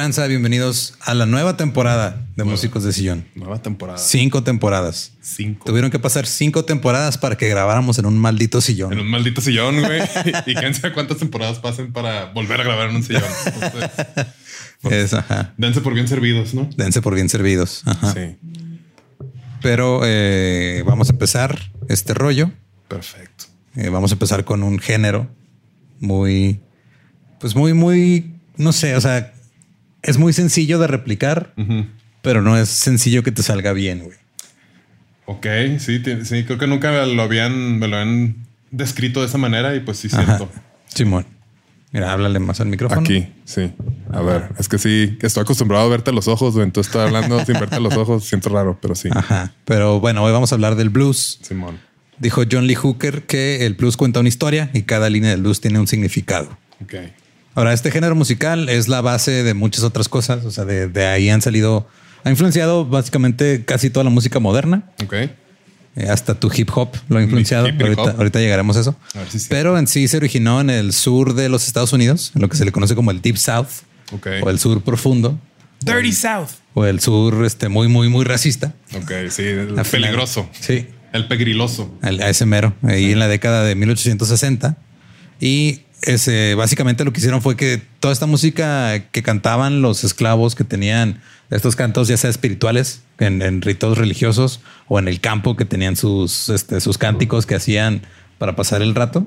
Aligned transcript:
Tranza? 0.00 0.26
Bienvenidos 0.28 0.94
a 1.00 1.12
la 1.12 1.26
nueva 1.26 1.58
temporada 1.58 2.26
de 2.34 2.44
Músicos 2.44 2.84
de 2.84 2.92
Sillón. 2.94 3.26
Nueva 3.34 3.60
temporada. 3.60 3.98
Cinco 3.98 4.42
temporadas. 4.42 5.12
Cinco. 5.20 5.66
Tuvieron 5.66 5.90
que 5.90 5.98
pasar 5.98 6.26
cinco 6.26 6.64
temporadas 6.64 7.18
para 7.18 7.36
que 7.36 7.46
grabáramos 7.50 7.98
en 7.98 8.06
un 8.06 8.16
maldito 8.16 8.62
sillón. 8.62 8.94
En 8.94 9.00
un 9.00 9.10
maldito 9.10 9.42
sillón, 9.42 9.78
güey. 9.78 10.00
y 10.46 10.54
quién 10.54 10.72
sabe 10.72 10.94
cuántas 10.94 11.18
temporadas 11.18 11.58
pasen 11.58 11.92
para 11.92 12.32
volver 12.32 12.62
a 12.62 12.64
grabar 12.64 12.88
en 12.88 12.96
un 12.96 13.02
sillón. 13.02 13.24
Entonces, 14.82 15.12
Es, 15.12 15.12
ajá. 15.12 15.52
dense 15.58 15.82
por 15.82 15.92
bien 15.92 16.08
servidos, 16.08 16.54
¿no? 16.54 16.70
Dense 16.78 17.02
por 17.02 17.14
bien 17.14 17.28
servidos. 17.28 17.82
Ajá. 17.84 18.14
Sí. 18.14 18.38
Pero 19.60 20.00
eh, 20.04 20.82
vamos 20.86 21.10
a 21.10 21.12
empezar 21.12 21.72
este 21.90 22.14
rollo. 22.14 22.50
Perfecto. 22.88 23.44
Eh, 23.76 23.90
vamos 23.90 24.12
a 24.12 24.14
empezar 24.14 24.46
con 24.46 24.62
un 24.62 24.78
género 24.78 25.28
muy, 25.98 26.58
pues 27.38 27.54
muy, 27.54 27.74
muy, 27.74 28.32
no 28.56 28.72
sé, 28.72 28.96
o 28.96 29.00
sea, 29.02 29.34
es 30.02 30.18
muy 30.18 30.32
sencillo 30.32 30.78
de 30.78 30.86
replicar, 30.86 31.54
pero 32.22 32.42
no 32.42 32.56
es 32.56 32.68
sencillo 32.68 33.22
que 33.22 33.32
te 33.32 33.42
salga 33.42 33.72
bien, 33.72 34.04
güey. 34.04 34.18
Ok, 35.26 35.46
sí, 35.78 36.02
sí, 36.24 36.44
creo 36.44 36.58
que 36.58 36.66
nunca 36.66 36.90
me 36.90 37.14
lo 37.14 37.22
habían, 37.22 37.78
me 37.78 37.86
lo 37.86 37.96
han 37.96 38.36
descrito 38.70 39.20
de 39.20 39.26
esa 39.26 39.38
manera 39.38 39.74
y 39.76 39.80
pues 39.80 39.98
sí 39.98 40.08
Ajá. 40.10 40.24
siento. 40.24 40.50
Simón. 40.88 41.26
Mira, 41.92 42.12
háblale 42.12 42.38
más 42.38 42.60
al 42.60 42.68
micrófono. 42.68 43.00
Aquí, 43.00 43.28
sí. 43.44 43.72
A 44.12 44.22
ver, 44.22 44.50
es 44.58 44.68
que 44.68 44.78
sí, 44.78 45.18
estoy 45.20 45.42
acostumbrado 45.42 45.86
a 45.86 45.88
verte 45.88 46.10
a 46.10 46.12
los 46.12 46.28
ojos, 46.28 46.54
güey. 46.54 46.64
Entonces 46.64 46.88
estoy 46.88 47.06
hablando 47.06 47.44
sin 47.44 47.54
verte 47.58 47.76
a 47.76 47.80
los 47.80 47.96
ojos, 47.96 48.24
siento 48.24 48.48
raro, 48.48 48.78
pero 48.80 48.94
sí. 48.94 49.08
Ajá. 49.12 49.52
Pero 49.64 49.98
bueno, 49.98 50.22
hoy 50.22 50.32
vamos 50.32 50.52
a 50.52 50.54
hablar 50.54 50.76
del 50.76 50.90
blues. 50.90 51.38
Simón. 51.42 51.78
Dijo 52.18 52.42
John 52.50 52.66
Lee 52.66 52.74
Hooker 52.74 53.22
que 53.22 53.66
el 53.66 53.74
blues 53.74 53.96
cuenta 53.96 54.20
una 54.20 54.28
historia 54.28 54.70
y 54.72 54.82
cada 54.82 55.10
línea 55.10 55.30
del 55.30 55.42
blues 55.42 55.60
tiene 55.60 55.80
un 55.80 55.86
significado. 55.86 56.56
Ok. 56.82 56.94
Ahora, 57.60 57.72
este 57.74 57.90
género 57.90 58.14
musical 58.14 58.68
es 58.70 58.88
la 58.88 59.00
base 59.02 59.42
de 59.42 59.52
muchas 59.54 59.84
otras 59.84 60.08
cosas. 60.08 60.44
O 60.46 60.50
sea, 60.50 60.64
de, 60.64 60.88
de 60.88 61.06
ahí 61.06 61.28
han 61.28 61.42
salido, 61.42 61.86
ha 62.24 62.30
influenciado 62.30 62.86
básicamente 62.86 63.64
casi 63.66 63.90
toda 63.90 64.04
la 64.04 64.10
música 64.10 64.38
moderna. 64.40 64.90
Ok. 65.04 65.12
Eh, 65.12 66.08
hasta 66.08 66.38
tu 66.38 66.50
hip 66.54 66.70
hop 66.74 66.90
lo 67.08 67.18
ha 67.18 67.22
influenciado. 67.22 67.68
hip 67.68 67.80
ahorita, 67.82 68.02
ahorita 68.16 68.38
llegaremos 68.38 68.76
a 68.76 68.80
eso. 68.80 68.96
A 69.14 69.18
ver 69.18 69.30
si 69.30 69.38
sí. 69.40 69.46
Pero 69.50 69.76
en 69.78 69.86
sí 69.88 70.08
se 70.08 70.16
originó 70.16 70.60
en 70.60 70.70
el 70.70 70.92
sur 70.92 71.34
de 71.34 71.48
los 71.48 71.66
Estados 71.66 71.92
Unidos, 71.92 72.32
en 72.34 72.42
lo 72.42 72.48
que 72.48 72.56
se 72.56 72.64
le 72.64 72.72
conoce 72.72 72.94
como 72.94 73.10
el 73.10 73.20
Deep 73.20 73.36
South 73.36 73.66
Ok. 74.12 74.26
o 74.42 74.50
el 74.50 74.58
sur 74.58 74.80
profundo 74.82 75.38
Dirty 75.80 76.12
South. 76.12 76.48
o 76.74 76.84
el 76.86 77.00
sur 77.00 77.44
este, 77.44 77.68
muy, 77.68 77.88
muy, 77.88 78.08
muy 78.08 78.24
racista. 78.24 78.72
Ok, 78.96 79.10
sí. 79.30 79.42
El 79.42 79.74
peligroso. 79.90 80.48
Sí. 80.60 80.86
El 81.12 81.26
pegriloso. 81.26 81.92
al- 82.02 82.22
a 82.22 82.30
ese 82.30 82.46
mero, 82.46 82.72
ahí 82.82 83.10
en 83.12 83.18
la 83.18 83.26
década 83.28 83.64
de 83.64 83.74
1860. 83.74 84.76
Y 85.40 85.80
ese, 86.02 86.54
básicamente 86.54 87.04
lo 87.04 87.12
que 87.12 87.18
hicieron 87.18 87.42
fue 87.42 87.56
que 87.56 87.82
toda 88.00 88.12
esta 88.12 88.26
música 88.26 89.04
que 89.10 89.22
cantaban 89.22 89.82
los 89.82 90.04
esclavos 90.04 90.54
que 90.54 90.64
tenían 90.64 91.20
estos 91.50 91.76
cantos, 91.76 92.08
ya 92.08 92.16
sea 92.16 92.30
espirituales, 92.30 93.02
en, 93.18 93.42
en 93.42 93.62
ritos 93.62 93.98
religiosos 93.98 94.60
o 94.88 94.98
en 94.98 95.08
el 95.08 95.20
campo 95.20 95.56
que 95.56 95.64
tenían 95.64 95.96
sus, 95.96 96.48
este, 96.48 96.80
sus 96.80 96.98
cánticos 96.98 97.46
que 97.46 97.54
hacían 97.54 98.02
para 98.40 98.56
pasar 98.56 98.80
el 98.80 98.94
rato. 98.94 99.26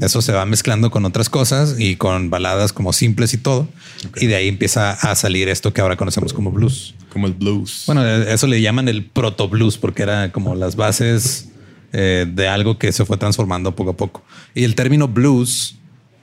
Eso 0.00 0.20
se 0.20 0.32
va 0.32 0.44
mezclando 0.44 0.90
con 0.90 1.04
otras 1.04 1.30
cosas 1.30 1.76
y 1.78 1.94
con 1.94 2.28
baladas 2.28 2.72
como 2.72 2.92
simples 2.92 3.32
y 3.32 3.38
todo. 3.38 3.68
Y 4.16 4.26
de 4.26 4.34
ahí 4.34 4.48
empieza 4.48 4.90
a 4.90 5.14
salir 5.14 5.48
esto 5.48 5.72
que 5.72 5.80
ahora 5.80 5.96
conocemos 5.96 6.32
como 6.32 6.50
blues. 6.50 6.92
Como 7.12 7.28
el 7.28 7.34
blues. 7.34 7.84
Bueno, 7.86 8.04
eso 8.04 8.48
le 8.48 8.60
llaman 8.60 8.88
el 8.88 9.04
proto 9.04 9.48
blues 9.48 9.78
porque 9.78 10.02
era 10.02 10.32
como 10.32 10.56
las 10.56 10.74
bases 10.74 11.50
eh, 11.92 12.26
de 12.28 12.48
algo 12.48 12.78
que 12.78 12.90
se 12.90 13.04
fue 13.04 13.16
transformando 13.16 13.76
poco 13.76 13.90
a 13.92 13.96
poco. 13.96 14.24
Y 14.56 14.64
el 14.64 14.74
término 14.74 15.06
blues, 15.06 15.77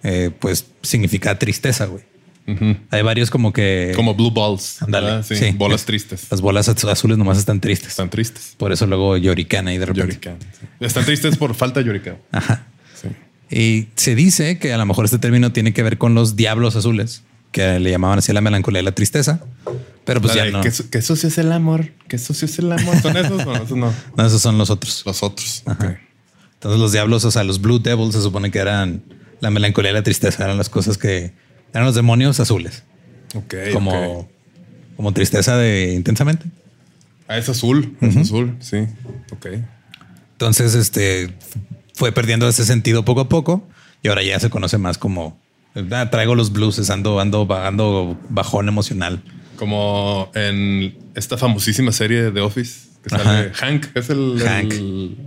eh, 0.07 0.29
pues 0.39 0.66
significa 0.83 1.38
tristeza, 1.39 1.85
güey. 1.88 2.03
Ujú. 2.47 2.77
Hay 2.91 3.01
varios 3.01 3.31
como 3.31 3.51
que 3.51 3.91
Como 3.95 4.13
blue 4.13 4.29
balls. 4.29 4.77
¿verdad? 4.88 5.25
Sí, 5.27 5.35
sí. 5.35 5.51
Bolas 5.57 5.83
tristes. 5.85 6.27
las 6.29 6.41
bolas 6.41 6.69
az- 6.69 6.85
azules 6.85 7.17
nomás 7.17 7.39
están 7.39 7.59
tristes. 7.59 7.89
Están 7.89 8.11
tristes. 8.11 8.53
Por 8.57 8.71
eso 8.71 8.85
luego 8.85 9.17
llorican 9.17 9.67
ahí 9.67 9.79
de 9.79 9.85
repente. 9.88 10.07
Llorican. 10.13 10.38
Están 10.80 11.06
tristes 11.06 11.38
por 11.38 11.56
falta 11.56 11.80
de 11.80 11.88
llorican. 11.88 12.18
Ajá. 12.31 12.68
Sí. 12.94 13.07
Y 13.50 13.88
se 13.95 14.13
dice 14.13 14.59
que 14.59 14.74
a 14.74 14.77
lo 14.77 14.85
mejor 14.85 15.06
este 15.06 15.18
término 15.18 15.51
tiene 15.53 15.74
que 15.74 15.81
ver 15.81 15.97
con 15.97 16.13
los 16.13 16.35
diablos 16.35 16.75
azules, 16.75 17.24
que 17.51 17.80
le 17.80 17.89
llamaban 17.89 18.19
así 18.19 18.31
la 18.31 18.41
melancolía 18.41 18.81
y 18.81 18.85
la 18.85 18.91
tristeza. 18.94 19.41
Pero 20.03 20.21
pues 20.21 20.35
ya 20.35 20.45
no. 20.51 20.62
¿qué, 20.62 20.69
su- 20.69 20.88
qué 20.91 21.01
sucio 21.01 21.30
es 21.30 21.39
el 21.39 21.51
amor? 21.51 21.94
¿Qué 22.07 22.19
sucio 22.19 22.45
es 22.45 22.59
el 22.59 22.71
amor? 22.71 22.95
¿Son 23.01 23.18
esos? 23.18 23.44
No, 23.44 23.56
esos 23.56 23.71
no. 23.75 23.91
No, 24.18 24.24
esos 24.24 24.39
son 24.39 24.59
los 24.59 24.69
otros. 24.69 25.01
Los 25.03 25.24
otros. 25.24 25.63
Entonces 25.65 26.80
los 26.80 26.91
diablos, 26.91 27.25
o 27.25 27.31
sea, 27.31 27.44
los 27.44 27.59
Blue 27.59 27.80
Devils 27.80 28.13
se 28.13 28.21
supone 28.21 28.51
que 28.51 28.59
eran 28.59 29.01
la 29.45 29.51
melancolía 29.51 29.92
y 29.92 29.94
la 29.94 30.01
tristeza, 30.01 30.44
eran 30.44 30.57
las 30.57 30.69
cosas 30.69 30.97
que 30.97 31.31
eran 31.71 31.86
los 31.86 31.94
demonios 31.94 32.39
azules, 32.39 32.83
Ok. 33.36 33.53
como, 33.74 34.27
como 34.97 35.13
tristeza 35.13 35.56
de 35.56 35.94
intensamente. 35.94 36.45
Ah, 37.27 37.38
es 37.38 37.47
azul. 37.47 37.95
Es 38.01 38.18
azul. 38.18 38.56
Sí. 38.59 38.77
Ok. 39.31 39.47
Entonces, 40.31 40.74
este 40.74 41.31
fue 41.94 42.12
perdiendo 42.12 42.47
ese 42.47 42.65
sentido 42.65 43.06
poco 43.06 43.21
a 43.21 43.30
poco 43.30 43.68
y 44.01 44.07
ahora 44.07 44.24
ya 44.24 44.39
se 44.39 44.50
conoce 44.50 44.80
más 44.80 44.97
como 44.97 45.39
ah, 45.92 46.09
traigo 46.09 46.33
los 46.33 46.51
blues, 46.51 46.89
ando, 46.89 47.19
ando, 47.19 47.47
ando 47.53 48.18
bajón 48.30 48.68
emocional. 48.68 49.21
Como 49.57 50.31
en 50.33 50.97
esta 51.13 51.38
famosísima 51.38 51.92
serie 51.92 52.24
de 52.24 52.31
The 52.31 52.42
Office 52.42 52.89
Que 53.03 53.09
sale 53.12 53.24
Ajá. 53.24 53.51
Hank, 53.53 53.86
es 53.94 54.09
el, 54.09 54.39
Hank. 54.44 54.74
el, 54.74 55.18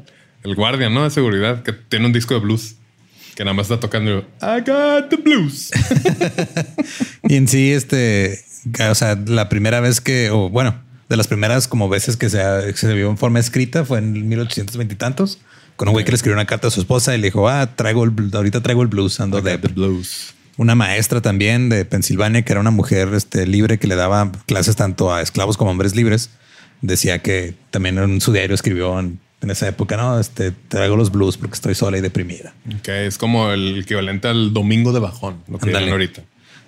el 0.42 0.54
guardia, 0.56 0.90
¿no? 0.90 1.04
De 1.04 1.10
seguridad 1.10 1.62
que 1.62 1.72
tiene 1.72 2.06
un 2.06 2.12
disco 2.12 2.34
de 2.34 2.40
blues 2.40 2.74
que 3.38 3.44
nada 3.44 3.54
más 3.54 3.66
está 3.66 3.78
tocando 3.78 4.26
I 4.42 4.60
got 4.66 5.10
the 5.10 5.16
blues. 5.16 5.70
Y 7.28 7.36
en 7.36 7.46
sí, 7.46 7.70
este, 7.70 8.44
o 8.90 8.94
sea, 8.96 9.14
la 9.14 9.48
primera 9.48 9.78
vez 9.78 10.00
que, 10.00 10.30
o 10.30 10.50
bueno, 10.50 10.74
de 11.08 11.16
las 11.16 11.28
primeras 11.28 11.68
como 11.68 11.88
veces 11.88 12.16
que 12.16 12.30
se, 12.30 12.40
se 12.74 12.94
vio 12.94 13.08
en 13.08 13.16
forma 13.16 13.38
escrita 13.38 13.84
fue 13.84 13.98
en 13.98 14.28
1820 14.28 14.92
y 14.92 14.96
tantos, 14.96 15.38
con 15.76 15.86
un 15.86 15.92
güey 15.92 16.04
que 16.04 16.10
le 16.10 16.16
escribió 16.16 16.34
una 16.34 16.46
carta 16.46 16.66
a 16.66 16.72
su 16.72 16.80
esposa 16.80 17.14
y 17.14 17.18
le 17.18 17.28
dijo, 17.28 17.48
ah, 17.48 17.76
traigo 17.76 18.02
el, 18.02 18.12
ahorita 18.32 18.60
traigo 18.60 18.82
el 18.82 18.88
blues, 18.88 19.20
ando 19.20 19.40
de 19.40 19.56
blues. 19.56 20.34
una 20.56 20.74
maestra 20.74 21.20
también 21.20 21.68
de 21.68 21.84
Pensilvania, 21.84 22.42
que 22.42 22.52
era 22.52 22.60
una 22.60 22.72
mujer 22.72 23.10
este, 23.14 23.46
libre 23.46 23.78
que 23.78 23.86
le 23.86 23.94
daba 23.94 24.32
clases 24.46 24.74
tanto 24.74 25.14
a 25.14 25.22
esclavos 25.22 25.56
como 25.56 25.70
a 25.70 25.72
hombres 25.72 25.94
libres. 25.94 26.30
Decía 26.82 27.20
que 27.20 27.54
también 27.70 27.98
en 27.98 28.20
su 28.20 28.32
diario 28.32 28.56
escribió 28.56 28.98
en, 28.98 29.20
en 29.40 29.50
esa 29.50 29.68
época, 29.68 29.96
no, 29.96 30.18
este, 30.18 30.50
traigo 30.68 30.96
los 30.96 31.10
blues 31.12 31.36
porque 31.36 31.54
estoy 31.54 31.74
sola 31.74 31.98
y 31.98 32.00
deprimida. 32.00 32.54
Ok, 32.78 32.88
es 32.88 33.18
como 33.18 33.50
el 33.52 33.80
equivalente 33.80 34.28
al 34.28 34.52
domingo 34.52 34.92
de 34.92 35.00
bajón, 35.00 35.36
lo 35.48 35.58
que 35.58 35.74
ahorita. 35.76 36.22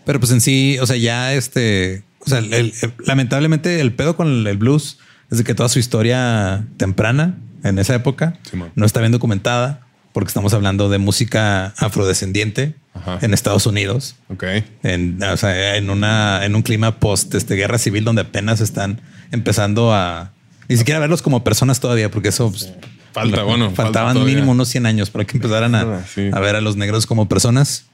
Pero 0.04 0.20
pues 0.20 0.32
en 0.32 0.40
sí, 0.40 0.78
o 0.80 0.86
sea, 0.86 0.96
ya 0.96 1.32
este, 1.34 2.02
o 2.24 2.28
sea, 2.28 2.38
el- 2.38 2.52
el- 2.54 2.72
lamentablemente 3.04 3.80
el 3.80 3.92
pedo 3.92 4.16
con 4.16 4.28
el, 4.28 4.46
el 4.46 4.56
blues 4.56 4.98
es 5.30 5.38
de 5.38 5.44
que 5.44 5.54
toda 5.54 5.68
su 5.68 5.78
historia 5.78 6.64
temprana 6.76 7.36
en 7.62 7.78
esa 7.78 7.94
época 7.94 8.38
Simón. 8.48 8.70
no 8.74 8.86
está 8.86 9.00
bien 9.00 9.12
documentada 9.12 9.86
porque 10.12 10.28
estamos 10.28 10.54
hablando 10.54 10.88
de 10.88 10.98
música 10.98 11.74
afrodescendiente 11.76 12.74
Ajá. 12.94 13.18
en 13.22 13.32
Estados 13.34 13.66
Unidos. 13.66 14.16
Ok. 14.28 14.44
en, 14.82 15.22
o 15.22 15.36
sea, 15.36 15.76
en 15.76 15.90
una 15.90 16.44
en 16.44 16.54
un 16.56 16.62
clima 16.62 16.98
post 16.98 17.34
este, 17.34 17.54
guerra 17.54 17.78
civil 17.78 18.04
donde 18.04 18.22
apenas 18.22 18.60
están 18.60 19.00
empezando 19.30 19.92
a 19.94 20.32
ni 20.70 20.76
siquiera 20.78 20.98
verlos 21.00 21.20
como 21.22 21.44
personas 21.44 21.80
todavía, 21.80 22.10
porque 22.10 22.28
eso 22.28 22.50
pues, 22.50 22.72
Falta, 23.12 23.42
bueno, 23.42 23.66
falta 23.66 23.82
faltaban 23.82 24.14
todavía. 24.14 24.36
mínimo 24.36 24.52
unos 24.52 24.68
100 24.68 24.86
años 24.86 25.10
para 25.10 25.24
que 25.26 25.36
empezaran 25.36 25.74
a, 25.74 25.80
Ah, 25.82 26.04
sí. 26.14 26.30
a 26.32 26.40
ver 26.40 26.56
a 26.56 26.60
los 26.60 26.76
negros 26.76 27.06
como 27.06 27.28
personas. 27.28 27.86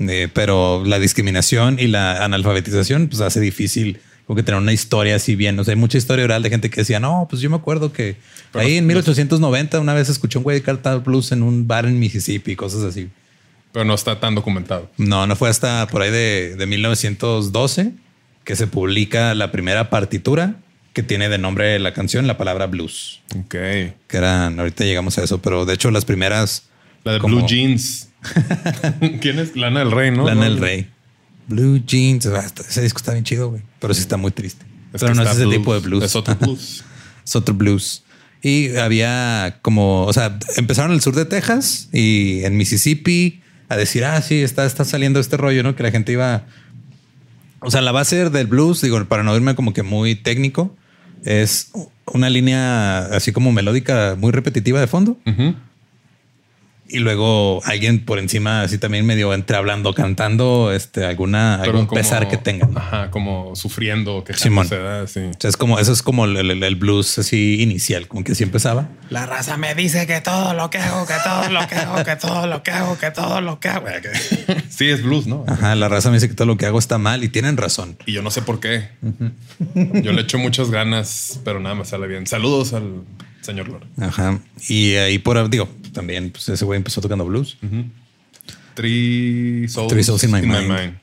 Eh, 0.00 0.28
pero 0.32 0.84
la 0.84 1.00
discriminación 1.00 1.78
y 1.80 1.88
la 1.88 2.24
analfabetización 2.24 3.08
pues 3.08 3.20
hace 3.20 3.40
difícil 3.40 3.98
como 4.26 4.36
que 4.36 4.42
tener 4.44 4.60
una 4.60 4.72
historia 4.72 5.16
así 5.16 5.34
bien. 5.34 5.58
O 5.58 5.64
sea, 5.64 5.72
hay 5.72 5.80
mucha 5.80 5.98
historia 5.98 6.24
oral 6.24 6.42
de 6.42 6.50
gente 6.50 6.70
que 6.70 6.82
decía, 6.82 7.00
no, 7.00 7.26
pues 7.28 7.42
yo 7.42 7.50
me 7.50 7.56
acuerdo 7.56 7.92
que 7.92 8.16
Pero 8.52 8.64
ahí 8.64 8.76
en 8.76 8.84
no- 8.84 8.88
1890 8.88 9.80
una 9.80 9.94
vez 9.94 10.08
escuché 10.10 10.38
un 10.38 10.44
güey 10.44 10.60
cantar 10.60 11.02
blues 11.02 11.32
en 11.32 11.42
un 11.42 11.66
bar 11.66 11.86
en 11.86 11.98
Mississippi, 11.98 12.54
cosas 12.54 12.82
así. 12.84 13.08
Pero 13.72 13.84
no 13.86 13.94
está 13.94 14.20
tan 14.20 14.34
documentado. 14.34 14.88
No, 14.98 15.26
no 15.26 15.34
fue 15.34 15.48
hasta 15.48 15.86
por 15.88 16.02
ahí 16.02 16.10
de, 16.10 16.54
de 16.56 16.66
1912 16.66 17.92
que 18.44 18.54
se 18.54 18.66
publica 18.66 19.34
la 19.34 19.50
primera 19.50 19.90
partitura 19.90 20.56
que 20.98 21.04
tiene 21.04 21.28
de 21.28 21.38
nombre 21.38 21.78
la 21.78 21.92
canción 21.94 22.26
la 22.26 22.36
palabra 22.36 22.66
blues. 22.66 23.20
Ok. 23.38 23.50
Que 23.52 23.94
eran, 24.10 24.58
ahorita 24.58 24.82
llegamos 24.82 25.16
a 25.16 25.22
eso, 25.22 25.40
pero 25.40 25.64
de 25.64 25.74
hecho 25.74 25.92
las 25.92 26.04
primeras... 26.04 26.64
La 27.04 27.12
de 27.12 27.18
como 27.20 27.36
Blue 27.36 27.46
Jeans. 27.46 28.08
¿Quién 29.20 29.38
es? 29.38 29.54
Lana 29.54 29.78
del 29.78 29.92
Rey, 29.92 30.10
¿no? 30.10 30.26
Lana 30.26 30.46
del 30.46 30.58
Rey. 30.58 30.88
Blue 31.46 31.80
Jeans. 31.86 32.26
ah, 32.26 32.42
está- 32.44 32.62
Ese 32.62 32.82
disco 32.82 32.96
está 32.96 33.12
bien 33.12 33.22
chido, 33.22 33.48
güey. 33.50 33.62
Pero 33.78 33.94
sí 33.94 34.00
está 34.00 34.16
muy 34.16 34.32
triste. 34.32 34.66
Es 34.92 35.00
pero 35.00 35.14
no 35.14 35.22
es 35.22 35.30
ese 35.30 35.42
blues. 35.44 35.56
tipo 35.56 35.74
de 35.74 35.80
blues. 35.80 36.02
Es 36.02 36.16
otro 36.16 36.34
blues. 36.34 36.82
es 37.24 37.36
otro 37.36 37.54
blues. 37.54 38.02
Y 38.42 38.74
había 38.74 39.60
como, 39.62 40.02
o 40.04 40.12
sea, 40.12 40.36
empezaron 40.56 40.90
en 40.90 40.96
el 40.96 41.00
sur 41.00 41.14
de 41.14 41.26
Texas 41.26 41.90
y 41.92 42.42
en 42.42 42.56
Mississippi 42.56 43.40
a 43.68 43.76
decir, 43.76 44.04
ah, 44.04 44.20
sí, 44.20 44.42
está, 44.42 44.66
está 44.66 44.84
saliendo 44.84 45.20
este 45.20 45.36
rollo, 45.36 45.62
¿no? 45.62 45.76
Que 45.76 45.84
la 45.84 45.92
gente 45.92 46.10
iba... 46.10 46.44
O 47.60 47.70
sea, 47.70 47.82
la 47.82 47.92
base 47.92 48.30
del 48.30 48.48
blues, 48.48 48.80
digo, 48.80 49.04
para 49.04 49.22
no 49.22 49.36
irme 49.36 49.54
como 49.54 49.72
que 49.72 49.84
muy 49.84 50.16
técnico, 50.16 50.74
es 51.24 51.72
una 52.06 52.30
línea 52.30 53.06
así 53.06 53.32
como 53.32 53.52
melódica 53.52 54.16
muy 54.18 54.32
repetitiva 54.32 54.80
de 54.80 54.86
fondo. 54.86 55.16
Y 56.90 57.00
luego 57.00 57.60
alguien 57.66 58.02
por 58.04 58.18
encima, 58.18 58.62
así 58.62 58.78
también 58.78 59.04
medio 59.04 59.34
entre 59.34 59.56
hablando, 59.58 59.92
cantando, 59.92 60.72
este, 60.72 61.04
alguna, 61.04 61.58
Pero 61.60 61.72
algún 61.72 61.86
como- 61.86 62.00
pesar 62.00 62.28
que 62.28 62.38
tengan. 62.38 62.74
O 62.74 62.78
Ajá, 62.78 63.10
como 63.10 63.54
sufriendo, 63.54 64.24
que 64.24 64.32
Simón. 64.32 64.66
se 64.66 64.78
da, 64.78 65.06
sí. 65.06 65.20
sea, 65.38 65.50
es 65.50 65.56
como, 65.58 65.78
eso 65.78 65.92
es 65.92 66.00
como 66.02 66.24
el, 66.24 66.36
el- 66.38 66.62
el 66.62 66.76
blues 66.76 67.18
así 67.18 67.60
inicial, 67.62 68.08
como 68.08 68.24
que 68.24 68.32
así 68.32 68.42
empezaba. 68.42 68.88
La 69.10 69.26
raza 69.26 69.58
me 69.58 69.74
dice 69.74 70.06
que 70.06 70.20
todo 70.22 70.54
lo 70.54 70.70
que 70.70 70.78
hago, 70.78 71.06
que 71.06 71.14
todo 71.22 71.50
lo 71.50 71.66
que 71.68 71.74
hago, 71.74 72.04
que 72.04 72.16
todo 72.16 72.46
lo 72.46 72.62
que 72.62 72.70
hago, 72.70 72.98
que 72.98 73.10
todo 73.10 73.40
lo 73.42 73.60
que 73.60 73.68
hago. 73.68 73.86
Sí, 74.70 74.88
es 74.88 75.02
blues, 75.02 75.26
¿no? 75.26 75.44
Ajá, 75.48 75.74
la 75.74 75.88
raza 75.88 76.08
me 76.08 76.16
dice 76.16 76.28
que 76.28 76.34
todo 76.34 76.46
lo 76.46 76.56
que 76.56 76.64
hago 76.64 76.78
está 76.78 76.98
mal 76.98 77.22
y 77.24 77.28
tienen 77.28 77.56
razón. 77.56 77.96
Y 78.06 78.12
yo 78.12 78.22
no 78.22 78.30
sé 78.30 78.42
por 78.42 78.60
qué. 78.60 78.88
Yo 80.02 80.12
le 80.12 80.22
echo 80.22 80.38
muchas 80.38 80.70
ganas, 80.70 81.40
pero 81.44 81.60
nada 81.60 81.74
me 81.74 81.84
sale 81.84 82.06
bien. 82.06 82.26
Saludos 82.26 82.72
al 82.72 83.02
señor 83.40 83.68
Lord. 83.68 83.84
Ajá. 84.00 84.38
Y 84.68 84.94
ahí 84.94 85.18
por, 85.18 85.48
digo, 85.50 85.68
también, 85.98 86.30
pues 86.30 86.48
ese 86.48 86.64
güey 86.64 86.76
empezó 86.76 87.00
tocando 87.00 87.24
blues. 87.24 87.56
Three 88.74 89.68
Souls, 89.68 89.88
Three 89.92 90.04
Souls 90.04 90.22
in 90.24 90.30
My 90.30 90.40
Mind. 90.42 90.98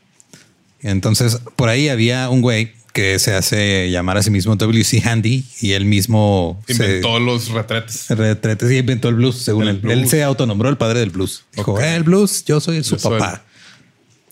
Entonces, 0.81 1.39
por 1.56 1.69
ahí 1.69 1.89
había 1.89 2.30
un 2.30 2.42
güey 2.42 2.74
que 2.94 3.19
se 3.19 3.33
hace 3.33 3.89
llamar 3.92 4.18
a 4.18 4.24
sí 4.24 4.31
mismo 4.31 4.56
W.C. 4.56 5.01
Handy 5.03 5.44
y 5.59 5.74
él 5.74 5.83
mismo 5.83 6.62
se- 6.65 6.74
Inventó 6.74 7.19
los 7.19 7.50
retretes. 7.50 8.06
retretes 8.09 8.71
y 8.71 8.77
inventó 8.77 9.09
el 9.09 9.15
blues, 9.15 9.36
según 9.38 9.63
El 9.63 9.69
él. 9.69 9.77
blues. 9.81 9.97
Él 9.97 10.07
se 10.07 10.24
autonombró 10.24 10.69
el 10.69 10.77
padre 10.77 11.00
del 11.01 11.09
blues. 11.09 11.44
Dijo. 11.56 11.77
"Eh, 11.81 11.95
el 11.95 12.03
blues, 12.03 12.45
yo 12.45 12.62
soy 12.62 12.81
su 12.83 12.92
Yo 12.95 13.00
soy 13.00 13.19
papá. 13.19 13.44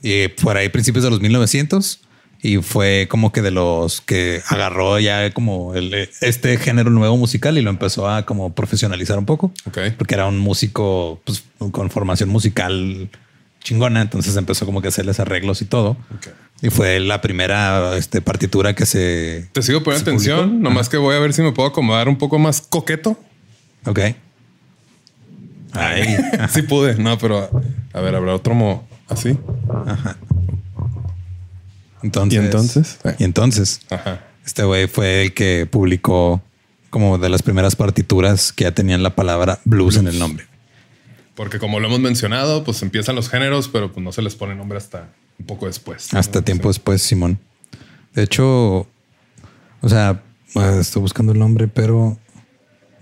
Y 0.02 0.30
por 0.30 0.56
ahí 0.56 0.70
principios 0.70 1.04
de 1.04 1.10
los 1.10 1.20
1900 1.20 2.00
y 2.44 2.58
fue 2.58 3.08
como 3.10 3.32
que 3.32 3.42
de 3.42 3.52
los 3.52 4.02
que 4.02 4.42
agarró 4.50 5.00
ya 5.00 5.32
como 5.32 5.76
el, 5.76 5.94
este 6.20 6.58
género 6.58 6.90
nuevo 6.90 7.16
musical 7.16 7.58
y 7.58 7.62
lo 7.62 7.70
empezó 7.70 8.10
a 8.10 8.26
como 8.26 8.54
profesionalizar 8.54 9.18
un 9.18 9.26
poco. 9.26 9.54
Ok. 9.66 9.78
Porque 9.98 10.16
era 10.16 10.28
un 10.28 10.38
músico 10.40 11.22
pues, 11.24 11.46
con 11.72 11.90
formación 11.90 12.28
musical 12.28 13.10
chingona, 13.64 14.02
entonces 14.02 14.36
empezó 14.36 14.66
como 14.66 14.82
que 14.82 14.88
a 14.88 14.90
hacerles 14.90 15.22
arreglos 15.22 15.62
y 15.62 15.66
todo. 15.66 15.92
Ok. 16.16 16.28
Y 16.62 16.70
fue 16.70 17.00
la 17.00 17.22
primera 17.22 17.96
este, 17.96 18.22
partitura 18.22 18.76
que 18.76 18.86
se... 18.86 19.48
Te 19.54 19.62
sigo 19.62 19.82
poniendo 19.82 20.04
¿Se 20.04 20.12
atención, 20.12 20.50
publicó? 20.50 20.64
nomás 20.64 20.90
que 20.90 20.98
voy 20.98 21.16
a 21.16 21.20
ver 21.20 21.32
si 21.32 21.42
me 21.44 21.54
puedo 21.54 21.70
acomodar 21.70 22.10
un 22.10 22.18
poco 22.18 22.40
más 22.40 22.60
coqueto. 22.60 23.18
Ok. 23.86 24.00
Ahí. 25.72 26.18
sí 26.50 26.62
pude, 26.64 26.96
no, 26.96 27.18
pero 27.18 27.50
a 27.94 28.02
ver, 28.02 28.16
habrá 28.16 28.36
otro 28.36 28.54
mo 28.54 28.86
así. 29.08 29.38
Entonces, 32.04 32.34
¿Y 32.34 32.46
entonces? 32.46 33.00
Y 33.20 33.24
entonces, 33.24 33.82
Ajá. 33.90 34.22
este 34.46 34.64
güey 34.64 34.88
fue 34.88 35.24
el 35.24 35.34
que 35.34 35.68
publicó 35.70 36.42
como 36.90 37.18
de 37.18 37.30
las 37.30 37.42
primeras 37.42 37.76
partituras 37.76 38.52
que 38.52 38.66
ya 38.66 38.72
tenían 38.72 39.02
la 39.02 39.16
palabra 39.16 39.60
blues, 39.66 39.98
en 39.98 40.08
el 40.08 40.20
nombre. 40.20 40.46
Porque 41.36 41.58
como 41.58 41.80
lo 41.80 41.88
hemos 41.88 42.00
mencionado, 42.00 42.64
pues 42.64 42.82
empiezan 42.84 43.16
los 43.16 43.30
géneros, 43.30 43.68
pero 43.68 43.92
pues 43.92 44.04
no 44.04 44.12
se 44.12 44.22
les 44.22 44.36
pone 44.36 44.54
nombre 44.54 44.78
hasta 44.78 45.10
un 45.40 45.46
poco 45.48 45.66
después. 45.66 46.14
Hasta 46.14 46.40
¿no? 46.40 46.46
tiempo 46.46 46.72
Sí. 46.72 46.78
después, 46.78 47.02
Simón. 47.02 47.40
De 48.14 48.22
hecho, 48.22 48.86
o 49.82 49.90
sea, 49.90 50.22
estoy 50.80 51.02
buscando 51.02 51.32
el 51.32 51.40
nombre, 51.40 51.68
pero 51.68 52.20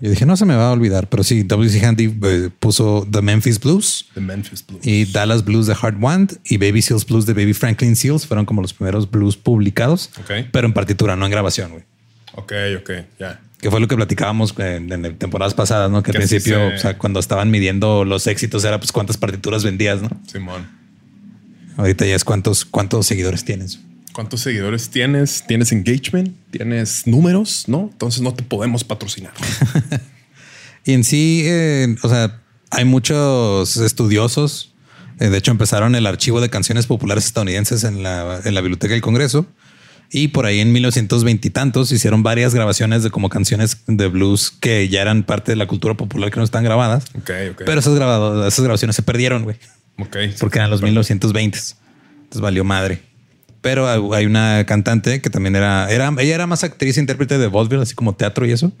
yo 0.02 0.10
dije, 0.10 0.26
no 0.26 0.36
se 0.36 0.44
me 0.44 0.54
va 0.54 0.68
a 0.68 0.72
olvidar. 0.72 1.08
Pero 1.08 1.22
sí, 1.24 1.42
W.C. 1.44 1.84
Handy 1.86 2.14
eh, 2.22 2.50
puso 2.60 3.06
The 3.10 3.22
Memphis 3.22 3.58
Blues 3.60 4.06
The 4.14 4.20
Memphis 4.20 4.66
Blues. 4.66 4.86
y 4.86 5.04
Dallas 5.06 5.44
Blues 5.44 5.66
de 5.66 5.76
Hard 5.80 5.96
Wand 6.02 6.38
y 6.44 6.56
Baby 6.58 6.82
Seals 6.82 7.06
Blues 7.06 7.24
de 7.24 7.32
Baby 7.34 7.54
Franklin 7.54 7.96
Seals. 7.96 8.26
Fueron 8.26 8.44
como 8.44 8.60
los 8.62 8.74
primeros 8.74 9.10
blues 9.10 9.36
publicados, 9.36 10.10
Ok. 10.20 10.48
pero 10.52 10.66
en 10.66 10.72
partitura, 10.74 11.16
no 11.16 11.24
en 11.24 11.30
grabación, 11.30 11.70
güey. 11.70 11.84
Ok, 12.34 12.52
ok, 12.80 12.90
ya. 13.18 13.40
Que 13.60 13.70
fue 13.70 13.78
lo 13.78 13.86
que 13.86 13.94
platicábamos 13.94 14.54
en, 14.58 14.90
en 14.90 15.16
temporadas 15.18 15.54
pasadas, 15.54 15.88
¿no? 15.90 16.02
Que 16.02 16.10
al 16.10 16.14
Que 16.14 16.18
principio, 16.26 16.56
se- 16.70 16.74
o 16.74 16.78
sea, 16.78 16.98
cuando 16.98 17.20
estaban 17.20 17.50
midiendo 17.50 18.04
los 18.04 18.26
éxitos 18.26 18.64
era 18.64 18.78
pues 18.80 18.90
cuántas 18.90 19.16
partituras 19.18 19.62
vendías, 19.62 20.02
¿no? 20.02 20.10
Simón. 20.26 20.66
Ahorita 21.76 22.04
ya 22.04 22.16
es 22.16 22.24
cuántos, 22.24 22.64
cuántos 22.64 23.06
seguidores 23.06 23.44
tienes. 23.44 23.78
¿Cuántos 24.12 24.40
seguidores 24.40 24.90
tienes? 24.90 25.44
¿Tienes 25.46 25.72
engagement? 25.72 26.34
¿Tienes 26.50 27.06
números? 27.06 27.64
No, 27.66 27.88
entonces 27.92 28.20
no 28.22 28.34
te 28.34 28.42
podemos 28.42 28.84
patrocinar. 28.84 29.32
Y 30.84 30.94
en 30.94 31.04
sí, 31.04 31.42
eh, 31.46 31.94
o 32.02 32.08
sea, 32.08 32.40
hay 32.70 32.84
muchos 32.84 33.76
estudiosos. 33.76 34.74
eh, 35.20 35.28
de 35.28 35.38
hecho, 35.38 35.52
empezaron 35.52 35.94
el 35.94 36.06
archivo 36.06 36.40
de 36.40 36.50
canciones 36.50 36.86
populares 36.86 37.24
estadounidenses 37.26 37.84
en 37.84 38.02
la, 38.02 38.40
en 38.44 38.52
la 38.52 38.60
Biblioteca 38.62 38.92
del 38.92 39.00
Congreso. 39.00 39.46
Y 40.10 40.28
por 40.28 40.44
ahí 40.44 40.58
en 40.58 40.72
1920 40.72 41.46
y 41.46 41.50
tantos 41.52 41.92
hicieron 41.92 42.24
varias 42.24 42.52
grabaciones 42.52 43.04
de 43.04 43.10
como 43.10 43.28
canciones 43.28 43.76
de 43.86 44.08
blues 44.08 44.50
que 44.50 44.88
ya 44.88 45.00
eran 45.02 45.22
parte 45.22 45.52
de 45.52 45.56
la 45.56 45.66
cultura 45.68 45.94
popular 45.94 46.32
que 46.32 46.38
no 46.38 46.44
están 46.44 46.64
grabadas. 46.64 47.04
Ok, 47.16 47.30
ok. 47.52 47.62
Pero 47.64 47.78
esas, 47.78 47.94
grabado- 47.94 48.44
esas 48.46 48.64
grabaciones 48.64 48.96
se 48.96 49.02
perdieron, 49.02 49.44
güey. 49.44 49.56
ok. 49.98 50.16
porque 50.40 50.58
eran 50.58 50.68
los 50.68 50.82
1920. 50.82 51.58
Entonces 52.24 52.40
valió 52.42 52.64
madre. 52.64 53.02
Pero 53.62 54.12
hay- 54.14 54.26
una 54.26 54.64
cantante 54.66 55.22
que 55.22 55.30
también 55.30 55.56
era, 55.56 55.90
era, 55.90 56.12
ella 56.18 56.34
era 56.34 56.46
más 56.46 56.64
actriz, 56.64 56.96
e 56.98 57.00
intérprete 57.00 57.38
de 57.38 57.46
vaudeville, 57.46 57.82
así 57.82 57.94
como 57.94 58.14
teatro 58.14 58.44
y 58.44 58.52
eso, 58.52 58.72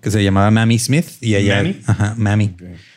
que 0.00 0.10
se 0.10 0.22
llamaba 0.24 0.50
Mammy 0.50 0.78
Smith 0.78 1.06
y 1.20 1.34
ella, 1.34 1.56
¿Mammy? 1.56 1.80
ajá, 1.86 2.14
Mammy. 2.16 2.54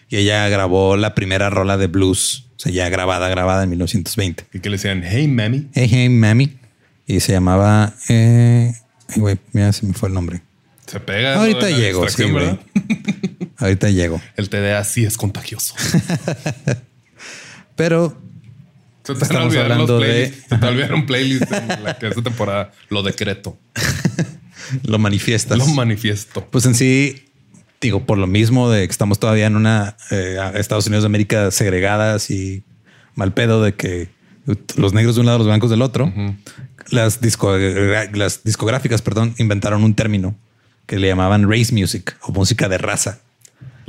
Y 0.07 0.17
ella 0.17 0.47
grabó 0.49 0.95
la 0.97 1.13
primera 1.15 1.49
rola 1.49 1.77
de 1.77 1.87
blues, 1.87 2.45
o 2.57 2.59
sea, 2.59 2.71
ya 2.71 2.87
grabada, 2.89 3.27
grabada 3.29 3.63
en 3.63 3.69
1920. 3.71 4.45
Y 4.53 4.59
que 4.59 4.69
le 4.69 4.75
decían, 4.77 5.03
hey, 5.05 5.27
mami. 5.27 5.67
Hey, 5.73 5.87
hey, 5.91 6.09
Mammy. 6.09 6.57
Y 7.07 7.19
se 7.21 7.31
llamaba, 7.33 7.93
eh, 8.09 8.71
ay, 9.09 9.19
güey, 9.19 9.37
mira, 9.53 9.73
se 9.73 9.85
me 9.85 9.93
fue 9.93 10.09
el 10.09 10.13
nombre. 10.15 10.41
Se 10.85 10.99
pega. 10.99 11.35
Ahorita 11.39 11.69
llego, 11.69 12.07
sí, 12.09 12.23
güey. 12.29 12.59
Ahorita 13.57 13.89
llego. 13.89 14.21
El 14.37 14.49
TDA 14.49 14.83
sí 14.83 15.05
es 15.05 15.17
contagioso. 15.17 15.73
Pero 17.75 18.19
se 19.03 19.15
te 19.15 19.23
estamos 19.23 19.55
hablando 19.55 19.99
de. 19.99 20.33
Se 20.49 20.57
te 20.57 20.65
olvidaron 20.65 21.05
playlist 21.05 21.51
en 21.51 21.83
la 21.83 21.97
que 21.99 22.07
esta 22.07 22.21
temporada 22.21 22.71
lo 22.89 23.03
decreto. 23.03 23.57
lo 24.83 24.99
manifiestas. 24.99 25.57
Lo 25.57 25.65
manifiesto. 25.67 26.45
Pues 26.49 26.65
en 26.65 26.75
sí, 26.75 27.25
digo, 27.79 28.05
por 28.05 28.17
lo 28.17 28.27
mismo 28.27 28.69
de 28.69 28.85
que 28.87 28.91
estamos 28.91 29.19
todavía 29.19 29.47
en 29.47 29.55
una 29.55 29.97
eh, 30.11 30.37
Estados 30.55 30.87
Unidos 30.87 31.03
de 31.03 31.07
América 31.07 31.51
segregadas 31.51 32.29
y 32.29 32.63
mal 33.15 33.33
pedo 33.33 33.63
de 33.63 33.73
que 33.73 34.09
los 34.75 34.93
negros 34.93 35.15
de 35.15 35.21
un 35.21 35.27
lado, 35.27 35.39
los 35.39 35.47
blancos 35.47 35.69
del 35.69 35.81
otro. 35.81 36.11
las, 36.89 37.21
disco, 37.21 37.57
las 37.57 38.43
discográficas, 38.43 39.01
perdón, 39.01 39.35
inventaron 39.37 39.83
un 39.83 39.95
término 39.95 40.35
que 40.85 40.99
le 40.99 41.07
llamaban 41.07 41.49
race 41.49 41.73
music 41.73 42.17
o 42.21 42.31
música 42.31 42.67
de 42.69 42.77
raza. 42.77 43.19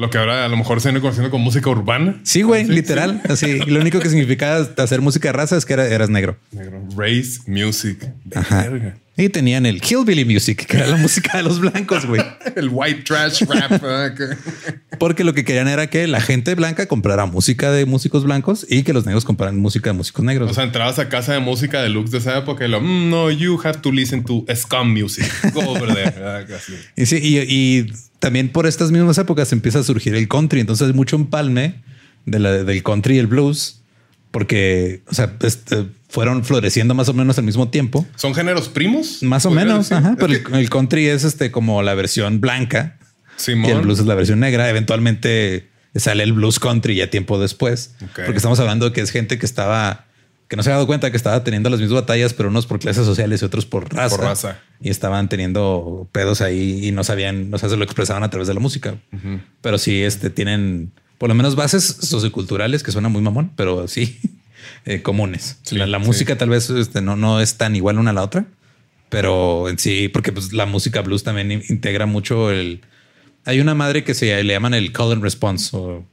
Lo 0.02 0.10
que 0.10 0.18
ahora 0.18 0.44
a 0.44 0.48
lo 0.48 0.56
mejor 0.56 0.80
se 0.80 0.88
viene 0.88 1.00
conociendo 1.00 1.30
como 1.30 1.44
música 1.44 1.70
urbana. 1.70 2.18
Sí, 2.24 2.42
güey, 2.42 2.64
literal. 2.64 3.22
Así. 3.28 3.60
Lo 3.66 3.78
único 3.78 4.00
que 4.00 4.08
significaba 4.08 4.66
hacer 4.78 5.00
música 5.00 5.28
de 5.28 5.32
raza 5.32 5.56
es 5.56 5.64
que 5.64 5.74
eras 5.74 6.10
negro. 6.10 6.36
Negro. 6.50 6.82
Race 6.96 7.38
music. 7.46 8.10
Y 9.14 9.28
tenían 9.28 9.66
el 9.66 9.82
hillbilly 9.82 10.24
music, 10.24 10.66
que 10.66 10.78
era 10.78 10.86
la 10.86 10.96
música 10.98 11.36
de 11.36 11.42
los 11.42 11.60
blancos, 11.60 12.06
güey. 12.06 12.22
el 12.56 12.70
white 12.70 13.02
trash 13.02 13.42
rap. 13.42 13.82
Porque 14.98 15.22
lo 15.22 15.34
que 15.34 15.44
querían 15.44 15.68
era 15.68 15.88
que 15.88 16.06
la 16.06 16.20
gente 16.20 16.54
blanca 16.54 16.86
comprara 16.86 17.26
música 17.26 17.70
de 17.70 17.84
músicos 17.84 18.24
blancos 18.24 18.66
y 18.68 18.84
que 18.84 18.94
los 18.94 19.04
negros 19.04 19.24
compraran 19.24 19.58
música 19.58 19.90
de 19.90 19.94
músicos 19.94 20.24
negros. 20.24 20.50
O 20.50 20.54
sea, 20.54 20.64
entrabas 20.64 20.98
a 20.98 21.08
casa 21.10 21.34
de 21.34 21.40
música 21.40 21.82
de 21.82 21.90
Lux 21.90 22.10
de 22.10 22.18
esa 22.18 22.38
época 22.38 22.64
y 22.64 22.68
lo, 22.68 22.80
mm, 22.80 23.10
no, 23.10 23.30
you 23.30 23.60
have 23.62 23.80
to 23.80 23.92
listen 23.92 24.24
to 24.24 24.46
scum 24.54 24.92
music. 24.92 25.26
Go 25.52 25.60
over 25.60 25.94
there. 25.94 26.46
y 26.96 27.06
sí, 27.06 27.18
y, 27.22 27.92
también 28.18 28.48
por 28.48 28.66
estas 28.66 28.92
mismas 28.92 29.18
épocas 29.18 29.52
empieza 29.52 29.80
a 29.80 29.82
surgir 29.82 30.14
el 30.14 30.28
country. 30.28 30.60
Entonces, 30.60 30.94
mucho 30.94 31.16
empalme 31.16 31.82
de 32.24 32.38
la, 32.38 32.52
del 32.64 32.82
country 32.82 33.16
y 33.16 33.18
el 33.18 33.26
blues 33.26 33.81
porque, 34.32 35.02
o 35.08 35.14
sea, 35.14 35.36
este, 35.42 35.86
fueron 36.08 36.44
floreciendo 36.44 36.94
más 36.94 37.08
o 37.08 37.14
menos 37.14 37.38
al 37.38 37.44
mismo 37.44 37.68
tiempo. 37.68 38.04
¿Son 38.16 38.34
géneros 38.34 38.68
primos? 38.68 39.22
Más 39.22 39.46
o 39.46 39.50
menos, 39.50 39.92
ajá, 39.92 40.16
pero 40.18 40.32
el, 40.32 40.70
country 40.70 41.06
es 41.06 41.22
este 41.22 41.52
como 41.52 41.82
la 41.82 41.94
versión 41.94 42.40
blanca 42.40 42.98
y 43.46 43.70
el 43.70 43.82
blues 43.82 44.00
es 44.00 44.06
la 44.06 44.14
versión 44.14 44.40
negra. 44.40 44.68
Eventualmente 44.68 45.70
sale 45.94 46.24
el 46.24 46.32
blues 46.32 46.58
country 46.58 46.96
ya 46.96 47.10
tiempo 47.10 47.38
después, 47.38 47.94
porque 48.16 48.36
estamos 48.36 48.58
hablando 48.58 48.86
de 48.86 48.92
que 48.92 49.02
es 49.02 49.10
gente 49.10 49.38
que 49.38 49.46
estaba 49.46 50.06
que 50.48 50.56
no 50.56 50.62
se 50.62 50.68
ha 50.68 50.74
dado 50.74 50.86
cuenta 50.86 51.10
que 51.10 51.16
estaba 51.16 51.44
teniendo 51.44 51.70
las 51.70 51.80
mismas 51.80 52.02
batallas, 52.02 52.34
pero 52.34 52.50
unos 52.50 52.66
por 52.66 52.78
clases 52.78 53.06
sociales 53.06 53.40
y 53.40 53.44
otros 53.46 53.64
por 53.64 53.90
raza. 53.90 54.14
Por 54.14 54.26
raza. 54.26 54.58
Y 54.82 54.90
estaban 54.90 55.30
teniendo 55.30 56.10
pedos 56.12 56.42
ahí 56.42 56.86
y 56.86 56.92
no 56.92 57.04
sabían, 57.04 57.48
no 57.48 57.56
sé, 57.56 57.70
se 57.70 57.76
lo 57.78 57.84
expresaban 57.84 58.22
a 58.22 58.28
través 58.28 58.48
de 58.48 58.54
la 58.54 58.60
música. 58.60 58.96
Pero 59.62 59.78
sí, 59.78 60.02
este 60.02 60.28
tienen 60.28 60.92
por 61.22 61.28
lo 61.28 61.36
menos 61.36 61.54
bases 61.54 61.84
socioculturales, 61.84 62.82
que 62.82 62.90
suena 62.90 63.08
muy 63.08 63.22
mamón, 63.22 63.52
pero 63.54 63.86
sí 63.86 64.18
eh, 64.86 65.02
comunes. 65.02 65.56
la, 65.70 66.00
música 66.00 66.36
tal 66.36 66.48
vez 66.48 66.68
este, 66.68 67.00
no, 67.00 67.14
no 67.14 67.40
es 67.40 67.56
tan 67.58 67.76
igual 67.76 68.00
una 68.00 68.10
a 68.10 68.12
la 68.12 68.24
otra, 68.24 68.46
pero 69.08 69.68
en 69.68 69.78
sí, 69.78 70.08
porque 70.08 70.32
pues, 70.32 70.52
la 70.52 70.66
música 70.66 71.00
blues 71.00 71.22
también 71.22 71.62
integra 71.68 72.06
mucho 72.06 72.50
el... 72.50 72.80
Hay 73.44 73.60
una 73.60 73.76
madre 73.76 74.02
que 74.02 74.14
se 74.14 74.42
le 74.42 74.52
llaman 74.52 74.74
el 74.74 74.90
call 74.90 75.12
and 75.12 75.22
response 75.22 75.70
o 75.76 76.04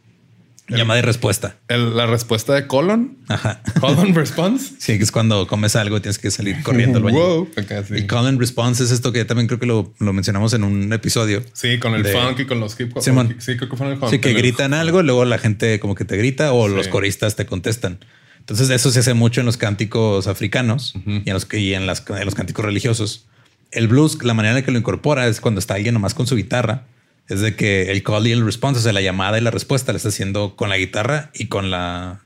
Llamada 0.69 0.99
y 0.99 1.03
respuesta. 1.03 1.57
la 1.67 2.05
respuesta 2.05 2.53
de 2.53 2.67
colon. 2.67 3.17
Ajá. 3.27 3.61
Colon 3.79 4.13
response. 4.13 4.73
Sí, 4.79 4.97
que 4.97 5.03
es 5.03 5.11
cuando 5.11 5.47
comes 5.47 5.75
algo 5.75 5.97
y 5.97 6.01
tienes 6.01 6.19
que 6.19 6.31
salir 6.31 6.61
corriendo 6.63 6.97
al 6.97 7.03
baño. 7.03 7.17
Wow. 7.17 7.49
Y 7.95 8.07
colon 8.07 8.39
response 8.39 8.83
es 8.83 8.91
esto 8.91 9.11
que 9.11 9.25
también 9.25 9.47
creo 9.47 9.59
que 9.59 9.65
lo, 9.65 9.93
mencionamos 9.99 10.53
en 10.53 10.63
un 10.63 10.91
episodio. 10.93 11.43
Sí, 11.53 11.79
con 11.79 11.93
el 11.95 12.05
funk 12.05 12.39
y 12.39 12.45
con 12.45 12.59
los 12.59 12.79
hip 12.79 12.95
hop. 12.95 13.03
Sí, 13.03 13.57
creo 13.57 13.69
que 13.69 13.77
fue 13.77 13.87
en 13.87 13.93
el 13.93 13.99
funk. 13.99 14.11
Sí, 14.11 14.19
que 14.19 14.33
gritan 14.33 14.73
algo, 14.73 15.01
luego 15.03 15.25
la 15.25 15.37
gente 15.37 15.79
como 15.79 15.95
que 15.95 16.05
te 16.05 16.17
grita 16.17 16.53
o 16.53 16.67
los 16.67 16.87
coristas 16.87 17.35
te 17.35 17.45
contestan. 17.45 17.99
Entonces 18.39 18.69
eso 18.69 18.89
se 18.89 18.99
hace 18.99 19.13
mucho 19.13 19.41
en 19.41 19.45
los 19.45 19.57
cánticos 19.57 20.27
africanos 20.27 20.93
y, 21.05 21.29
en 21.29 21.33
los, 21.33 21.47
y 21.53 21.73
en, 21.73 21.85
las, 21.85 22.03
en 22.09 22.25
los 22.25 22.35
cánticos 22.35 22.65
religiosos. 22.65 23.27
El 23.71 23.87
blues, 23.87 24.23
la 24.23 24.33
manera 24.33 24.57
en 24.57 24.65
que 24.65 24.71
lo 24.71 24.79
incorpora 24.79 25.27
es 25.27 25.39
cuando 25.39 25.59
está 25.59 25.75
alguien 25.75 25.93
nomás 25.93 26.15
con 26.15 26.25
su 26.25 26.35
guitarra 26.35 26.87
es 27.29 27.41
de 27.41 27.55
que 27.55 27.91
el 27.91 28.03
call 28.03 28.27
y 28.27 28.31
el 28.31 28.43
response, 28.43 28.79
o 28.79 28.83
sea, 28.83 28.91
la 28.91 29.01
llamada 29.01 29.37
y 29.37 29.41
la 29.41 29.51
respuesta 29.51 29.91
la 29.91 29.97
está 29.97 30.09
haciendo 30.09 30.55
con 30.55 30.69
la 30.69 30.77
guitarra 30.77 31.31
y 31.33 31.45
con 31.45 31.71
la 31.71 32.21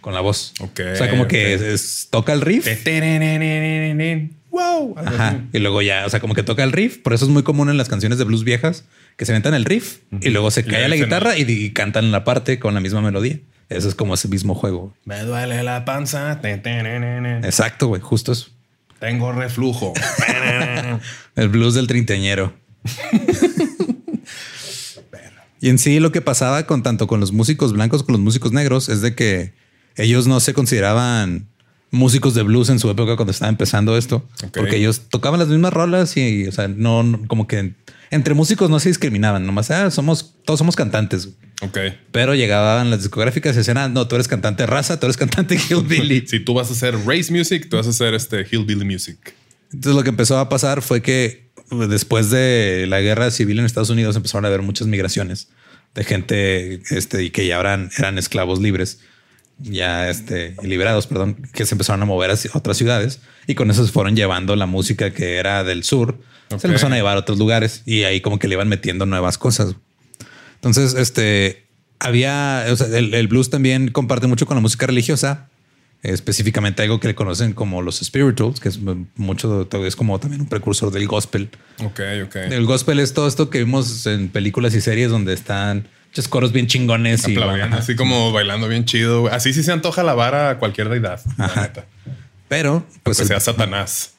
con 0.00 0.14
la 0.14 0.20
voz. 0.20 0.54
o 0.58 0.70
sea, 0.74 1.10
como 1.10 1.28
que 1.28 1.76
toca 2.10 2.32
el 2.32 2.40
riff. 2.40 2.66
Wow. 4.50 4.94
Ajá. 4.98 5.44
Y 5.52 5.58
luego 5.58 5.82
ya, 5.82 6.06
o 6.06 6.10
sea, 6.10 6.20
como 6.20 6.34
que 6.34 6.42
toca 6.42 6.64
el 6.64 6.72
riff. 6.72 6.98
Por 6.98 7.12
eso 7.12 7.24
es 7.24 7.30
muy 7.30 7.42
común 7.42 7.68
en 7.68 7.76
las 7.76 7.88
canciones 7.88 8.18
de 8.18 8.24
blues 8.24 8.42
viejas 8.42 8.84
que 9.16 9.26
se 9.26 9.32
metan 9.32 9.54
el 9.54 9.64
riff 9.64 9.98
y 10.20 10.30
luego 10.30 10.50
se 10.50 10.64
cae 10.64 10.88
la 10.88 10.96
guitarra 10.96 11.36
y, 11.36 11.70
cantan 11.70 12.10
la 12.10 12.24
parte 12.24 12.58
con 12.58 12.74
la 12.74 12.80
misma 12.80 13.02
melodía. 13.02 13.38
Eso 13.68 13.88
es 13.88 13.94
como 13.94 14.14
ese 14.14 14.26
mismo 14.26 14.54
juego. 14.54 14.94
Me 15.04 15.20
duele 15.20 15.62
la 15.62 15.84
panza. 15.84 16.40
Exacto, 17.44 17.88
güey. 17.88 18.00
Justo 18.00 18.32
eso. 18.32 18.48
Tengo 18.98 19.32
reflujo. 19.32 19.92
el 21.36 21.48
blues 21.48 21.74
del 21.74 21.86
trinteñero. 21.86 22.54
Y 25.60 25.68
en 25.68 25.78
sí 25.78 26.00
lo 26.00 26.10
que 26.10 26.22
pasaba 26.22 26.66
con 26.66 26.82
tanto 26.82 27.06
con 27.06 27.20
los 27.20 27.32
músicos 27.32 27.72
blancos 27.72 28.02
como 28.02 28.18
los 28.18 28.24
músicos 28.24 28.52
negros 28.52 28.88
es 28.88 29.02
de 29.02 29.14
que 29.14 29.52
ellos 29.96 30.26
no 30.26 30.40
se 30.40 30.54
consideraban 30.54 31.48
músicos 31.90 32.34
de 32.34 32.42
blues 32.42 32.70
en 32.70 32.78
su 32.78 32.88
época 32.88 33.16
cuando 33.16 33.32
estaba 33.32 33.48
empezando 33.48 33.96
esto, 33.96 34.26
porque 34.54 34.76
ellos 34.76 35.02
tocaban 35.08 35.40
las 35.40 35.48
mismas 35.48 35.72
rolas 35.72 36.16
y, 36.16 36.46
o 36.46 36.52
sea, 36.52 36.68
no, 36.68 37.20
como 37.26 37.46
que 37.46 37.74
entre 38.10 38.34
músicos 38.34 38.70
no 38.70 38.80
se 38.80 38.88
discriminaban, 38.88 39.44
nomás 39.44 39.70
ah, 39.70 39.90
somos 39.90 40.34
todos 40.44 40.58
somos 40.58 40.76
cantantes. 40.76 41.28
Ok. 41.62 41.78
Pero 42.10 42.34
llegaban 42.34 42.90
las 42.90 43.00
discográficas 43.00 43.54
y 43.54 43.58
decían, 43.58 43.76
ah, 43.76 43.88
no, 43.88 44.08
tú 44.08 44.14
eres 44.14 44.28
cantante 44.28 44.66
raza, 44.66 44.98
tú 44.98 45.06
eres 45.06 45.16
cantante 45.16 45.56
hillbilly. 45.70 46.26
si 46.26 46.40
tú 46.40 46.54
vas 46.54 46.70
a 46.70 46.72
hacer 46.72 46.96
race 47.06 47.32
music, 47.32 47.68
tú 47.68 47.76
vas 47.76 47.86
a 47.86 47.90
hacer 47.90 48.14
este 48.14 48.46
hillbilly 48.50 48.84
music. 48.84 49.34
Entonces 49.72 49.94
lo 49.94 50.02
que 50.02 50.08
empezó 50.08 50.38
a 50.38 50.48
pasar 50.48 50.82
fue 50.82 51.02
que 51.02 51.49
después 51.70 52.30
de 52.30 52.86
la 52.88 53.00
guerra 53.00 53.30
civil 53.30 53.58
en 53.58 53.64
Estados 53.64 53.90
Unidos 53.90 54.16
empezaron 54.16 54.44
a 54.44 54.48
haber 54.48 54.62
muchas 54.62 54.86
migraciones 54.86 55.48
de 55.94 56.04
gente 56.04 56.82
este, 56.90 57.24
y 57.24 57.30
que 57.30 57.46
ya 57.46 57.58
eran, 57.58 57.90
eran 57.98 58.18
esclavos 58.18 58.60
libres, 58.60 59.00
ya 59.58 60.08
este, 60.08 60.56
liberados, 60.62 61.06
perdón, 61.06 61.48
que 61.52 61.66
se 61.66 61.74
empezaron 61.74 62.02
a 62.02 62.04
mover 62.04 62.30
a 62.30 62.34
otras 62.54 62.76
ciudades 62.76 63.20
y 63.46 63.54
con 63.54 63.70
eso 63.70 63.84
se 63.84 63.92
fueron 63.92 64.16
llevando 64.16 64.56
la 64.56 64.66
música 64.66 65.12
que 65.12 65.36
era 65.36 65.64
del 65.64 65.84
sur, 65.84 66.18
se 66.48 66.66
empezaron 66.66 66.92
a 66.92 66.96
llevar 66.96 67.16
a 67.16 67.20
otros 67.20 67.38
lugares 67.38 67.82
y 67.86 68.04
ahí 68.04 68.20
como 68.20 68.38
que 68.38 68.48
le 68.48 68.54
iban 68.54 68.68
metiendo 68.68 69.06
nuevas 69.06 69.38
cosas. 69.38 69.74
Entonces, 70.56 70.94
este 70.94 71.66
había 71.98 72.66
el, 72.66 73.14
el, 73.14 73.28
blues 73.28 73.50
también 73.50 73.90
comparte 73.90 74.26
mucho 74.26 74.46
con 74.46 74.56
la 74.56 74.60
música 74.60 74.86
religiosa 74.86 75.48
específicamente 76.02 76.82
algo 76.82 76.98
que 77.00 77.08
le 77.08 77.14
conocen 77.14 77.52
como 77.52 77.82
los 77.82 77.98
spirituals, 77.98 78.60
que 78.60 78.68
es 78.68 78.78
mucho, 79.16 79.68
es 79.84 79.96
como 79.96 80.18
también 80.18 80.40
un 80.40 80.48
precursor 80.48 80.90
del 80.90 81.06
gospel. 81.06 81.50
Ok, 81.82 82.00
ok. 82.24 82.36
El 82.36 82.64
gospel 82.64 83.00
es 83.00 83.12
todo 83.12 83.28
esto 83.28 83.50
que 83.50 83.58
vimos 83.58 84.06
en 84.06 84.28
películas 84.28 84.74
y 84.74 84.80
series 84.80 85.10
donde 85.10 85.34
están 85.34 85.88
muchos 86.08 86.28
coros 86.28 86.52
bien 86.52 86.66
chingones 86.66 87.28
y 87.28 87.36
así 87.36 87.96
como 87.96 88.32
bailando 88.32 88.68
bien 88.68 88.84
chido. 88.84 89.28
Así 89.28 89.52
sí 89.52 89.62
se 89.62 89.72
antoja 89.72 90.02
lavar 90.02 90.34
a 90.34 90.58
cualquier 90.58 90.88
deidad. 90.88 91.20
Pero 92.48 92.84
pues 93.02 93.18
que 93.18 93.26
sea 93.26 93.40
Satanás. 93.40 94.14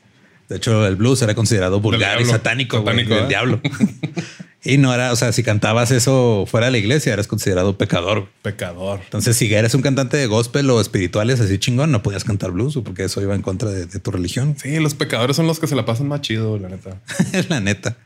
De 0.47 0.57
hecho, 0.57 0.85
el 0.85 0.97
blues 0.97 1.21
era 1.21 1.33
considerado 1.33 1.79
vulgar 1.79 2.19
y 2.21 2.25
satánico, 2.25 2.79
satánico 2.79 3.15
del 3.15 3.27
diablo. 3.27 3.61
Y 4.63 4.77
no 4.77 4.93
era, 4.93 5.11
o 5.11 5.15
sea, 5.15 5.31
si 5.31 5.41
cantabas 5.41 5.89
eso 5.89 6.45
fuera 6.47 6.67
de 6.67 6.71
la 6.71 6.77
iglesia, 6.77 7.13
eras 7.13 7.25
considerado 7.25 7.77
pecador. 7.79 8.29
Pecador. 8.43 8.99
Entonces, 9.03 9.35
si 9.35 9.51
eres 9.51 9.73
un 9.73 9.81
cantante 9.81 10.17
de 10.17 10.27
gospel 10.27 10.69
o 10.69 10.79
espirituales 10.79 11.39
así 11.39 11.57
chingón, 11.57 11.91
no 11.91 12.03
podías 12.03 12.23
cantar 12.23 12.51
blues 12.51 12.79
porque 12.83 13.05
eso 13.05 13.21
iba 13.21 13.33
en 13.33 13.41
contra 13.41 13.71
de, 13.71 13.87
tu 13.87 14.11
religión. 14.11 14.55
Sí, 14.61 14.79
los 14.79 14.93
pecadores 14.93 15.35
son 15.35 15.47
los 15.47 15.59
que 15.59 15.65
se 15.65 15.75
la 15.75 15.85
pasan 15.85 16.07
más 16.07 16.21
chido, 16.21 16.59
la 16.59 16.69
neta. 16.69 17.01
la 17.49 17.59
neta. 17.59 17.97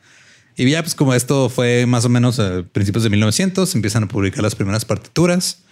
Y 0.56 0.70
ya, 0.70 0.82
pues 0.82 0.96
como 0.96 1.14
esto 1.14 1.50
fue 1.50 1.86
más 1.86 2.06
o 2.06 2.10
menos 2.10 2.40
a 2.40 2.64
principios 2.64 3.04
de 3.04 3.10
1900, 3.10 3.76
empiezan 3.76 4.04
a 4.04 4.08
publicar 4.08 4.42
las 4.42 4.56
primeras 4.56 4.86
partituras. 4.86 5.64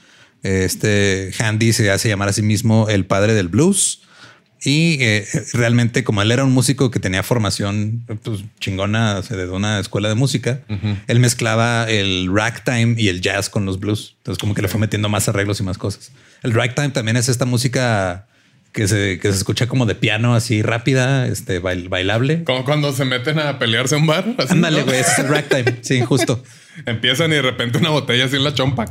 Este 0.42 1.32
Handy 1.40 1.72
se 1.72 1.90
hace 1.92 2.10
llamar 2.10 2.28
a 2.28 2.34
sí 2.34 2.42
mismo 2.42 2.90
el 2.90 3.06
padre 3.06 3.34
del 3.34 3.48
blues. 3.48 4.02
Y 4.64 4.98
eh, 5.02 5.28
realmente, 5.54 6.04
como 6.04 6.22
él 6.22 6.32
era 6.32 6.44
un 6.44 6.52
músico 6.52 6.92
que 6.92 7.00
tenía 7.00 7.24
formación 7.24 8.06
pues, 8.24 8.44
chingona 8.60 9.22
de 9.22 9.50
una 9.50 9.80
escuela 9.80 10.10
de 10.10 10.16
música, 10.16 10.62
él 11.08 11.20
mezclaba 11.20 11.90
el 11.90 12.30
ragtime 12.34 12.96
y 12.98 13.10
el 13.10 13.22
jazz 13.22 13.50
con 13.50 13.66
los 13.66 13.80
blues. 13.80 14.16
Entonces, 14.20 14.40
como 14.40 14.54
que 14.54 14.62
le 14.62 14.68
fue 14.68 14.80
metiendo 14.80 15.10
más 15.10 15.28
arreglos 15.28 15.60
y 15.60 15.64
más 15.64 15.78
cosas. 15.78 16.12
El 16.42 16.54
ragtime 16.54 16.90
también 16.90 17.18
es 17.18 17.30
esta 17.30 17.46
música 17.46 18.28
que 18.74 18.88
se, 18.88 19.20
que 19.20 19.32
se 19.32 19.38
escucha 19.38 19.68
como 19.68 19.86
de 19.86 19.96
piano 19.96 20.34
así 20.34 20.64
rápida, 20.64 21.28
este 21.28 21.60
bailable. 21.60 22.44
Como 22.44 22.66
cuando 22.66 22.92
se 22.92 23.06
meten 23.06 23.40
a 23.40 23.60
pelearse 23.60 23.96
a 23.96 24.00
un 24.00 24.08
bar. 24.08 24.26
Ándale, 24.50 24.82
güey, 24.82 25.00
es 25.00 25.20
el 25.20 25.30
ragtime. 25.30 25.78
sí, 25.82 26.02
justo. 26.02 26.44
Empiezan 26.88 27.32
y 27.32 27.36
de 27.36 27.44
repente 27.44 27.78
una 27.78 27.92
botella 27.92 28.26
así 28.26 28.36
en 28.36 28.44
la 28.44 28.54
chompa. 28.56 28.88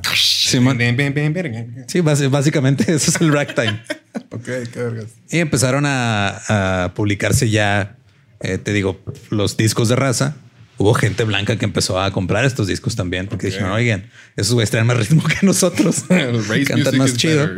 Sí, 1.88 2.00
sí 2.04 2.28
básicamente 2.28 2.84
eso 2.94 3.10
es 3.10 3.20
el 3.20 3.32
ragtime. 3.32 3.82
ok, 4.30 4.44
qué 4.44 4.70
vergas. 4.76 5.06
Y 5.28 5.38
empezaron 5.38 5.84
a, 5.86 6.92
publicarse 6.94 7.50
ya, 7.50 7.96
eh, 8.40 8.58
te 8.58 8.72
digo, 8.72 9.00
los 9.30 9.56
discos 9.56 9.88
de 9.88 9.96
raza. 9.96 10.36
Hubo 10.78 10.94
gente 10.94 11.24
blanca 11.24 11.56
que 11.56 11.64
empezó 11.64 12.00
a 12.00 12.10
comprar 12.10 12.44
estos 12.44 12.66
discos 12.66 12.96
también 12.96 13.28
porque 13.28 13.46
dijeron, 13.46 13.70
oigan, 13.70 14.10
esos 14.36 14.54
güeyes 14.54 14.70
traen 14.70 14.86
más 14.86 14.96
ritmo 14.96 15.22
que 15.24 15.46
nosotros. 15.46 16.04
Cantan 16.66 16.98
más 16.98 17.16
chido. 17.16 17.48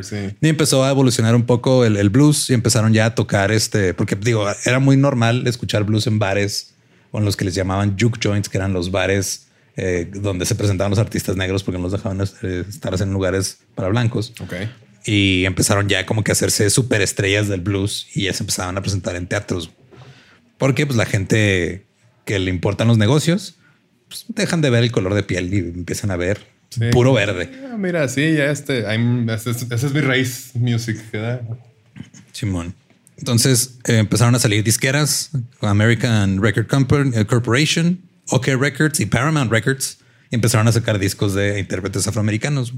Y 0.41 0.49
empezó 0.49 0.85
a 0.85 0.91
evolucionar 0.91 1.35
un 1.35 1.45
poco 1.45 1.85
el, 1.85 2.09
blues 2.11 2.51
y 2.51 2.55
empezaron 2.55 2.93
ya 2.93 3.07
a 3.07 3.15
tocar 3.15 3.53
este, 3.53 3.95
porque 3.95 4.17
digo, 4.17 4.47
era 4.65 4.79
muy 4.79 4.97
normal 4.97 5.47
escuchar 5.47 5.85
blues 5.85 6.07
en 6.07 6.19
bares 6.19 6.75
o 7.11 7.19
en 7.19 7.25
los 7.25 7.37
que 7.37 7.45
les 7.45 7.55
llamaban 7.55 7.97
juke 7.99 8.19
joints, 8.23 8.49
que 8.49 8.59
eran 8.59 8.73
los 8.73 8.91
bares 8.91 9.47
eh, 9.77 10.09
donde 10.13 10.47
se 10.47 10.55
presentaban 10.55 10.91
los 10.91 10.99
artistas 10.99 11.37
negros 11.37 11.65
porque 11.65 11.79
no 11.79 11.85
los 11.85 11.93
dejaban 11.93 12.21
eh, 12.43 12.65
estar 12.69 13.01
en 13.01 13.13
lugares 13.13 13.59
para 13.75 13.89
blancos. 13.89 14.33
Y 15.07 15.45
empezaron 15.45 15.89
ya 15.89 16.07
como 16.07 16.25
que 16.25 16.31
a 16.31 16.35
hacerse 16.35 16.71
superestrellas 16.71 17.49
del 17.49 17.61
blues 17.61 18.07
y 18.15 18.25
ya 18.25 18.33
se 18.33 18.43
empezaban 18.43 18.77
a 18.79 18.83
presentar 18.83 19.17
en 19.17 19.27
teatros. 19.27 19.71
Porque 20.59 20.87
pues 20.87 20.97
la 20.97 21.07
gente 21.07 21.87
que 22.25 22.39
le 22.39 22.51
importan 22.51 22.89
los 22.89 22.99
negocios, 22.99 23.57
pues, 24.09 24.25
dejan 24.29 24.61
de 24.61 24.71
ver 24.71 24.85
el 24.85 24.93
color 24.93 25.15
de 25.15 25.23
piel 25.23 25.53
y 25.53 25.59
empiezan 25.59 26.11
a 26.11 26.17
ver 26.17 26.47
puro 26.93 27.13
verde. 27.13 27.51
Ah, 27.71 27.77
mira, 27.77 28.09
sí, 28.09 28.35
ya 28.35 28.51
este, 28.51 28.81
esa 28.81 29.87
es 29.87 29.93
mi 29.93 30.01
raíz 30.01 30.51
music. 30.55 30.99
Simón. 32.33 32.75
Entonces 33.17 33.79
eh, 33.87 33.99
empezaron 33.99 34.35
a 34.35 34.39
salir 34.39 34.65
disqueras, 34.65 35.31
American 35.61 36.43
Record 36.43 36.67
Company, 36.67 37.13
eh, 37.15 37.25
Corporation, 37.25 38.01
OK 38.31 38.49
Records 38.59 38.99
y 39.01 39.07
Paramount 39.07 39.51
Records, 39.51 39.99
y 40.31 40.35
empezaron 40.35 40.67
a 40.67 40.73
sacar 40.73 40.99
discos 40.99 41.35
de 41.35 41.61
intérpretes 41.61 42.07
afroamericanos. 42.09 42.75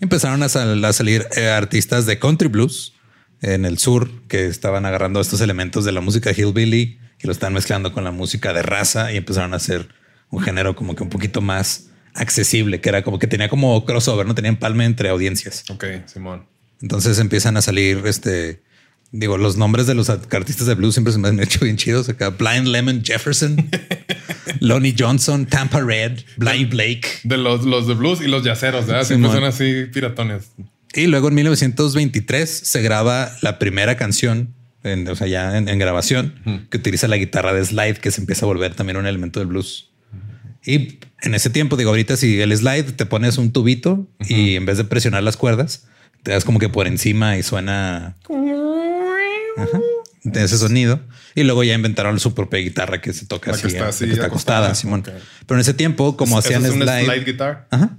Empezaron 0.00 0.42
a, 0.42 0.48
salir 0.48 1.26
eh, 1.36 1.48
artistas 1.48 2.04
de 2.04 2.18
country 2.18 2.48
blues 2.48 2.92
en 3.40 3.64
el 3.64 3.78
sur 3.78 4.10
que 4.28 4.46
estaban 4.46 4.84
agarrando 4.84 5.20
estos 5.20 5.40
elementos 5.40 5.84
de 5.84 5.92
la 5.92 6.00
música 6.00 6.32
hillbilly 6.32 6.98
y 7.22 7.26
lo 7.26 7.32
están 7.32 7.52
mezclando 7.52 7.92
con 7.92 8.04
la 8.04 8.10
música 8.10 8.52
de 8.52 8.62
raza 8.62 9.12
y 9.12 9.16
empezaron 9.16 9.52
a 9.52 9.56
hacer 9.56 9.88
un 10.30 10.40
género 10.42 10.74
como 10.76 10.94
que 10.94 11.02
un 11.02 11.10
poquito 11.10 11.40
más 11.40 11.90
accesible, 12.14 12.80
que 12.80 12.88
era 12.88 13.02
como 13.02 13.18
que 13.18 13.26
tenía 13.26 13.48
como 13.48 13.84
crossover, 13.84 14.26
no 14.26 14.34
tenían 14.34 14.56
palme 14.56 14.84
entre 14.84 15.08
audiencias. 15.08 15.64
Ok, 15.68 15.84
Simón. 16.06 16.46
Entonces 16.80 17.18
empiezan 17.18 17.56
a 17.56 17.62
salir 17.62 18.02
este, 18.04 18.62
digo, 19.10 19.38
los 19.38 19.56
nombres 19.56 19.86
de 19.86 19.94
los 19.94 20.10
artistas 20.10 20.66
de 20.66 20.74
blues 20.74 20.94
siempre 20.94 21.12
se 21.12 21.18
me 21.18 21.28
han 21.28 21.40
hecho 21.40 21.60
bien 21.60 21.76
chidos. 21.76 22.08
Acá 22.08 22.30
Blind 22.30 22.66
Lemon 22.66 23.02
Jefferson, 23.04 23.70
Lonnie 24.60 24.94
Johnson, 24.98 25.46
Tampa 25.46 25.80
Red, 25.80 26.20
Blind 26.36 26.70
Blake. 26.70 27.06
De 27.22 27.36
los, 27.36 27.64
los 27.64 27.86
de 27.86 27.94
blues 27.94 28.20
y 28.20 28.28
los 28.28 28.44
yaceros, 28.44 28.86
¿verdad? 28.86 29.04
Siempre 29.04 29.30
son 29.30 29.44
así 29.44 29.86
piratones. 29.92 30.50
Y 30.92 31.06
luego 31.06 31.28
en 31.28 31.34
1923 31.34 32.48
se 32.48 32.82
graba 32.82 33.32
la 33.42 33.58
primera 33.58 33.96
canción 33.96 34.54
o 34.84 35.16
sea, 35.16 35.26
ya 35.26 35.56
en, 35.56 35.78
grabación, 35.78 36.66
que 36.70 36.76
utiliza 36.76 37.08
la 37.08 37.16
guitarra 37.16 37.54
de 37.54 37.64
slide, 37.64 37.96
que 37.96 38.10
se 38.10 38.20
empieza 38.20 38.44
a 38.44 38.48
volver 38.48 38.74
también 38.74 38.96
un 38.96 39.06
elemento 39.06 39.40
del 39.40 39.48
blues. 39.48 39.90
Y 40.64 40.98
en 41.22 41.34
ese 41.34 41.50
tiempo, 41.50 41.76
digo, 41.76 41.90
ahorita 41.90 42.16
si 42.16 42.40
el 42.40 42.56
slide 42.56 42.92
te 42.92 43.06
pones 43.06 43.38
un 43.38 43.52
tubito 43.52 44.06
y 44.20 44.56
en 44.56 44.66
vez 44.66 44.78
de 44.78 44.84
presionar 44.84 45.22
las 45.22 45.36
cuerdas, 45.36 45.86
te 46.22 46.32
das 46.32 46.44
como 46.44 46.58
que 46.58 46.68
por 46.68 46.86
encima 46.86 47.36
y 47.36 47.42
suena 47.42 48.16
de 50.22 50.44
ese 50.44 50.58
sonido. 50.58 51.00
Y 51.34 51.42
luego 51.44 51.64
ya 51.64 51.74
inventaron 51.74 52.20
su 52.20 52.34
propia 52.34 52.60
guitarra 52.60 53.00
que 53.00 53.12
se 53.12 53.26
toca 53.26 53.52
así, 53.52 53.68
que 53.68 53.78
está, 53.78 54.26
acostada, 54.26 54.74
Simón. 54.74 55.02
Pero 55.02 55.56
en 55.56 55.60
ese 55.60 55.74
tiempo, 55.74 56.16
como 56.16 56.38
hacían 56.38 56.64
es 56.64 56.72
slide, 56.72 57.04
slide 57.04 57.24
guitar. 57.24 57.66
Ajá. 57.70 57.96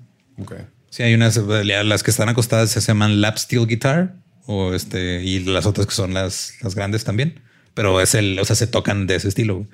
Sí, 0.89 1.03
hay 1.03 1.13
unas, 1.13 1.37
las 1.37 2.03
que 2.03 2.11
están 2.11 2.29
acostadas 2.29 2.71
se 2.71 2.79
llaman 2.79 3.21
lap 3.21 3.37
steel 3.37 3.67
guitar 3.67 4.15
o 4.45 4.73
este, 4.73 5.23
y 5.23 5.39
las 5.39 5.65
otras 5.65 5.87
que 5.87 5.93
son 5.93 6.13
las, 6.13 6.53
las 6.61 6.75
grandes 6.75 7.03
también. 7.03 7.41
Pero 7.73 7.99
es 7.99 8.15
el, 8.15 8.39
o 8.39 8.45
sea, 8.45 8.55
se 8.55 8.67
tocan 8.67 9.05
de 9.05 9.15
ese 9.15 9.27
estilo. 9.27 9.67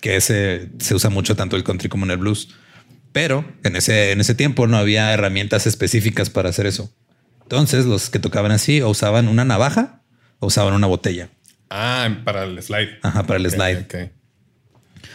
Que 0.00 0.16
ese 0.16 0.70
se 0.78 0.94
usa 0.94 1.10
mucho 1.10 1.34
tanto 1.34 1.56
el 1.56 1.64
country 1.64 1.88
como 1.88 2.04
en 2.04 2.12
el 2.12 2.18
blues. 2.18 2.54
Pero 3.12 3.44
en 3.64 3.76
ese, 3.76 4.12
en 4.12 4.20
ese 4.20 4.34
tiempo 4.34 4.66
no 4.66 4.76
había 4.76 5.12
herramientas 5.12 5.66
específicas 5.66 6.30
para 6.30 6.50
hacer 6.50 6.66
eso. 6.66 6.92
Entonces 7.42 7.84
los 7.84 8.10
que 8.10 8.18
tocaban 8.18 8.52
así 8.52 8.80
o 8.80 8.88
usaban 8.88 9.28
una 9.28 9.44
navaja 9.44 10.02
o 10.38 10.46
usaban 10.46 10.72
una 10.74 10.86
botella. 10.86 11.30
Ah, 11.68 12.08
para 12.24 12.44
el 12.44 12.62
slide. 12.62 12.98
Ajá, 13.02 13.24
para 13.24 13.38
el 13.38 13.50
slide. 13.50 14.12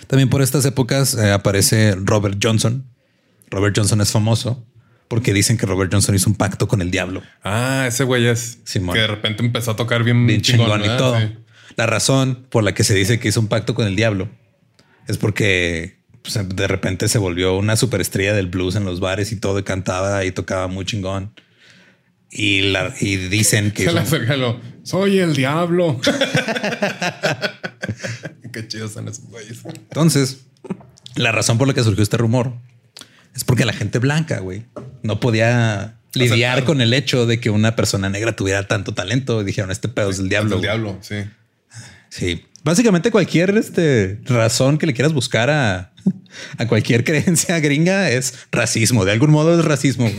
También 0.08 0.30
por 0.30 0.42
estas 0.42 0.66
épocas 0.66 1.16
eh, 1.16 1.32
aparece 1.32 1.96
Robert 1.96 2.38
Johnson. 2.42 2.86
Robert 3.50 3.76
Johnson 3.76 4.02
es 4.02 4.12
famoso 4.12 4.66
porque 5.08 5.34
dicen 5.34 5.58
que 5.58 5.66
Robert 5.66 5.92
Johnson 5.92 6.16
hizo 6.16 6.30
un 6.30 6.36
pacto 6.36 6.68
con 6.68 6.82
el 6.82 6.92
diablo. 6.92 7.24
Ah, 7.44 7.86
ese 7.88 8.04
güey 8.04 8.28
es 8.28 8.60
que 8.66 8.80
de 8.80 9.08
repente 9.08 9.44
empezó 9.44 9.72
a 9.72 9.76
tocar 9.76 10.04
bien, 10.04 10.42
chingón, 10.42 10.82
y 10.82 10.98
todo. 10.98 11.18
La 11.76 11.86
razón 11.86 12.46
por 12.50 12.64
la 12.64 12.74
que 12.74 12.84
se 12.84 12.96
dice 12.96 13.20
que 13.20 13.28
hizo 13.28 13.40
un 13.40 13.48
pacto 13.48 13.76
con 13.76 13.88
el 13.88 13.96
diablo 13.96 14.30
es 15.08 15.18
porque 15.18 16.00
pues, 16.22 16.38
de 16.56 16.68
repente 16.68 17.08
se 17.08 17.20
volvió 17.20 17.56
una 17.56 17.76
superestrella 17.76 18.34
del 18.34 18.48
blues 18.48 18.76
en 18.76 18.84
los 18.84 19.00
bares 19.00 19.32
y 19.32 19.38
todo, 19.38 19.60
y 19.60 19.64
cantaba 19.64 20.26
y 20.26 20.32
tocaba 20.32 20.68
muy 20.68 20.86
chingón. 20.86 21.34
Y, 22.30 22.72
la, 22.72 22.94
y 23.00 23.16
dicen 23.16 23.72
que... 23.72 23.90
Soy 24.84 25.20
el 25.20 25.36
diablo. 25.36 26.00
Qué 28.54 28.68
chidos 28.68 28.94
son 28.94 29.08
esos 29.08 29.26
güeyes. 29.26 29.64
Entonces, 29.66 30.46
la 31.16 31.32
razón 31.32 31.58
por 31.58 31.68
la 31.68 31.74
que 31.74 31.84
surgió 31.84 32.04
este 32.04 32.18
rumor 32.18 32.54
es 33.38 33.44
porque 33.44 33.66
la 33.66 33.74
gente 33.74 34.00
blanca, 34.00 34.40
güey, 34.40 34.66
no 35.04 35.20
podía 35.20 36.00
lidiar 36.16 36.64
con 36.64 36.82
el 36.82 36.92
hecho 36.92 37.28
de 37.28 37.40
que 37.40 37.52
una 37.52 37.76
persona 37.76 38.10
negra 38.10 38.36
tuviera 38.36 38.68
tanto 38.68 38.96
talento. 38.96 39.44
Dijeron, 39.44 39.70
este 39.70 39.88
pedo 39.88 40.10
es 40.10 40.18
del 40.18 40.28
diablo. 40.28 40.56
Es 40.56 40.62
diablo, 40.64 40.98
sí. 41.02 41.18
Sí. 42.10 42.46
Básicamente 42.64 43.12
cualquier 43.12 43.56
este, 43.56 44.20
razón 44.26 44.80
que 44.80 44.88
le 44.88 44.94
quieras 44.96 45.14
buscar 45.14 45.52
a, 45.52 45.94
a 46.58 46.68
cualquier 46.68 47.04
creencia 47.04 47.60
gringa 47.60 48.10
es 48.10 48.34
racismo. 48.52 49.06
De 49.06 49.12
algún 49.12 49.30
modo 49.30 49.58
es 49.58 49.64
racismo 49.64 50.12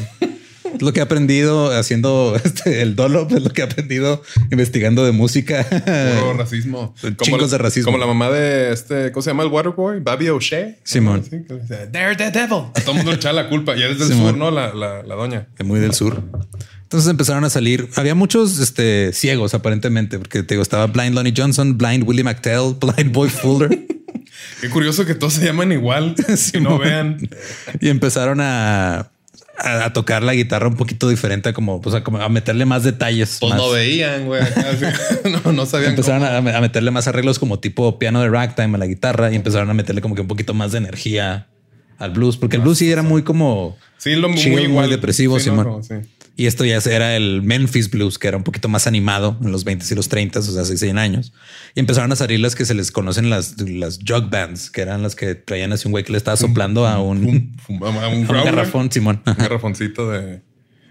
lo 0.81 0.93
que 0.93 1.01
he 1.01 1.03
aprendido 1.03 1.77
haciendo 1.77 2.39
este, 2.45 2.83
el 2.83 2.97
dolo, 2.97 3.27
es 3.31 3.43
lo 3.43 3.51
que 3.51 3.63
he 3.63 3.65
aprendido 3.65 4.23
investigando 4.51 5.05
de 5.05 5.13
música. 5.13 5.65
Puro 5.65 6.35
racismo. 6.35 6.95
Chingos 7.23 7.51
de 7.51 7.59
racismo. 7.59 7.93
Como 7.93 7.99
la 7.99 8.07
mamá 8.07 8.31
de 8.31 8.73
este, 8.73 9.13
¿cómo 9.13 9.23
se 9.23 9.31
llama 9.31 9.43
el 9.43 9.51
Waterboy? 9.51 10.01
Babi 10.01 10.29
O'Shea. 10.29 10.77
Simón. 10.85 11.23
They're 11.23 12.17
the 12.17 12.31
devil. 12.31 12.71
A 12.75 12.81
todo 12.81 12.93
el 12.93 12.97
mundo 12.99 13.13
le 13.13 13.17
echaba 13.17 13.35
la 13.35 13.49
culpa. 13.49 13.77
Y 13.77 13.83
es 13.83 13.99
del 13.99 14.09
sur, 14.09 14.37
¿no? 14.37 14.51
La, 14.51 14.73
la, 14.75 15.03
la 15.03 15.15
doña. 15.15 15.49
Es 15.59 15.67
muy 15.67 15.81
del 15.81 15.95
sur. 15.95 16.23
Entonces 16.89 17.11
empezaron 17.11 17.45
a 17.45 17.51
salir. 17.51 17.91
Había 17.97 18.15
muchos 18.15 18.59
este, 18.61 19.13
ciegos 19.13 19.53
aparentemente, 19.53 20.19
porque 20.19 20.43
te 20.43 20.55
digo, 20.55 20.63
estaba 20.63 20.87
Blind 20.87 21.15
Lonnie 21.15 21.35
Johnson, 21.37 21.77
Blind 21.77 22.09
Willie 22.09 22.25
McTell, 22.25 22.77
Blind 22.81 23.13
Boy 23.13 23.29
Fuller. 23.29 23.87
Qué 24.63 24.71
curioso 24.71 25.05
que 25.05 25.15
todos 25.15 25.35
se 25.35 25.45
llaman 25.45 25.71
igual. 25.71 26.15
si 26.37 26.61
no 26.61 26.79
vean. 26.79 27.29
Y 27.81 27.91
empezaron 27.91 28.41
a 28.41 29.11
a, 29.59 29.93
tocar 29.93 30.23
la 30.23 30.35
guitarra 30.35 30.69
un 30.69 30.77
poquito 30.77 31.09
diferente, 31.09 31.53
como, 31.53 31.81
a, 31.85 32.05
como 32.05 32.19
a 32.19 32.29
meterle 32.29 32.65
más 32.65 32.85
detalles. 32.85 33.39
Pues 33.41 33.55
no 33.55 33.71
veían, 33.71 34.27
güey. 34.27 34.43
no, 35.45 35.53
no 35.53 35.67
sabían. 35.67 35.91
Empezaron 35.91 36.25
a, 36.25 36.61
meterle 36.61 36.91
más 36.91 37.09
arreglos 37.09 37.39
como 37.39 37.59
tipo 37.59 37.99
piano 37.99 38.21
de 38.21 38.29
ragtime 38.29 38.77
a 38.77 38.79
la 38.79 38.87
guitarra 38.87 39.33
y 39.33 39.37
empezaron 39.37 39.69
a 39.71 39.75
meterle 39.75 40.01
como 40.01 40.15
que 40.15 40.21
un 40.21 40.29
poquito 40.29 40.55
más 40.55 40.73
de 40.73 40.79
energía 40.79 41.49
al 41.99 42.13
blues, 42.13 42.37
porque 42.37 42.57
el 42.57 42.63
blues 42.63 42.79
sí 42.79 42.91
era 42.91 43.03
muy 43.03 43.23
como 43.23 43.77
sí, 43.97 44.15
lo 44.15 44.29
muy, 44.29 44.69
muy 44.69 44.89
depresivo, 44.89 45.41
sí, 45.41 45.51
y 46.39 46.47
esto 46.47 46.65
ya 46.65 46.79
era 46.89 47.17
el 47.17 47.43
Memphis 47.43 47.91
Blues, 47.91 48.17
que 48.17 48.29
era 48.29 48.37
un 48.37 48.45
poquito 48.45 48.69
más 48.69 48.87
animado 48.87 49.37
en 49.43 49.51
los 49.51 49.65
20 49.65 49.85
y 49.91 49.95
los 49.97 50.09
30, 50.09 50.39
o 50.39 50.43
sea, 50.43 50.63
hace 50.63 50.79
100 50.79 50.97
años. 50.97 51.33
Y 51.75 51.81
empezaron 51.81 52.13
a 52.13 52.17
salir 52.17 52.39
las 52.39 52.55
que 52.55 52.65
se 52.65 52.75
les 52.75 52.93
conocen 52.93 53.29
las, 53.29 53.61
las 53.61 53.99
jug 54.07 54.31
bands, 54.31 54.71
que 54.71 54.83
eran 54.83 55.03
las 55.03 55.17
que 55.17 55.35
traían 55.35 55.73
así 55.73 55.89
un 55.89 55.93
güey 55.93 56.05
que 56.05 56.13
le 56.13 56.19
estaba 56.19 56.37
soplando 56.37 56.87
a 56.87 57.03
un, 57.03 57.57
un, 57.69 57.81
garrafón, 58.45 58.93
Simón. 58.93 59.21
Un 59.27 59.35
garrafoncito 59.35 60.11
de, 60.11 60.43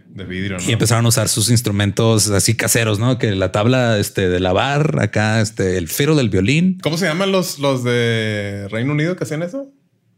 de 0.10 0.26
vidrio. 0.26 0.58
Y 0.68 0.74
empezaron 0.74 1.06
a 1.06 1.08
usar 1.08 1.30
sus 1.30 1.50
instrumentos 1.50 2.30
así 2.30 2.54
caseros, 2.54 3.00
¿no? 3.00 3.18
Que 3.18 3.32
la 3.32 3.54
tabla 3.54 4.00
este, 4.00 4.28
de 4.28 4.42
lavar, 4.42 5.00
acá 5.00 5.40
este, 5.40 5.78
el 5.78 5.88
fero 5.88 6.18
del 6.18 6.28
violín. 6.28 6.78
¿Cómo 6.84 6.98
se 6.98 7.06
llaman 7.06 7.32
los, 7.32 7.58
los 7.60 7.86
de 7.86 8.68
Reino 8.70 8.92
Unido 8.92 9.16
que 9.16 9.24
hacían 9.24 9.44
eso? 9.44 9.72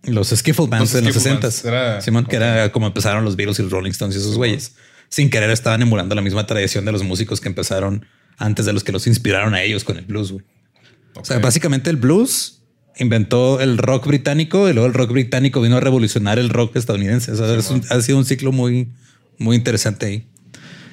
Los 0.06 0.30
skiffle 0.30 0.66
bands 0.66 0.96
en 0.96 1.06
los 1.06 1.14
60 1.14 2.02
Simón, 2.02 2.26
que 2.26 2.38
era 2.38 2.72
como 2.72 2.88
empezaron 2.88 3.24
los 3.24 3.36
Beatles 3.36 3.60
y 3.60 3.62
los 3.62 3.72
Rolling 3.72 3.92
Stones 3.92 4.16
y 4.16 4.20
esos 4.20 4.36
güeyes 4.36 4.74
sin 5.10 5.30
querer 5.30 5.50
estaban 5.50 5.82
emulando 5.82 6.16
la 6.16 6.22
misma 6.22 6.46
tradición 6.46 6.86
de 6.86 6.92
los 6.92 7.04
músicos 7.04 7.42
que 7.42 7.50
empezaron 7.50 8.06
antes 8.38 8.66
de 8.66 8.74
los 8.74 8.84
que 8.84 8.92
los 8.92 9.08
inspiraron 9.08 9.54
a 9.54 9.62
ellos 9.62 9.84
con 9.84 9.98
el 9.98 10.06
blues. 10.06 10.34
O 11.16 11.26
sea, 11.26 11.40
básicamente 11.40 11.90
el 11.90 11.98
blues 11.98 12.62
inventó 12.98 13.60
el 13.60 13.78
rock 13.78 14.08
británico 14.08 14.70
y 14.70 14.74
luego 14.74 14.88
el 14.88 14.94
rock 14.94 15.12
británico 15.12 15.62
vino 15.62 15.78
a 15.78 15.80
revolucionar 15.80 16.40
el 16.40 16.50
rock 16.50 16.76
estadounidense. 16.76 17.32
O 17.32 17.36
sea, 17.36 17.76
ha 17.90 18.02
sido 18.02 18.18
un 18.18 18.26
ciclo 18.26 18.52
muy, 18.52 18.92
muy 19.38 19.56
interesante 19.56 20.06
ahí. 20.06 20.28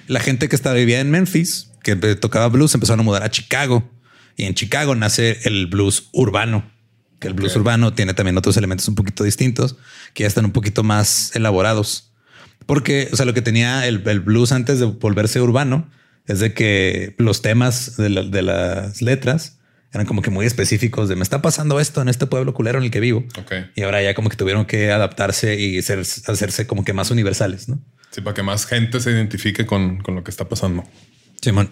La 0.06 0.20
gente 0.20 0.48
que 0.48 0.56
estaba 0.56 0.76
vivía 0.76 1.00
en 1.00 1.10
Memphis, 1.10 1.72
que 1.82 1.96
tocaba 1.96 2.48
blues, 2.48 2.74
empezaron 2.74 3.00
a 3.00 3.02
mudar 3.02 3.22
a 3.22 3.30
Chicago 3.30 3.88
y 4.36 4.44
en 4.44 4.54
Chicago 4.54 4.94
nace 4.94 5.38
el 5.44 5.66
blues 5.66 6.08
urbano, 6.12 6.70
que 7.18 7.28
el 7.28 7.34
blues 7.34 7.56
urbano 7.56 7.92
tiene 7.92 8.14
también 8.14 8.36
otros 8.36 8.56
elementos 8.56 8.86
un 8.88 8.94
poquito 8.94 9.24
distintos 9.24 9.76
que 10.14 10.22
ya 10.22 10.28
están 10.28 10.44
un 10.44 10.52
poquito 10.52 10.82
más 10.82 11.34
elaborados. 11.34 12.12
Porque, 12.66 13.08
o 13.12 13.16
sea, 13.16 13.24
lo 13.26 13.34
que 13.34 13.42
tenía 13.42 13.86
el, 13.86 13.98
blues 13.98 14.52
antes 14.52 14.78
de 14.80 14.86
volverse 14.86 15.40
urbano 15.40 15.88
es 16.26 16.40
de 16.40 16.52
que 16.52 17.14
los 17.18 17.40
temas 17.40 17.96
de, 17.96 18.08
las 18.10 19.00
letras 19.00 19.58
eran 19.92 20.06
como 20.06 20.20
que 20.20 20.30
muy 20.30 20.44
específicos 20.44 21.08
de 21.08 21.16
me 21.16 21.22
está 21.22 21.40
pasando 21.40 21.78
esto 21.80 22.02
en 22.02 22.08
este 22.08 22.26
pueblo 22.26 22.52
culero 22.52 22.78
en 22.78 22.84
el 22.84 22.90
que 22.90 23.00
vivo. 23.00 23.24
Y 23.76 23.82
ahora 23.82 24.02
ya 24.02 24.14
como 24.14 24.28
que 24.28 24.36
tuvieron 24.36 24.66
que 24.66 24.90
adaptarse 24.90 25.58
y 25.58 25.80
ser- 25.82 26.00
hacerse 26.00 26.66
como 26.66 26.84
que 26.84 26.92
más 26.92 27.10
universales, 27.10 27.68
¿no? 27.68 27.80
Sí, 28.10 28.20
para 28.20 28.34
que 28.34 28.42
más 28.42 28.66
gente 28.66 29.00
se 29.00 29.10
identifique 29.12 29.64
con, 29.64 29.98
con 29.98 30.16
lo 30.16 30.24
que 30.24 30.30
está 30.30 30.48
pasando. 30.48 30.84
Simón. 31.40 31.70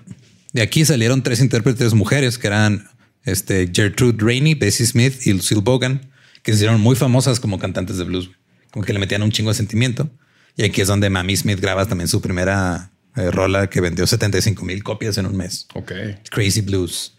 De 0.52 0.62
aquí 0.62 0.84
salieron 0.84 1.22
tres 1.22 1.40
intérpretes 1.40 1.94
mujeres 1.94 2.38
que 2.38 2.46
eran 2.46 2.86
este, 3.24 3.68
Gertrude 3.74 4.18
Rainey, 4.24 4.54
Bessie 4.54 4.86
Smith 4.86 5.26
y 5.26 5.32
Lucille 5.32 5.62
Bogan, 5.62 6.10
que 6.42 6.52
se 6.52 6.56
hicieron 6.58 6.80
muy 6.80 6.94
famosas 6.94 7.40
como 7.40 7.58
cantantes 7.58 7.98
de 7.98 8.04
blues. 8.04 8.30
Como 8.70 8.84
que 8.84 8.92
le 8.92 9.00
metían 9.00 9.22
un 9.22 9.32
chingo 9.32 9.50
de 9.50 9.56
sentimiento. 9.56 10.08
Y 10.56 10.64
aquí 10.64 10.80
es 10.80 10.88
donde 10.88 11.10
Mamie 11.10 11.36
Smith 11.36 11.60
graba 11.60 11.86
también 11.86 12.08
su 12.08 12.20
primera 12.20 12.92
eh, 13.16 13.30
rola 13.30 13.68
que 13.68 13.80
vendió 13.80 14.06
75 14.06 14.64
mil 14.64 14.82
copias 14.82 15.18
en 15.18 15.26
un 15.26 15.36
mes. 15.36 15.66
Ok. 15.74 15.92
Crazy 16.30 16.60
Blues. 16.60 17.14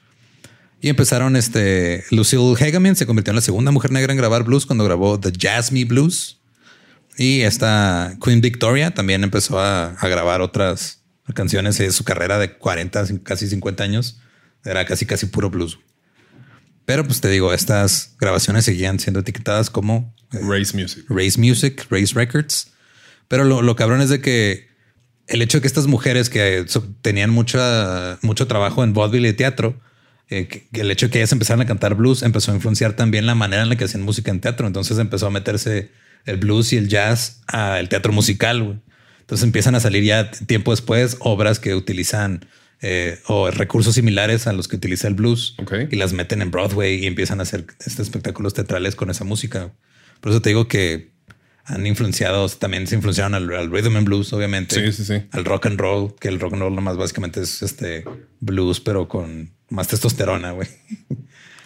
Y 0.82 0.90
empezaron 0.90 1.36
este. 1.36 2.04
Lucille 2.12 2.54
Hageman 2.54 2.96
se 2.96 3.06
convirtió 3.06 3.32
en 3.32 3.36
la 3.36 3.42
segunda 3.42 3.72
mujer 3.72 3.92
negra 3.92 4.12
en 4.14 4.18
grabar 4.18 4.44
blues 4.44 4.66
cuando 4.66 4.84
grabó 4.84 5.20
The 5.20 5.32
Jazz 5.32 5.72
Me 5.72 5.86
Blues. 5.86 6.40
Y 7.18 7.42
esta 7.42 8.18
Queen 8.24 8.42
Victoria 8.42 8.94
también 8.94 9.24
empezó 9.24 9.60
a, 9.60 9.92
a 9.92 10.08
grabar 10.08 10.42
otras 10.42 11.02
canciones. 11.34 11.82
Su 11.94 12.04
carrera 12.04 12.38
de 12.40 12.58
40, 12.58 13.06
casi 13.24 13.48
50 13.48 13.84
años 13.84 14.20
era 14.64 14.86
casi, 14.86 15.06
casi 15.06 15.28
puro 15.28 15.50
blues. 15.50 15.80
Pero 16.86 17.04
pues 17.04 17.20
te 17.20 17.30
digo, 17.30 17.54
estas 17.54 18.16
grabaciones 18.20 18.66
seguían 18.66 19.00
siendo 19.00 19.22
etiquetadas 19.22 19.70
como 19.70 20.14
eh, 20.34 20.40
Race 20.42 20.78
Music. 20.78 21.06
Race 21.10 21.40
Music, 21.40 21.88
Race 21.90 22.14
Records. 22.14 22.72
Pero 23.28 23.44
lo, 23.44 23.62
lo 23.62 23.76
cabrón 23.76 24.02
es 24.02 24.10
de 24.10 24.22
que 24.22 24.68
el 25.28 25.42
hecho 25.42 25.58
de 25.58 25.62
que 25.62 25.68
estas 25.68 25.88
mujeres 25.88 26.30
que 26.30 26.66
tenían 27.02 27.30
mucha, 27.30 28.20
mucho 28.22 28.48
trabajo 28.48 28.84
en 28.84 28.94
vaudeville 28.94 29.30
y 29.30 29.34
teatro, 29.34 29.80
eh, 30.30 30.48
que, 30.48 30.68
que 30.70 30.82
el 30.82 30.92
hecho 30.92 31.08
de 31.08 31.12
que 31.12 31.20
ellas 31.20 31.32
empezaran 31.32 31.62
a 31.62 31.66
cantar 31.66 31.96
blues 31.96 32.24
empezó 32.24 32.52
a 32.52 32.56
influenciar 32.56 32.94
también 32.94 33.26
la 33.26 33.36
manera 33.36 33.64
en 33.64 33.70
la 33.70 33.76
que 33.76 33.86
hacían 33.86 34.04
música 34.04 34.32
en 34.32 34.40
teatro. 34.40 34.68
Entonces 34.68 34.98
empezó 35.00 35.28
a 35.28 35.32
meterse 35.32 35.92
el 36.26 36.38
blues 36.38 36.74
y 36.74 36.78
el 36.78 36.88
jazz 36.88 37.42
al 37.48 37.90
teatro 37.90 38.12
musical. 38.12 38.82
Entonces 39.22 39.44
empiezan 39.44 39.76
a 39.76 39.80
salir 39.80 40.04
ya 40.04 40.30
tiempo 40.32 40.72
después 40.72 41.18
obras 41.20 41.60
que 41.60 41.74
utilizan 41.74 42.46
eh, 42.82 43.20
o 43.28 43.50
recursos 43.50 43.96
similares 43.96 44.46
a 44.48 44.54
los 44.54 44.68
que 44.68 44.76
utiliza 44.76 45.08
el 45.08 45.16
blues 45.16 45.56
y 45.90 45.96
las 45.96 46.14
meten 46.14 46.42
en 46.42 46.52
Broadway 46.52 47.04
y 47.04 47.08
empiezan 47.08 47.40
a 47.40 47.44
hacer 47.44 47.66
espectáculos 47.80 48.54
teatrales 48.54 48.96
con 48.96 49.10
esa 49.10 49.24
música. 49.24 49.74
Por 50.22 50.32
eso 50.32 50.42
te 50.42 50.50
digo 50.50 50.68
que 50.68 51.15
han 51.66 51.86
influenciado, 51.88 52.48
también 52.50 52.86
se 52.88 52.96
influenciaron 52.96 53.34
al, 53.36 53.52
al 53.54 53.72
rhythm 53.72 53.96
and 53.98 54.06
blues, 54.06 54.32
obviamente. 54.34 54.76
Sí, 54.92 55.04
sí, 55.04 55.06
sí. 55.06 55.26
Al 55.32 55.46
rock 55.46 55.66
and 55.66 55.80
roll, 55.80 56.16
que 56.20 56.28
el 56.28 56.40
rock 56.40 56.54
and 56.54 56.62
roll 56.62 56.76
nomás 56.76 56.96
básicamente 56.98 57.42
es 57.42 57.62
este 57.64 58.06
blues, 58.40 58.80
pero 58.80 59.08
con 59.08 59.52
más 59.70 59.88
testosterona, 59.88 60.52
güey. 60.52 60.68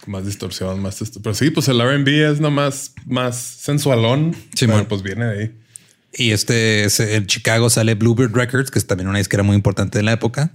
Más 0.08 0.26
distorsión, 0.26 0.82
más 0.82 1.02
esto. 1.02 1.22
Pero 1.22 1.36
sí, 1.36 1.50
pues 1.52 1.68
el 1.68 1.80
RB 1.82 2.08
es 2.32 2.40
nomás 2.40 2.94
más 3.06 3.36
sensualón. 3.38 4.34
Sí, 4.56 4.66
pero 4.66 4.88
pues 4.88 5.04
viene 5.04 5.26
de 5.26 5.40
ahí. 5.42 5.60
Y 6.14 6.32
este 6.32 6.86
es 6.86 7.00
en 7.00 7.28
Chicago 7.28 7.70
sale 7.70 7.94
Bluebird 7.94 8.34
Records, 8.34 8.72
que 8.72 8.80
es 8.80 8.88
también 8.88 9.08
una 9.10 9.20
disquera 9.20 9.44
muy 9.44 9.56
importante 9.56 10.00
de 10.00 10.04
la 10.04 10.14
época, 10.14 10.52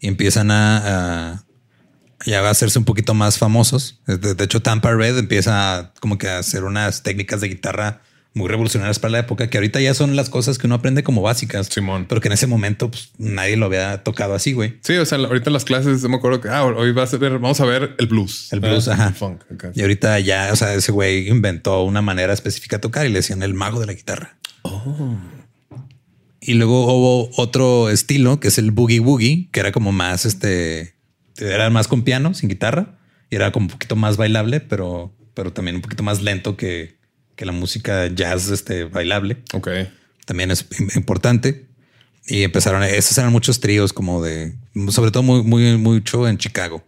y 0.00 0.08
empiezan 0.08 0.50
a, 0.50 1.32
a- 1.34 1.44
ya 2.26 2.40
va 2.40 2.48
a 2.48 2.50
hacerse 2.50 2.78
un 2.80 2.84
poquito 2.84 3.14
más 3.14 3.38
famosos. 3.38 4.00
De, 4.06 4.34
de 4.34 4.44
hecho, 4.44 4.60
Tampa 4.60 4.92
Red 4.92 5.18
empieza 5.18 5.92
como 6.00 6.18
que 6.18 6.26
a 6.28 6.38
hacer 6.38 6.64
unas 6.64 7.04
técnicas 7.04 7.40
de 7.40 7.48
guitarra 7.48 8.00
muy 8.38 8.48
revolucionarias 8.48 8.98
para 8.98 9.12
la 9.12 9.18
época, 9.18 9.50
que 9.50 9.58
ahorita 9.58 9.80
ya 9.80 9.92
son 9.92 10.16
las 10.16 10.30
cosas 10.30 10.56
que 10.56 10.66
uno 10.66 10.76
aprende 10.76 11.02
como 11.02 11.20
básicas, 11.20 11.66
Simón. 11.66 12.06
pero 12.08 12.20
que 12.22 12.28
en 12.28 12.32
ese 12.32 12.46
momento 12.46 12.90
pues, 12.90 13.10
nadie 13.18 13.56
lo 13.56 13.66
había 13.66 14.02
tocado 14.04 14.34
así, 14.34 14.52
güey. 14.54 14.78
Sí, 14.82 14.94
o 14.96 15.04
sea, 15.04 15.18
ahorita 15.18 15.50
las 15.50 15.64
clases 15.64 16.00
yo 16.00 16.08
me 16.08 16.16
acuerdo 16.16 16.40
que 16.40 16.48
ah, 16.48 16.64
hoy 16.64 16.92
va 16.92 17.02
a 17.02 17.06
ser, 17.06 17.18
vamos 17.38 17.60
a 17.60 17.66
ver 17.66 17.94
el 17.98 18.06
blues. 18.06 18.50
El 18.52 18.60
blues, 18.60 18.88
Ah, 18.88 18.92
ajá. 18.94 19.08
el 19.08 19.14
funk. 19.14 19.42
Y 19.74 19.82
ahorita 19.82 20.18
ya, 20.20 20.48
o 20.52 20.56
sea, 20.56 20.72
ese 20.74 20.92
güey 20.92 21.28
inventó 21.28 21.82
una 21.82 22.00
manera 22.00 22.32
específica 22.32 22.76
de 22.76 22.80
tocar 22.80 23.04
y 23.04 23.10
le 23.10 23.16
decían 23.18 23.42
el 23.42 23.52
mago 23.54 23.80
de 23.80 23.86
la 23.86 23.92
guitarra. 23.92 24.38
Y 26.40 26.54
luego 26.54 26.92
hubo 26.94 27.30
otro 27.36 27.90
estilo 27.90 28.40
que 28.40 28.48
es 28.48 28.58
el 28.58 28.70
boogie 28.70 29.00
woogie, 29.00 29.48
que 29.52 29.60
era 29.60 29.72
como 29.72 29.92
más 29.92 30.24
este, 30.24 30.94
era 31.36 31.68
más 31.70 31.88
con 31.88 32.02
piano, 32.02 32.32
sin 32.34 32.48
guitarra 32.48 32.98
y 33.30 33.36
era 33.36 33.52
como 33.52 33.64
un 33.66 33.70
poquito 33.70 33.96
más 33.96 34.16
bailable, 34.16 34.60
pero, 34.60 35.12
pero 35.34 35.52
también 35.52 35.76
un 35.76 35.82
poquito 35.82 36.02
más 36.02 36.22
lento 36.22 36.56
que, 36.56 36.97
que 37.38 37.46
la 37.46 37.52
música 37.52 38.08
jazz 38.08 38.50
este, 38.50 38.84
bailable. 38.84 39.38
Ok. 39.54 39.68
También 40.26 40.50
es 40.50 40.68
im- 40.70 40.94
importante. 40.96 41.66
Y 42.26 42.42
empezaron, 42.42 42.82
esos 42.82 43.16
eran 43.16 43.32
muchos 43.32 43.60
tríos 43.60 43.92
como 43.94 44.22
de, 44.22 44.54
sobre 44.90 45.10
todo 45.12 45.22
muy, 45.22 45.42
muy, 45.44 45.78
mucho 45.78 46.28
en 46.28 46.36
Chicago. 46.36 46.84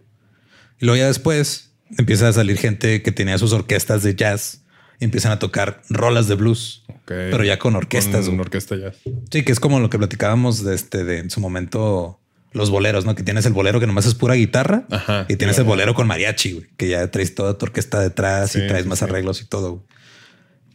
Y 0.81 0.85
luego 0.87 0.99
ya 0.99 1.07
después 1.07 1.71
empieza 1.97 2.29
a 2.29 2.33
salir 2.33 2.59
gente 2.59 3.01
que 3.03 3.13
tenía 3.13 3.39
sus 3.39 3.53
orquestas 3.53 4.03
de 4.03 4.15
jazz 4.17 4.63
y 4.99 5.05
empiezan 5.05 5.33
a 5.33 5.39
tocar 5.39 5.83
rolas 5.89 6.27
de 6.29 6.35
blues, 6.35 6.83
Ok. 6.89 6.99
pero 7.07 7.45
ya 7.45 7.59
con 7.59 7.75
orquestas. 7.77 8.27
Con 8.27 8.39
orquesta 8.41 8.77
ya. 8.77 8.93
Sí, 9.31 9.45
que 9.45 9.53
es 9.53 9.61
como 9.61 9.79
lo 9.81 9.89
que 9.89 9.97
platicábamos 9.99 10.63
de 10.65 10.75
este, 10.75 11.05
de 11.05 11.19
en 11.21 11.31
su 11.31 11.41
momento 11.41 12.21
los 12.53 12.69
boleros, 12.69 13.07
¿no? 13.07 13.15
Que 13.15 13.23
tienes 13.23 13.47
el 13.47 13.53
bolero 13.53 13.79
que 13.81 13.87
nomás 13.87 14.05
es 14.07 14.15
pura 14.15 14.35
guitarra 14.35 14.85
Ajá. 14.91 15.25
y 15.29 15.37
tienes 15.37 15.57
el 15.59 15.65
bolero 15.65 15.95
con 15.95 16.07
mariachi, 16.09 16.53
güey, 16.53 16.67
que 16.77 16.89
ya 16.89 17.09
traes 17.11 17.35
toda 17.37 17.57
tu 17.57 17.65
orquesta 17.67 18.01
detrás 18.01 18.51
Sí, 18.51 18.59
y 18.59 18.67
traes 18.67 18.83
sí, 18.83 18.89
más 18.89 18.99
sí. 18.99 19.05
arreglos 19.07 19.41
y 19.41 19.47
todo. 19.47 19.71
güey. 19.71 19.83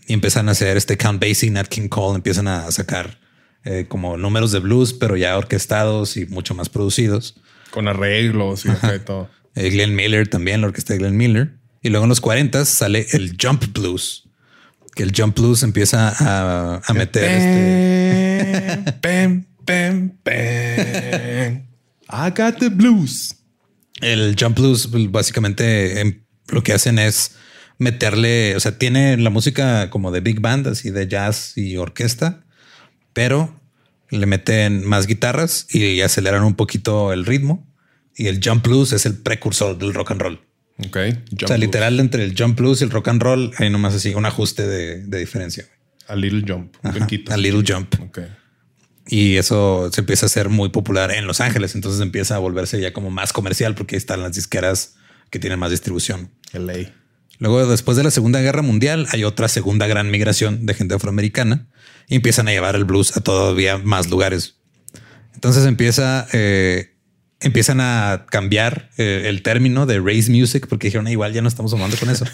Y 0.07 0.13
empiezan 0.13 0.49
a 0.49 0.51
hacer 0.51 0.77
este 0.77 0.97
Count 0.97 1.21
Basie, 1.21 1.49
Nat 1.49 1.67
King 1.67 1.87
Cole, 1.87 2.15
empiezan 2.15 2.47
a 2.47 2.71
sacar 2.71 3.19
eh, 3.63 3.85
como 3.87 4.17
números 4.17 4.51
de 4.51 4.59
blues, 4.59 4.93
pero 4.93 5.17
ya 5.17 5.37
orquestados 5.37 6.17
y 6.17 6.25
mucho 6.27 6.53
más 6.53 6.69
producidos. 6.69 7.35
Con 7.71 7.87
arreglos 7.87 8.65
y 8.65 8.99
todo. 9.05 9.29
Eh, 9.55 9.69
Glenn 9.69 9.95
Miller 9.95 10.27
también, 10.27 10.61
la 10.61 10.67
orquesta 10.67 10.93
de 10.93 10.99
Glenn 10.99 11.17
Miller. 11.17 11.53
Y 11.81 11.89
luego 11.89 12.05
en 12.05 12.09
los 12.09 12.21
40 12.21 12.65
sale 12.65 13.07
el 13.11 13.37
Jump 13.41 13.63
Blues, 13.73 14.27
que 14.95 15.03
el 15.03 15.13
Jump 15.15 15.37
Blues 15.37 15.63
empieza 15.63 16.09
a, 16.09 16.81
a 16.85 16.93
meter 16.93 17.23
este. 17.23 18.91
Pam, 19.01 19.45
pam, 19.65 20.09
pam. 20.23 21.65
I 22.09 22.29
got 22.29 22.59
the 22.59 22.69
blues. 22.69 23.35
El 24.01 24.35
Jump 24.39 24.57
Blues 24.57 24.87
pues, 24.87 25.11
básicamente 25.11 26.01
em, 26.01 26.23
lo 26.47 26.61
que 26.61 26.73
hacen 26.73 26.99
es 26.99 27.35
meterle, 27.77 28.55
o 28.55 28.59
sea, 28.59 28.77
tiene 28.77 29.17
la 29.17 29.29
música 29.29 29.89
como 29.89 30.11
de 30.11 30.21
big 30.21 30.39
band, 30.39 30.67
así 30.67 30.91
de 30.91 31.07
jazz 31.07 31.57
y 31.57 31.77
orquesta, 31.77 32.45
pero 33.13 33.59
le 34.09 34.25
meten 34.25 34.85
más 34.85 35.07
guitarras 35.07 35.67
y 35.73 36.01
aceleran 36.01 36.43
un 36.43 36.55
poquito 36.55 37.13
el 37.13 37.25
ritmo. 37.25 37.67
Y 38.17 38.27
el 38.27 38.39
Jump 38.41 38.65
Blues 38.65 38.93
es 38.93 39.05
el 39.05 39.17
precursor 39.17 39.77
del 39.77 39.93
rock 39.93 40.11
and 40.11 40.21
roll. 40.21 40.41
Ok. 40.77 40.97
Jump 41.29 41.43
o 41.43 41.47
sea, 41.47 41.57
blues. 41.57 41.59
literal 41.59 41.99
entre 41.99 42.23
el 42.23 42.33
Jump 42.37 42.57
Blues 42.57 42.81
y 42.81 42.85
el 42.85 42.91
rock 42.91 43.09
and 43.09 43.21
roll 43.21 43.51
hay 43.57 43.69
nomás 43.69 43.93
así 43.93 44.13
un 44.13 44.25
ajuste 44.25 44.65
de, 44.65 45.01
de 45.05 45.19
diferencia. 45.19 45.65
A 46.07 46.15
little 46.15 46.43
jump. 46.47 46.75
Un 46.83 46.91
Ajá, 46.91 47.07
a 47.31 47.37
little 47.37 47.63
jump. 47.67 47.95
Ok. 48.01 48.19
Y 49.07 49.35
eso 49.37 49.89
se 49.91 50.01
empieza 50.01 50.25
a 50.25 50.27
hacer 50.27 50.49
muy 50.49 50.69
popular 50.69 51.11
en 51.11 51.27
Los 51.27 51.41
Ángeles. 51.41 51.75
Entonces 51.75 52.01
empieza 52.01 52.35
a 52.35 52.39
volverse 52.39 52.79
ya 52.79 52.93
como 52.93 53.11
más 53.11 53.33
comercial 53.33 53.75
porque 53.75 53.95
ahí 53.95 53.97
están 53.97 54.21
las 54.21 54.33
disqueras 54.33 54.95
que 55.29 55.39
tienen 55.39 55.59
más 55.59 55.71
distribución. 55.71 56.31
LA. 56.53 56.91
Luego, 57.39 57.65
después 57.67 57.97
de 57.97 58.03
la 58.03 58.11
Segunda 58.11 58.41
Guerra 58.41 58.61
Mundial, 58.61 59.07
hay 59.11 59.23
otra 59.23 59.47
segunda 59.47 59.87
gran 59.87 60.09
migración 60.09 60.65
de 60.65 60.73
gente 60.73 60.95
afroamericana 60.95 61.67
y 62.07 62.15
empiezan 62.15 62.47
a 62.47 62.51
llevar 62.51 62.75
el 62.75 62.85
blues 62.85 63.17
a 63.17 63.21
todavía 63.21 63.77
más 63.77 64.09
lugares. 64.09 64.55
Entonces 65.33 65.65
empieza, 65.65 66.27
eh, 66.33 66.95
empiezan 67.41 67.81
a 67.81 68.25
cambiar 68.29 68.89
eh, 68.97 69.23
el 69.25 69.41
término 69.41 69.85
de 69.85 69.99
race 69.99 70.31
music 70.31 70.67
porque 70.67 70.87
dijeron, 70.87 71.07
"Ah, 71.07 71.11
igual 71.11 71.33
ya 71.33 71.41
no 71.41 71.47
estamos 71.47 71.71
tomando 71.71 71.97
con 71.97 72.09
eso. 72.09 72.25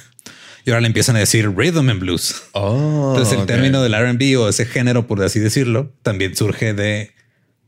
Y 0.65 0.69
ahora 0.69 0.81
le 0.81 0.87
empiezan 0.87 1.15
a 1.15 1.19
decir 1.19 1.49
rhythm 1.49 1.89
and 1.89 1.99
blues. 1.99 2.43
Oh. 2.51 3.13
Entonces 3.15 3.39
el 3.39 3.45
término 3.45 3.81
del 3.81 3.93
R&B 3.93 4.37
o 4.37 4.47
ese 4.47 4.65
género, 4.65 5.07
por 5.07 5.23
así 5.23 5.39
decirlo, 5.39 5.91
también 6.03 6.35
surge 6.35 6.73
de 6.73 7.11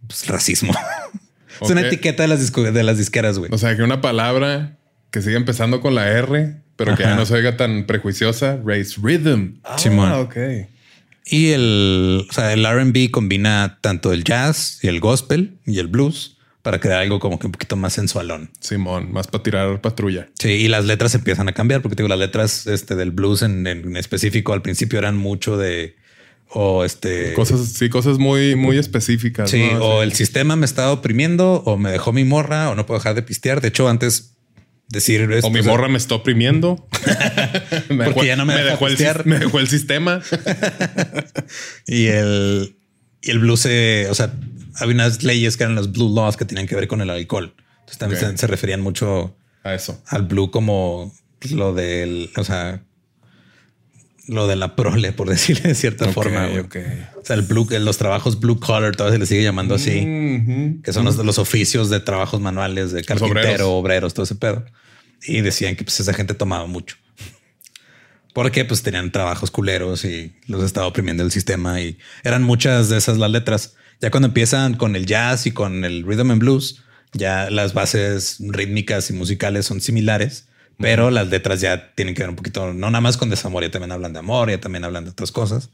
pues, 0.07 0.27
racismo. 0.27 0.73
es 1.61 1.69
una 1.69 1.81
etiqueta 1.81 2.23
de 2.23 2.29
las, 2.29 2.51
de 2.51 2.83
las 2.83 2.97
disqueras, 2.97 3.39
güey. 3.39 3.51
O 3.51 3.57
sea, 3.57 3.75
que 3.75 3.81
una 3.81 4.01
palabra 4.01 4.77
que 5.09 5.21
sigue 5.21 5.35
empezando 5.35 5.81
con 5.81 5.95
la 5.95 6.07
R, 6.07 6.61
pero 6.75 6.95
que 6.95 7.03
ya 7.03 7.15
no 7.15 7.25
se 7.25 7.33
oiga 7.35 7.57
tan 7.57 7.85
prejuiciosa. 7.85 8.59
Race 8.65 8.95
rhythm. 9.01 9.59
Ah, 9.63 9.77
Simón. 9.77 10.11
ok. 10.11 10.35
Y 11.25 11.51
el, 11.51 12.27
o 12.29 12.33
sea, 12.33 12.51
el 12.53 12.65
R&B 12.65 13.09
combina 13.11 13.77
tanto 13.81 14.11
el 14.11 14.23
jazz 14.23 14.79
y 14.81 14.87
el 14.87 14.99
gospel 14.99 15.57
y 15.65 15.79
el 15.79 15.87
blues 15.87 16.37
para 16.61 16.79
crear 16.79 17.01
algo 17.01 17.19
como 17.19 17.39
que 17.39 17.45
un 17.45 17.51
poquito 17.51 17.75
más 17.75 17.93
sensualón. 17.93 18.49
Simón, 18.59 19.11
más 19.11 19.27
para 19.27 19.43
tirar 19.43 19.81
patrulla. 19.81 20.27
Sí, 20.39 20.49
y 20.49 20.67
las 20.67 20.85
letras 20.85 21.13
empiezan 21.15 21.47
a 21.49 21.53
cambiar 21.53 21.81
porque 21.81 21.95
te 21.95 22.03
digo, 22.03 22.09
las 22.09 22.19
letras 22.19 22.67
este, 22.67 22.95
del 22.95 23.11
blues 23.11 23.41
en, 23.41 23.67
en 23.67 23.95
específico 23.97 24.53
al 24.53 24.61
principio 24.61 24.99
eran 24.99 25.15
mucho 25.17 25.57
de 25.57 25.95
o 26.55 26.83
este 26.83 27.33
Cosas, 27.33 27.61
sí, 27.73 27.89
cosas 27.89 28.17
muy, 28.19 28.55
muy 28.55 28.77
específicas. 28.77 29.49
Sí, 29.49 29.69
¿no? 29.73 29.79
o 29.83 29.97
Sí. 30.01 30.03
el 30.03 30.13
sistema 30.13 30.55
me 30.55 30.65
está 30.65 30.91
oprimiendo 30.91 31.63
o 31.65 31.77
me 31.77 31.91
dejó 31.91 32.13
mi 32.13 32.23
morra 32.25 32.69
o 32.69 32.75
no 32.75 32.85
puedo 32.85 32.99
dejar 32.99 33.15
de 33.15 33.23
pistear. 33.23 33.59
De 33.59 33.69
hecho, 33.69 33.89
antes 33.89 34.32
decir 34.93 35.29
O 35.43 35.49
mi 35.49 35.59
o 35.59 35.63
sea, 35.63 35.71
morra 35.71 35.87
me 35.89 35.97
está 35.97 36.15
oprimiendo. 36.15 36.87
Me 37.89 38.05
Porque 38.05 38.27
ya 38.27 38.35
no 38.37 38.45
me 38.45 38.53
deja 38.53 38.71
dejó 38.71 38.87
el, 38.87 38.97
me 39.25 39.39
dejó 39.39 39.59
el 39.59 39.67
sistema. 39.67 40.21
y 41.87 42.05
el 42.07 42.75
y 43.21 43.31
el 43.31 43.39
blues, 43.39 43.61
se- 43.61 44.07
o 44.09 44.15
sea, 44.15 44.33
había 44.75 44.95
unas 44.95 45.23
leyes 45.23 45.57
que 45.57 45.63
eran 45.63 45.75
los 45.75 45.91
blue 45.91 46.13
laws 46.13 46.37
que 46.37 46.45
tenían 46.45 46.67
que 46.67 46.75
ver 46.75 46.87
con 46.87 47.01
el 47.01 47.09
alcohol. 47.09 47.53
Entonces 47.79 47.97
también 47.97 48.19
se, 48.21 48.37
se 48.37 48.47
referían 48.47 48.81
mucho 48.81 49.35
a 49.63 49.73
eso. 49.73 50.01
al 50.07 50.23
blue 50.23 50.51
como 50.51 51.13
lo 51.51 51.73
del, 51.73 52.31
o 52.37 52.43
sea, 52.43 52.83
lo 54.27 54.47
de 54.47 54.55
la 54.55 54.75
prole, 54.75 55.11
por 55.13 55.29
decirle 55.37 55.69
de 55.69 55.75
cierta 55.75 56.09
forma. 56.09 56.47
O 57.21 57.25
sea, 57.25 57.35
el 57.35 57.43
blue, 57.43 57.67
los 57.69 57.97
trabajos 57.97 58.39
blue 58.39 58.59
collar, 58.59 58.95
todavía 58.95 59.15
se 59.15 59.19
le 59.19 59.25
sigue 59.25 59.43
llamando 59.43 59.75
así, 59.75 60.79
que 60.83 60.91
son 60.93 61.05
los, 61.05 61.15
los 61.17 61.37
oficios 61.39 61.89
de 61.89 61.99
trabajos 61.99 62.41
manuales 62.41 62.91
de 62.91 63.03
carpintero, 63.03 63.41
obreros. 63.41 63.67
obreros. 63.69 64.13
todo 64.13 64.23
ese 64.25 64.35
pedo. 64.35 64.65
Y 65.25 65.41
decían 65.41 65.75
que 65.75 65.83
pues 65.83 65.99
esa 65.99 66.13
gente 66.13 66.33
tomaba 66.33 66.65
mucho. 66.65 66.97
Porque 68.33 68.65
pues 68.65 68.81
tenían 68.81 69.11
trabajos 69.11 69.51
culeros 69.51 70.05
y 70.05 70.35
los 70.47 70.63
estaba 70.63 70.87
oprimiendo 70.87 71.23
el 71.23 71.31
sistema 71.31 71.79
y 71.81 71.97
eran 72.23 72.43
muchas 72.43 72.89
de 72.89 72.97
esas 72.97 73.17
las 73.17 73.29
letras. 73.29 73.75
Ya 74.01 74.09
cuando 74.09 74.27
empiezan 74.27 74.73
con 74.75 74.95
el 74.95 75.05
jazz 75.05 75.45
y 75.45 75.51
con 75.51 75.85
el 75.85 76.03
rhythm 76.03 76.31
and 76.31 76.41
blues, 76.41 76.83
ya 77.13 77.49
las 77.49 77.73
bases 77.73 78.37
rítmicas 78.39 79.09
y 79.09 79.13
musicales 79.13 79.65
son 79.65 79.81
similares, 79.81 80.47
pero 80.79 81.11
las 81.11 81.27
letras 81.29 81.61
ya 81.61 81.93
tienen 81.93 82.15
que 82.15 82.23
ver 82.23 82.31
un 82.31 82.35
poquito, 82.35 82.73
no 82.73 82.89
nada 82.89 83.01
más 83.01 83.17
con 83.17 83.29
desamor, 83.29 83.63
ya 83.63 83.71
también 83.71 83.91
hablan 83.91 84.13
de 84.13 84.19
amor, 84.19 84.49
ya 84.49 84.59
también 84.59 84.83
hablan 84.83 85.05
de 85.05 85.11
otras 85.11 85.31
cosas 85.31 85.69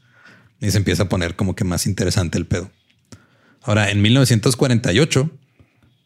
y 0.60 0.70
se 0.70 0.76
empieza 0.76 1.04
a 1.04 1.08
poner 1.08 1.36
como 1.36 1.56
que 1.56 1.64
más 1.64 1.86
interesante 1.86 2.38
el 2.38 2.46
pedo. 2.46 2.70
Ahora, 3.62 3.90
en 3.90 4.02
1948 4.02 5.30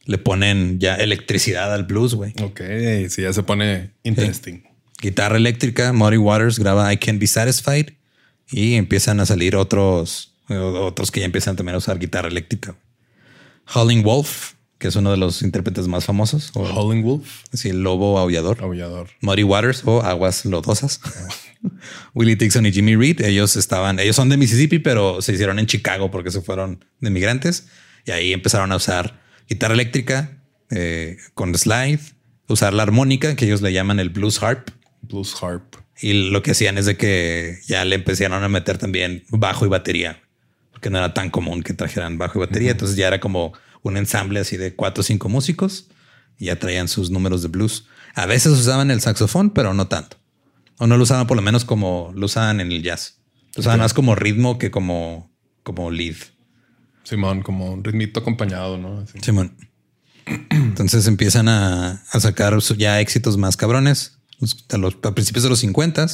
le 0.07 0.19
ponen 0.19 0.79
ya 0.79 0.97
electricidad 0.97 1.73
al 1.73 1.85
blues, 1.85 2.15
güey. 2.15 2.35
Ok, 2.43 2.61
sí, 3.09 3.23
ya 3.23 3.33
se 3.33 3.43
pone 3.43 3.93
interesting. 4.03 4.63
Guitarra 5.01 5.37
eléctrica, 5.37 5.93
Muddy 5.93 6.17
Waters 6.17 6.59
graba 6.59 6.93
I 6.93 6.97
Can't 6.97 7.21
Be 7.21 7.27
Satisfied 7.27 7.91
y 8.51 8.75
empiezan 8.75 9.21
a 9.21 9.27
salir 9.27 9.57
otros, 9.57 10.35
eh, 10.49 10.57
otros 10.57 11.11
que 11.11 11.21
ya 11.21 11.27
empiezan 11.27 11.57
también 11.57 11.75
a 11.75 11.79
usar 11.79 11.99
guitarra 11.99 12.29
eléctrica. 12.29 12.77
Howling 13.75 14.03
Wolf, 14.03 14.55
que 14.79 14.89
es 14.89 14.97
uno 14.97 15.11
de 15.11 15.17
los 15.17 15.43
intérpretes 15.43 15.89
más 15.89 16.05
famosos, 16.05 16.51
o 16.55 16.63
Howling 16.63 17.03
Wolf, 17.03 17.45
el 17.65 17.83
lobo 17.83 18.19
aullador. 18.19 18.63
aullador. 18.63 19.09
Muddy 19.21 19.43
Waters 19.43 19.83
o 19.85 20.03
Aguas 20.03 20.45
Lodosas. 20.45 21.01
Willie 22.15 22.37
Dixon 22.37 22.67
y 22.67 22.73
Jimmy 22.73 22.95
Reed, 22.95 23.23
ellos 23.23 23.57
estaban, 23.57 23.99
ellos 23.99 24.17
son 24.17 24.29
de 24.29 24.37
Mississippi, 24.37 24.79
pero 24.79 25.23
se 25.23 25.33
hicieron 25.33 25.59
en 25.59 25.67
Chicago 25.67 26.11
porque 26.11 26.31
se 26.31 26.43
fueron 26.43 26.85
de 27.01 27.11
migrantes 27.11 27.69
y 28.05 28.11
ahí 28.11 28.33
empezaron 28.35 28.71
a 28.73 28.77
usar 28.77 29.24
guitarra 29.49 29.75
eléctrica 29.75 30.43
eh, 30.71 31.17
con 31.35 31.55
slide, 31.55 32.01
usar 32.49 32.73
la 32.73 32.83
armónica 32.83 33.37
que 33.37 33.45
ellos 33.45 33.63
le 33.63 33.73
llaman 33.73 34.01
el 34.01 34.11
blues 34.11 34.43
harp 34.43 34.71
Blues 35.09 35.35
Harp. 35.43 35.77
y 36.01 36.31
lo 36.31 36.43
que 36.43 36.53
hacían 36.53 36.79
es 36.79 36.87
de 36.87 36.97
que 36.97 37.59
ya 37.67 37.85
le 37.85 37.95
empezaron 37.95 38.43
a 38.43 38.49
meter 38.49 38.79
también 38.79 39.25
bajo 39.31 39.65
y 39.67 39.69
batería, 39.69 40.23
porque 40.73 40.91
no 40.91 40.99
era 40.99 41.15
tan 41.15 41.31
común 41.31 41.63
que 41.63 41.75
trajeran 41.75 42.19
bajo 42.19 42.39
y 42.39 42.41
batería. 42.41 42.73
Entonces 42.73 42.97
ya 42.97 43.07
era 43.07 43.21
como 43.21 43.53
un 43.83 43.97
ensamble 43.97 44.41
así 44.41 44.57
de 44.57 44.75
cuatro 44.75 45.03
o 45.03 45.05
cinco 45.05 45.29
músicos 45.29 45.89
y 46.39 46.47
ya 46.47 46.59
traían 46.59 46.89
sus 46.89 47.11
números 47.11 47.43
de 47.43 47.49
blues. 47.49 47.87
A 48.15 48.27
veces 48.27 48.53
usaban 48.53 48.91
el 48.91 49.01
saxofón, 49.01 49.51
pero 49.51 49.75
no 49.75 49.89
tanto. 49.89 50.17
O 50.79 50.87
no 50.87 50.97
lo 50.97 51.05
usaban 51.05 51.27
por 51.27 51.37
lo 51.37 51.43
menos 51.43 51.65
como 51.65 52.13
lo 52.15 52.27
usaban 52.27 52.61
en 52.61 52.73
el 52.73 52.83
jazz. 52.83 53.21
Lo 53.55 53.61
usaban 53.61 53.81
más 53.81 53.95
como 53.95 54.15
ritmo 54.15 54.59
que 54.59 54.71
como, 54.71 55.33
como 55.63 55.91
lead. 55.91 56.17
Simón, 57.05 57.43
como 57.43 57.73
un 57.73 57.85
ritmito 57.85 58.21
acompañado, 58.21 58.79
¿no? 58.79 59.05
Simón. 59.23 59.57
Entonces 60.51 61.07
empiezan 61.07 61.49
a, 61.49 62.03
a 62.11 62.21
sacar 62.21 62.59
ya 62.77 63.01
éxitos 63.01 63.37
más 63.37 63.57
cabrones. 63.57 64.19
A, 64.71 64.77
los, 64.77 64.97
a 65.03 65.15
principios 65.15 65.45
de 65.45 65.51
los 65.51 65.61
50 65.61 66.07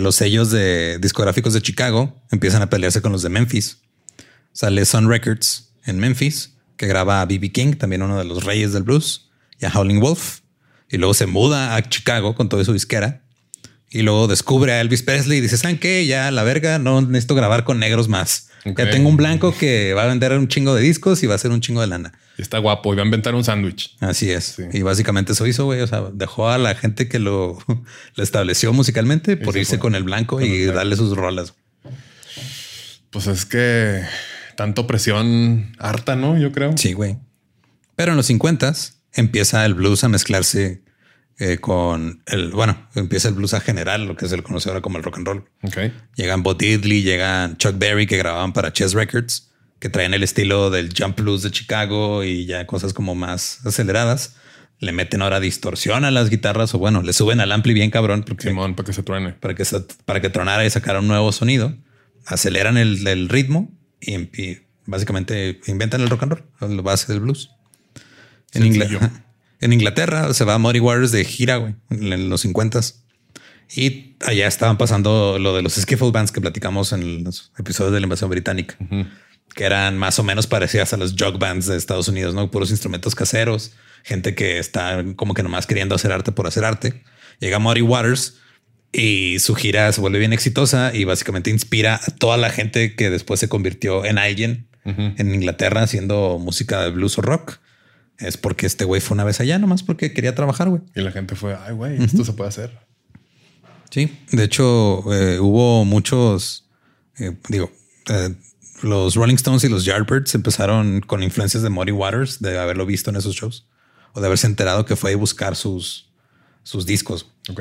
los 0.00 0.16
sellos 0.16 0.50
de 0.50 0.98
discográficos 0.98 1.54
de 1.54 1.62
Chicago 1.62 2.20
empiezan 2.30 2.62
a 2.62 2.70
pelearse 2.70 3.00
con 3.00 3.12
los 3.12 3.22
de 3.22 3.28
Memphis. 3.28 3.78
Sale 4.52 4.84
Sun 4.84 5.08
Records 5.08 5.72
en 5.84 5.98
Memphis, 5.98 6.54
que 6.76 6.86
graba 6.86 7.20
a 7.20 7.26
B.B. 7.26 7.52
King, 7.52 7.74
también 7.74 8.02
uno 8.02 8.18
de 8.18 8.24
los 8.24 8.42
reyes 8.42 8.72
del 8.72 8.82
blues, 8.82 9.30
y 9.60 9.66
a 9.66 9.70
Howling 9.70 10.00
Wolf. 10.00 10.40
Y 10.90 10.96
luego 10.96 11.14
se 11.14 11.26
muda 11.26 11.76
a 11.76 11.88
Chicago 11.88 12.34
con 12.34 12.48
toda 12.48 12.64
su 12.64 12.72
disquera. 12.72 13.22
Y 13.90 14.02
luego 14.02 14.26
descubre 14.26 14.72
a 14.72 14.80
Elvis 14.80 15.02
Presley 15.02 15.38
y 15.38 15.40
dice, 15.40 15.56
¿saben 15.56 15.78
qué? 15.78 16.06
Ya 16.06 16.30
la 16.30 16.42
verga, 16.42 16.78
no 16.78 17.00
necesito 17.00 17.34
grabar 17.34 17.64
con 17.64 17.78
negros 17.78 18.08
más. 18.08 18.47
Ya 18.64 18.90
tengo 18.90 19.08
un 19.08 19.16
blanco 19.16 19.54
que 19.56 19.94
va 19.94 20.04
a 20.04 20.06
vender 20.06 20.32
un 20.32 20.48
chingo 20.48 20.74
de 20.74 20.82
discos 20.82 21.22
y 21.22 21.26
va 21.26 21.34
a 21.34 21.38
ser 21.38 21.50
un 21.50 21.60
chingo 21.60 21.80
de 21.80 21.86
lana. 21.86 22.12
Y 22.36 22.42
está 22.42 22.58
guapo. 22.58 22.92
Y 22.92 22.96
va 22.96 23.02
a 23.02 23.04
inventar 23.04 23.34
un 23.34 23.44
sándwich. 23.44 23.96
Así 24.00 24.30
es. 24.30 24.44
Sí. 24.56 24.62
Y 24.72 24.82
básicamente 24.82 25.32
eso 25.32 25.46
hizo, 25.46 25.64
güey. 25.64 25.80
O 25.80 25.86
sea, 25.86 26.04
dejó 26.12 26.48
a 26.48 26.58
la 26.58 26.74
gente 26.74 27.08
que 27.08 27.18
lo, 27.18 27.58
lo 28.14 28.22
estableció 28.22 28.72
musicalmente 28.72 29.36
por 29.36 29.54
se 29.54 29.60
irse 29.60 29.72
fue. 29.72 29.78
con 29.80 29.94
el 29.94 30.04
blanco 30.04 30.40
y 30.40 30.64
darle 30.66 30.96
sus 30.96 31.16
rolas. 31.16 31.54
Pues 33.10 33.26
es 33.26 33.44
que 33.44 34.02
tanto 34.56 34.86
presión 34.86 35.72
harta, 35.78 36.14
¿no? 36.16 36.38
Yo 36.38 36.52
creo. 36.52 36.76
Sí, 36.76 36.92
güey. 36.92 37.16
Pero 37.96 38.12
en 38.12 38.16
los 38.16 38.26
50 38.26 38.72
empieza 39.14 39.64
el 39.64 39.74
blues 39.74 40.04
a 40.04 40.08
mezclarse 40.08 40.82
eh, 41.38 41.58
con 41.58 42.22
el, 42.26 42.50
bueno, 42.50 42.88
empieza 42.94 43.28
el 43.28 43.34
blues 43.34 43.54
a 43.54 43.60
generar 43.60 44.00
lo 44.00 44.16
que 44.16 44.28
se 44.28 44.36
le 44.36 44.42
conoce 44.42 44.68
ahora 44.68 44.80
como 44.80 44.98
el 44.98 45.04
rock 45.04 45.18
and 45.18 45.26
roll. 45.26 45.44
Ok. 45.62 45.76
Llegan 46.16 46.42
Bo 46.42 46.54
Diddley, 46.54 47.02
llegan 47.02 47.56
Chuck 47.56 47.78
Berry 47.78 48.06
que 48.06 48.16
grababan 48.16 48.52
para 48.52 48.72
Chess 48.72 48.92
Records, 48.94 49.50
que 49.78 49.88
traen 49.88 50.14
el 50.14 50.22
estilo 50.24 50.70
del 50.70 50.92
jump 50.96 51.20
blues 51.20 51.42
de 51.42 51.50
Chicago 51.50 52.24
y 52.24 52.46
ya 52.46 52.66
cosas 52.66 52.92
como 52.92 53.14
más 53.14 53.64
aceleradas. 53.64 54.34
Le 54.80 54.92
meten 54.92 55.22
ahora 55.22 55.40
distorsión 55.40 56.04
a 56.04 56.10
las 56.12 56.30
guitarras 56.30 56.72
o 56.74 56.78
bueno, 56.78 57.02
le 57.02 57.12
suben 57.12 57.40
al 57.40 57.50
ampli 57.52 57.74
bien 57.74 57.90
cabrón 57.90 58.22
porque 58.24 58.48
Simón, 58.48 58.74
para 58.76 58.86
que 58.86 58.92
se 58.92 59.02
truene. 59.02 59.32
para 59.32 59.54
que, 59.54 59.64
sa- 59.64 59.84
para 60.04 60.20
que 60.20 60.30
tronara 60.30 60.64
y 60.64 60.70
sacara 60.70 61.00
un 61.00 61.08
nuevo 61.08 61.32
sonido. 61.32 61.76
Aceleran 62.26 62.76
el, 62.76 63.06
el 63.06 63.28
ritmo 63.28 63.72
y, 64.00 64.14
y 64.40 64.60
básicamente 64.86 65.60
inventan 65.66 66.00
el 66.00 66.08
rock 66.10 66.22
and 66.24 66.32
roll, 66.60 66.76
la 66.76 66.82
base 66.82 67.12
del 67.12 67.20
blues. 67.20 67.50
En, 68.52 68.62
Sencillo. 68.72 69.00
En 69.60 69.72
Inglaterra 69.72 70.32
se 70.34 70.44
va 70.44 70.54
a 70.54 70.58
Muddy 70.58 70.80
Waters 70.80 71.12
de 71.12 71.24
gira, 71.24 71.56
güey, 71.56 71.74
en, 71.90 72.28
los 72.28 72.42
50 72.42 72.80
Y 73.74 74.14
allá 74.26 74.46
estaban 74.46 74.78
pasando 74.78 75.38
lo 75.38 75.54
de 75.54 75.62
los 75.62 75.74
skiffle 75.74 76.10
bands 76.10 76.32
que 76.32 76.40
platicamos 76.40 76.92
en 76.92 77.24
los 77.24 77.52
episodios 77.58 77.92
de 77.92 78.00
la 78.00 78.06
invasión 78.06 78.30
británica, 78.30 78.76
que 79.54 79.64
eran 79.64 79.98
más 79.98 80.18
o 80.18 80.22
menos 80.22 80.46
parecidas 80.46 80.92
a 80.92 80.96
los 80.96 81.14
jug 81.18 81.38
bands 81.38 81.66
de 81.66 81.76
Estados 81.76 82.08
Unidos, 82.08 82.34
¿no? 82.34 82.50
Puros 82.50 82.70
instrumentos 82.70 83.14
caseros, 83.14 83.72
gente 84.04 84.34
que 84.34 84.58
está 84.58 85.04
como 85.16 85.34
que 85.34 85.42
nomás 85.42 85.66
queriendo 85.66 85.94
hacer 85.94 86.12
arte 86.12 86.32
por 86.32 86.46
hacer 86.46 86.64
arte. 86.64 87.02
Llega 87.40 87.58
Muddy 87.58 87.82
Waters 87.82 88.38
y 88.92 89.38
su 89.38 89.54
gira 89.54 89.92
se 89.92 90.00
vuelve 90.00 90.18
bien 90.18 90.32
exitosa 90.32 90.92
y 90.94 91.04
básicamente 91.04 91.50
inspira 91.50 91.96
a 91.96 92.10
toda 92.12 92.36
la 92.36 92.50
gente 92.50 92.94
que 92.94 93.10
después 93.10 93.38
se 93.40 93.48
convirtió 93.48 94.04
en 94.04 94.18
alguien 94.18 94.68
en 94.84 95.34
Inglaterra 95.34 95.82
haciendo 95.82 96.38
música 96.38 96.82
de 96.82 96.90
blues 96.90 97.18
o 97.18 97.20
rock. 97.22 97.58
Es 98.18 98.36
porque 98.36 98.66
este 98.66 98.84
güey 98.84 99.00
fue 99.00 99.14
una 99.14 99.24
vez 99.24 99.40
allá 99.40 99.58
nomás 99.58 99.82
porque 99.82 100.12
quería 100.12 100.34
trabajar, 100.34 100.68
güey. 100.68 100.82
Y 100.94 101.00
la 101.00 101.12
gente 101.12 101.36
fue, 101.36 101.56
ay, 101.56 101.72
güey, 101.72 102.02
esto 102.02 102.24
se 102.24 102.32
puede 102.32 102.48
hacer. 102.48 102.78
Sí, 103.90 104.18
de 104.32 104.44
hecho 104.44 105.02
eh, 105.12 105.38
hubo 105.38 105.84
muchos, 105.84 106.68
eh, 107.18 107.36
digo, 107.48 107.70
eh, 108.08 108.34
los 108.82 109.14
Rolling 109.14 109.36
Stones 109.36 109.64
y 109.64 109.68
los 109.68 109.84
Yardbirds 109.84 110.34
empezaron 110.34 111.00
con 111.00 111.22
influencias 111.22 111.62
de 111.62 111.70
Muddy 111.70 111.92
Waters, 111.92 112.40
de 112.40 112.58
haberlo 112.58 112.86
visto 112.86 113.10
en 113.10 113.16
esos 113.16 113.34
shows 113.34 113.66
o 114.12 114.20
de 114.20 114.26
haberse 114.26 114.46
enterado 114.46 114.84
que 114.84 114.96
fue 114.96 115.12
a 115.12 115.16
buscar 115.16 115.56
sus, 115.56 116.10
sus 116.64 116.86
discos. 116.86 117.30
Ok. 117.48 117.60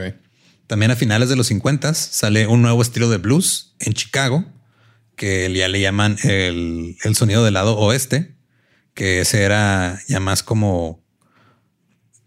También 0.67 0.91
a 0.91 0.95
finales 0.95 1.29
de 1.29 1.35
los 1.35 1.47
50 1.47 1.93
sale 1.93 2.47
un 2.47 2.61
nuevo 2.61 2.81
estilo 2.81 3.09
de 3.09 3.17
blues 3.17 3.75
en 3.79 3.93
Chicago, 3.93 4.45
que 5.15 5.51
ya 5.53 5.67
le 5.67 5.79
llaman 5.79 6.17
el, 6.23 6.97
el 7.03 7.15
sonido 7.15 7.43
del 7.43 7.53
lado 7.53 7.77
oeste, 7.77 8.35
que 8.97 9.21
ese 9.21 9.43
era 9.43 10.01
ya 10.07 10.19
más 10.19 10.41
como... 10.41 10.99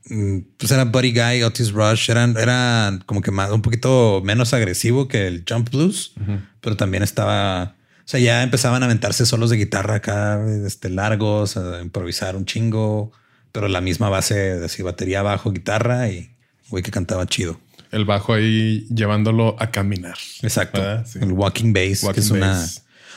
mm, 0.09 0.39
Pues 0.57 0.71
era 0.71 0.85
Buddy 0.85 1.13
Guy, 1.13 1.43
Otis 1.43 1.73
Rush, 1.73 2.09
eran, 2.11 2.37
eran 2.39 3.01
como 3.07 3.21
que 3.21 3.33
más, 3.33 3.51
un 3.51 3.61
poquito 3.61 4.23
menos 4.25 4.55
agresivo 4.55 5.09
que 5.09 5.27
el 5.27 5.45
jump 5.47 5.69
blues, 5.71 6.13
pero 6.61 6.77
también 6.77 7.03
estaba... 7.03 7.75
O 7.99 8.09
sea, 8.11 8.21
ya 8.21 8.43
empezaban 8.43 8.83
a 8.83 8.87
aventarse 8.87 9.27
solos 9.27 9.51
de 9.51 9.57
guitarra 9.57 9.97
acá, 9.97 10.41
este, 10.65 10.89
largos, 10.91 11.57
a 11.57 11.81
improvisar 11.83 12.37
un 12.37 12.45
chingo, 12.47 13.13
pero 13.53 13.67
la 13.69 13.81
misma 13.81 14.09
base 14.09 14.35
de 14.35 14.65
así, 14.65 14.83
batería 14.83 15.23
bajo, 15.23 15.51
guitarra 15.51 16.09
y 16.09 16.31
güey 16.69 16.83
que 16.85 16.93
cantaba 16.93 17.27
chido. 17.27 17.61
El 17.91 18.05
bajo 18.05 18.35
ahí 18.35 18.87
llevándolo 18.95 19.57
a 19.59 19.73
caminar. 19.73 20.17
Exacto. 20.43 20.81
El 21.21 21.33
walking 21.33 21.73
bass, 21.73 22.01
que 22.01 22.07
Walking 22.07 22.21
es 22.21 22.31
una. 22.31 22.67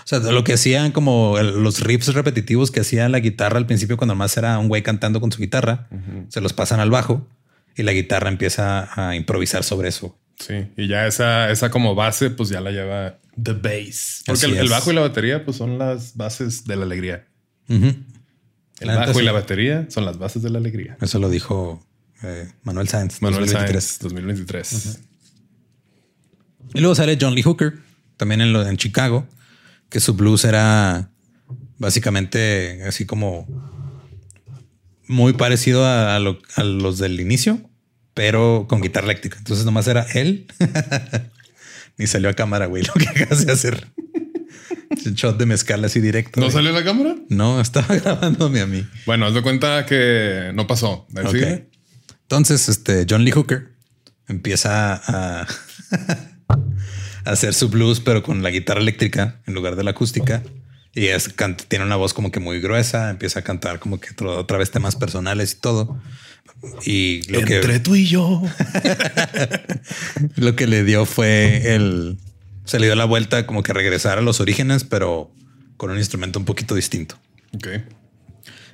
O 0.04 0.08
sea, 0.08 0.20
lo 0.20 0.44
que 0.44 0.54
hacían 0.54 0.92
como 0.92 1.38
el- 1.39 1.63
los 1.63 1.80
riffs 1.82 2.13
repetitivos 2.13 2.72
que 2.72 2.82
hacía 2.82 3.08
la 3.10 3.20
guitarra 3.20 3.58
al 3.58 3.66
principio, 3.66 3.96
cuando 3.98 4.16
más 4.16 4.36
era 4.38 4.58
un 4.60 4.68
güey 4.68 4.84
cantando 4.84 5.22
con 5.22 5.32
su 5.32 5.39
guitarra, 5.39 5.88
se 6.30 6.42
los 6.42 6.54
pasan 6.54 6.80
al 6.80 6.89
bajo 6.89 7.26
y 7.76 7.84
la 7.84 7.94
guitarra 7.94 8.30
empieza 8.30 8.89
a 8.96 9.16
improvisar 9.16 9.63
sobre 9.63 9.89
eso. 9.89 10.18
Sí. 10.39 10.68
Y 10.78 10.88
ya 10.88 11.08
esa, 11.08 11.50
esa 11.52 11.70
como 11.72 11.96
base, 11.96 12.30
pues 12.32 12.50
ya 12.50 12.60
la 12.60 12.72
lleva 12.72 13.18
the 13.42 13.54
bass. 13.54 14.24
Porque 14.26 14.46
el, 14.46 14.68
bajo 14.70 14.92
y 14.92 14.96
la 14.96 15.02
batería, 15.02 15.46
pues 15.46 15.58
son 15.58 15.78
las 15.78 16.16
bases 16.18 16.66
de 16.66 16.76
la 16.76 16.84
alegría. 16.84 17.26
El 17.70 17.96
La 18.82 18.96
bajo 18.98 19.22
y 19.22 19.24
la 19.24 19.32
batería 19.32 19.86
son 19.89 20.04
las 20.06 20.18
bases 20.18 20.42
de 20.42 20.50
la 20.50 20.58
alegría. 20.58 20.98
Eso 21.02 21.18
lo 21.20 21.30
dijo 21.30 21.86
eh, 22.24 22.52
Manuel 22.63 22.89
Sáenz. 22.89 23.22
Manuel 23.22 23.42
2023. 23.46 23.84
Sáenz, 23.84 24.00
2023. 24.00 25.00
Y 26.74 26.80
luego 26.80 26.96
sale 26.96 27.18
John 27.20 27.36
Lee 27.36 27.44
Hooker, 27.44 27.74
también 28.18 28.42
en, 28.42 28.52
lo, 28.54 28.68
en 28.68 28.78
Chicago, 28.78 29.28
que 29.94 30.00
su 30.00 30.16
blues 30.16 30.44
era 30.44 31.12
básicamente 31.78 32.82
así 32.84 33.06
como 33.06 33.48
muy 35.08 35.34
parecido 35.34 35.86
a, 35.86 36.18
lo- 36.20 36.40
a 36.56 36.64
los 36.64 36.98
del 36.98 37.20
inicio, 37.20 37.70
pero 38.16 38.66
con 38.68 38.82
guitarra 38.82 39.06
eléctrica. 39.06 39.38
Entonces 39.38 39.66
nomás 39.66 39.88
era 39.88 40.02
él. 40.16 40.48
Ni 42.00 42.08
salió 42.08 42.30
a 42.30 42.34
cámara, 42.34 42.66
güey, 42.66 42.82
lo 42.88 42.94
que 42.94 43.08
acabas 43.08 43.46
de 43.46 43.52
hacer. 43.52 43.88
Un 45.06 45.14
shot 45.14 45.38
de 45.38 45.46
mezcal 45.46 45.86
así 45.86 46.00
directo. 46.00 46.40
¿No 46.40 46.48
güey. 46.48 46.54
salió 46.56 46.72
la 46.72 46.84
cámara? 46.84 47.16
No, 47.30 47.62
estaba 47.62 47.96
grabándome 47.96 48.62
a 48.62 48.66
mí. 48.66 48.84
Bueno, 49.06 49.28
haz 49.28 49.36
de 49.36 49.44
cuenta 49.44 49.86
que 49.86 50.52
no 50.56 50.66
pasó. 50.66 51.06
Sigue. 51.30 51.70
Entonces, 52.24 52.68
este 52.68 53.06
John 53.08 53.24
Lee 53.24 53.32
Hooker 53.32 53.74
empieza 54.28 54.96
a, 54.96 55.42
a 55.42 56.60
hacer 57.26 57.54
su 57.54 57.70
blues, 57.70 58.00
pero 58.00 58.24
con 58.24 58.44
la 58.44 58.50
guitarra 58.50 58.80
eléctrica 58.82 59.42
en 59.46 59.54
lugar 59.54 59.76
de 59.76 59.84
la 59.84 59.92
acústica. 59.92 60.44
Y 60.96 61.08
es, 61.08 61.30
canta- 61.30 61.64
tiene 61.68 61.86
una 61.86 61.96
voz 61.96 62.14
como 62.14 62.32
que 62.32 62.40
muy 62.40 62.60
gruesa, 62.62 63.10
empieza 63.10 63.40
a 63.40 63.42
cantar 63.44 63.80
como 63.80 64.00
que 64.00 64.12
otro- 64.12 64.38
otra 64.38 64.58
vez 64.58 64.70
temas 64.72 64.96
personales 64.96 65.54
y 65.54 65.60
todo. 65.60 66.00
Y 66.86 67.24
lo 67.32 67.42
que, 67.42 67.80
tú 67.80 67.96
y 67.96 68.06
yo. 68.06 68.42
lo 70.36 70.56
que 70.56 70.68
le 70.68 70.84
dio 70.84 71.06
fue 71.06 71.76
el... 71.76 72.18
Se 72.66 72.80
le 72.80 72.86
dio 72.86 72.96
la 72.96 73.06
vuelta 73.06 73.46
como 73.46 73.62
que 73.64 73.74
regresar 73.74 74.18
a 74.18 74.22
los 74.22 74.40
orígenes, 74.40 74.84
pero 74.86 75.32
con 75.76 75.92
un 75.92 75.98
instrumento 75.98 76.40
un 76.40 76.46
poquito 76.46 76.76
distinto. 76.76 77.20
Ok. 77.54 77.68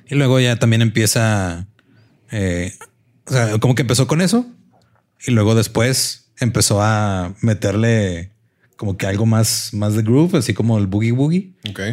Y 0.08 0.14
luego 0.14 0.38
ya 0.38 0.56
también 0.56 0.82
empieza, 0.82 1.66
eh, 2.30 2.72
o 3.26 3.32
sea, 3.32 3.58
como 3.58 3.74
que 3.74 3.82
empezó 3.82 4.06
con 4.06 4.20
eso 4.20 4.46
y 5.26 5.32
luego 5.32 5.54
después 5.56 6.30
empezó 6.38 6.80
a 6.82 7.34
meterle 7.40 8.29
como 8.80 8.96
que 8.96 9.04
algo 9.04 9.26
más, 9.26 9.74
más 9.74 9.94
de 9.94 10.00
groove, 10.00 10.38
así 10.38 10.54
como 10.54 10.78
el 10.78 10.86
boogie 10.86 11.12
boogie. 11.12 11.52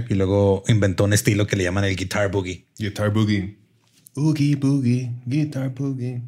Y 0.09 0.13
luego 0.13 0.63
inventó 0.69 1.03
un 1.03 1.11
estilo 1.11 1.45
que 1.45 1.57
le 1.57 1.65
llaman 1.65 1.83
el 1.83 1.97
guitar 1.97 2.31
boogie. 2.31 2.65
Guitar 2.79 3.11
boogie. 3.11 3.57
Boogie, 4.15 4.55
boogie, 4.55 5.11
guitar 5.25 5.69
boogie. 5.75 6.21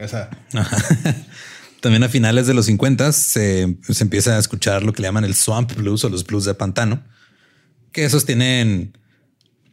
Esa. 0.00 0.28
También 1.80 2.02
a 2.02 2.08
finales 2.08 2.48
de 2.48 2.54
los 2.54 2.66
50 2.66 3.12
se, 3.12 3.78
se 3.88 4.02
empieza 4.02 4.34
a 4.34 4.40
escuchar 4.40 4.82
lo 4.82 4.92
que 4.92 5.00
le 5.00 5.06
llaman 5.06 5.24
el 5.24 5.36
swamp 5.36 5.76
blues 5.76 6.04
o 6.04 6.08
los 6.08 6.26
blues 6.26 6.44
de 6.44 6.54
pantano, 6.54 7.04
que 7.92 8.04
esos 8.04 8.26
tienen 8.26 8.98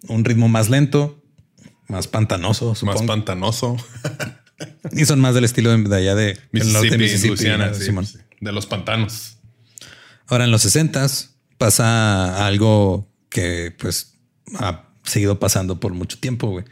un 0.07 0.23
ritmo 0.23 0.49
más 0.49 0.69
lento, 0.69 1.19
más 1.87 2.05
pantanoso, 2.05 2.75
Más 2.83 3.01
pantanoso. 3.01 3.75
y 4.91 5.03
son 5.05 5.19
más 5.19 5.33
del 5.33 5.45
estilo 5.45 5.75
de, 5.75 5.95
allá 5.95 6.13
de 6.13 6.37
del 6.51 6.73
norte 6.73 6.91
de 6.91 6.97
Mississippi. 6.99 7.43
De 8.39 8.51
los 8.51 8.67
pantanos. 8.67 9.36
Ahora 10.27 10.43
en 10.45 10.51
los 10.51 10.61
60 10.61 11.05
pasa 11.57 12.45
algo 12.45 13.09
que 13.29 13.73
pues 13.77 14.13
ha 14.59 14.83
seguido 15.03 15.39
pasando 15.39 15.79
por 15.79 15.93
mucho 15.93 16.19
tiempo. 16.19 16.47
güey. 16.49 16.65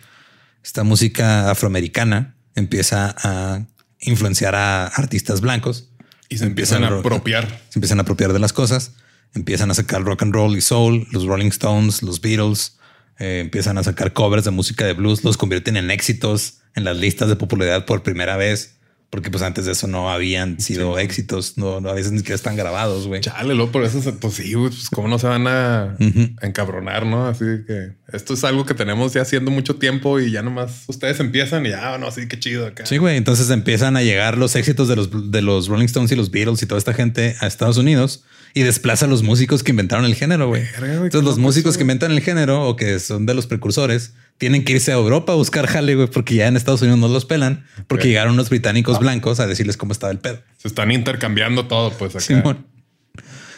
Esta 0.63 0.83
música 0.83 1.49
afroamericana 1.51 2.35
empieza 2.55 3.15
a 3.17 3.65
influenciar 3.99 4.55
a 4.55 4.87
artistas 4.87 5.41
blancos. 5.41 5.89
Y 6.29 6.37
se 6.37 6.45
empiezan 6.45 6.83
a 6.83 6.89
ro- 6.89 6.99
apropiar. 6.99 7.47
Se 7.69 7.79
empiezan 7.79 7.99
a 7.99 8.01
apropiar 8.01 8.33
de 8.33 8.39
las 8.39 8.51
cosas. 8.53 8.93
Empiezan 9.33 9.69
a 9.69 9.73
sacar 9.73 10.03
rock 10.03 10.23
and 10.23 10.33
roll 10.33 10.55
y 10.57 10.61
soul, 10.61 11.07
los 11.11 11.25
Rolling 11.25 11.47
Stones, 11.49 12.01
los 12.03 12.21
Beatles. 12.21 12.77
eh, 13.19 13.39
empiezan 13.39 13.77
a 13.77 13.83
sacar 13.83 14.11
covers 14.11 14.43
de 14.43 14.51
música 14.51 14.85
de 14.85 14.91
blues, 14.93 15.23
los 15.23 15.37
convierten 15.37 15.77
en 15.77 15.89
éxitos 15.89 16.59
en 16.75 16.83
las 16.83 16.97
listas 16.97 17.29
de 17.29 17.35
popularidad 17.37 17.85
por 17.85 18.03
primera 18.03 18.35
vez. 18.35 18.74
Porque 19.15 19.31
pues 19.31 19.43
antes 19.43 19.63
de 19.63 19.71
eso 19.71 19.87
no 19.87 20.11
habían 20.11 20.59
sido 20.59 20.99
éxitos, 20.99 21.57
no, 21.57 21.79
no, 21.79 21.87
a 21.87 21.93
veces 21.93 22.11
ni 22.11 22.17
siquiera 22.17 22.35
están 22.35 22.57
grabados, 22.57 23.07
güey. 23.07 23.21
Chale, 23.21 23.55
luego 23.55 23.71
por 23.71 23.85
eso, 23.85 24.01
se- 24.01 24.11
pues 24.11 24.33
sí, 24.33 24.53
pues 24.53 24.89
cómo 24.89 25.07
no 25.07 25.17
se 25.19 25.25
van 25.25 25.47
a, 25.47 25.95
encabronar, 26.41 27.05
¿no? 27.05 27.25
Así 27.25 27.45
que 27.65 27.93
esto 28.11 28.33
es 28.33 28.43
algo 28.43 28.65
que 28.65 28.73
tenemos 28.73 29.13
ya 29.13 29.21
haciendo 29.21 29.51
mucho 29.51 29.77
tiempo 29.77 30.19
y 30.19 30.31
ya 30.31 30.41
nomás 30.41 30.83
ustedes 30.87 31.17
empiezan 31.21 31.65
y 31.65 31.69
ya, 31.69 31.97
no, 31.97 32.11
sí, 32.11 32.27
qué 32.27 32.37
chido 32.37 32.67
acá. 32.67 32.85
Sí, 32.85 32.97
güey. 32.97 33.15
Entonces 33.15 33.49
empiezan 33.51 33.95
a 33.95 34.03
llegar 34.03 34.37
los 34.37 34.53
éxitos 34.57 34.89
de 34.89 34.97
los, 34.97 35.31
de 35.31 35.41
los 35.41 35.69
Rolling 35.69 35.85
Stones 35.85 36.11
y 36.11 36.17
los 36.17 36.29
Beatles 36.29 36.61
y 36.61 36.65
toda 36.65 36.77
esta 36.77 36.93
gente 36.93 37.37
a 37.39 37.47
Estados 37.47 37.77
Unidos 37.77 38.25
y 38.53 38.63
desplaza 38.63 39.05
a 39.05 39.07
los 39.07 39.23
músicos 39.23 39.63
que 39.63 39.71
inventaron 39.71 40.03
el 40.03 40.15
género, 40.15 40.49
güey. 40.49 40.63
Entonces 40.77 41.23
los 41.23 41.37
músicos 41.37 41.77
que 41.77 41.83
inventan 41.83 42.11
el 42.11 42.19
género 42.19 42.67
o 42.67 42.75
que 42.75 42.99
son 42.99 43.25
de 43.25 43.33
los 43.33 43.47
precursores 43.47 44.13
tienen 44.37 44.65
que 44.65 44.73
irse 44.73 44.91
a 44.91 44.95
Europa 44.95 45.33
a 45.33 45.35
buscar 45.35 45.67
jale, 45.67 45.95
güey, 45.95 46.07
porque 46.07 46.35
ya 46.35 46.47
en 46.47 46.57
Estados 46.57 46.81
Unidos 46.81 46.99
no 46.99 47.07
los 47.07 47.25
pelan 47.25 47.65
porque 47.87 48.07
llegaron 48.09 48.33
unos 48.33 48.49
británicos 48.49 48.99
blancos 48.99 49.39
a 49.39 49.47
decirles 49.47 49.77
cómo 49.77 49.93
estaba 49.93 50.11
el 50.11 50.19
pedo. 50.19 50.41
Se 50.57 50.67
están 50.67 50.91
intercambiando 50.91 51.67
todo, 51.67 51.91
pues 51.91 52.11
acá. 52.15 52.21
Simón. 52.21 52.67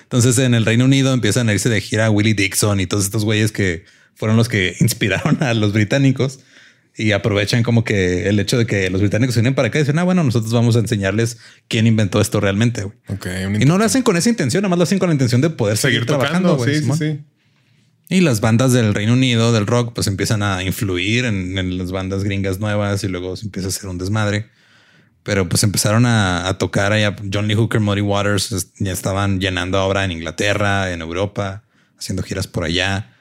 Entonces 0.03 0.37
en 0.37 0.53
el 0.53 0.65
Reino 0.65 0.85
Unido 0.85 1.13
empiezan 1.13 1.49
a 1.49 1.53
irse 1.53 1.69
de 1.69 1.81
gira 1.81 2.09
Willie 2.09 2.33
Dixon 2.33 2.79
y 2.79 2.87
todos 2.87 3.03
estos 3.03 3.25
güeyes 3.25 3.51
que 3.51 3.85
fueron 4.15 4.37
los 4.37 4.49
que 4.49 4.75
inspiraron 4.79 5.41
a 5.41 5.53
los 5.53 5.73
británicos 5.73 6.39
y 6.95 7.11
aprovechan 7.11 7.61
como 7.61 7.83
que 7.83 8.27
el 8.27 8.39
hecho 8.39 8.57
de 8.57 8.65
que 8.65 8.89
los 8.89 9.01
británicos 9.01 9.35
se 9.35 9.41
vienen 9.41 9.53
para 9.53 9.67
acá 9.67 9.77
y 9.77 9.83
dicen, 9.83 9.99
ah, 9.99 10.03
bueno, 10.03 10.23
nosotros 10.23 10.51
vamos 10.51 10.75
a 10.75 10.79
enseñarles 10.79 11.37
quién 11.67 11.85
inventó 11.85 12.19
esto 12.19 12.39
realmente. 12.39 12.83
güey". 12.83 12.95
Ok, 13.09 13.27
un 13.45 13.61
Y 13.61 13.65
no 13.65 13.77
lo 13.77 13.85
hacen 13.85 14.01
con 14.01 14.17
esa 14.17 14.29
intención, 14.29 14.63
nada 14.63 14.69
más 14.69 14.79
lo 14.79 14.83
hacen 14.83 14.97
con 14.97 15.09
la 15.09 15.13
intención 15.13 15.41
de 15.41 15.51
poder 15.51 15.77
seguir, 15.77 15.99
seguir 15.99 16.07
trabajando. 16.07 16.57
tocando. 16.57 16.65
güey, 16.65 16.97
sí, 16.97 17.05
sí, 17.05 17.13
sí. 17.13 17.23
Y 18.09 18.21
las 18.21 18.39
bandas 18.39 18.71
del 18.71 18.93
Reino 18.93 19.13
Unido, 19.13 19.51
del 19.51 19.67
rock, 19.67 19.93
pues 19.93 20.07
empiezan 20.07 20.41
a 20.41 20.63
influir 20.63 21.25
en, 21.25 21.57
en 21.57 21.77
las 21.77 21.91
bandas 21.91 22.23
gringas 22.23 22.59
nuevas 22.59 23.03
y 23.03 23.07
luego 23.09 23.35
se 23.35 23.45
empieza 23.45 23.67
a 23.67 23.69
hacer 23.69 23.89
un 23.89 23.97
desmadre. 23.97 24.49
Pero 25.23 25.49
pues 25.49 25.63
empezaron 25.63 26.05
a, 26.05 26.47
a 26.47 26.57
tocar 26.57 26.93
allá. 26.93 27.15
John 27.33 27.49
Lee 27.49 27.55
Hooker, 27.55 27.81
Muddy 27.81 27.99
Waters 27.99 28.71
ya 28.79 28.93
estaban 28.93 29.41
llenando 29.41 29.83
obra 29.83 30.05
en 30.05 30.11
Inglaterra, 30.13 30.91
en 30.93 31.01
Europa, 31.01 31.63
haciendo 31.99 32.23
giras 32.23 32.47
por 32.47 32.63
allá. 32.63 33.13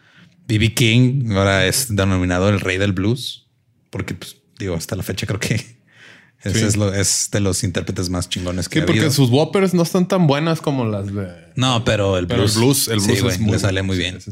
B.B. 0.47 0.75
King 0.75 1.33
ahora 1.33 1.67
es 1.67 1.89
denominado 1.97 2.49
el 2.49 2.61
rey 2.61 2.79
del 2.79 2.93
blues, 2.93 3.49
porque 3.91 4.15
pues 4.15 4.37
digo, 4.61 4.77
hasta 4.77 4.95
la 4.95 5.03
fecha 5.03 5.27
creo 5.27 5.41
que 5.41 5.55
ese 6.45 6.61
Sí. 6.61 6.65
es, 6.65 6.77
lo, 6.77 6.95
es 6.95 7.29
de 7.33 7.41
los 7.41 7.65
intérpretes 7.65 8.09
más 8.09 8.29
chingones 8.29 8.69
que 8.69 8.75
Sí, 8.79 8.83
ha 8.83 8.87
porque 8.87 9.01
habido. 9.01 9.13
sus 9.13 9.31
whoppers 9.31 9.75
no 9.75 9.83
están 9.83 10.07
tan 10.07 10.29
buenas 10.29 10.61
como 10.61 10.85
las 10.85 11.13
de. 11.13 11.27
No, 11.57 11.85
pero 11.85 12.17
el 12.19 12.29
Pero 12.29 12.43
blues, 12.43 12.55
el 12.57 12.61
blues, 12.61 12.89
el 12.89 13.01
blues 13.01 13.23
güey, 13.23 13.35
es 13.35 13.41
muy 13.41 13.53
le 13.55 13.59
sale 13.59 13.83
muy 13.83 13.99
bien. 13.99 14.21
Sí. 14.21 14.31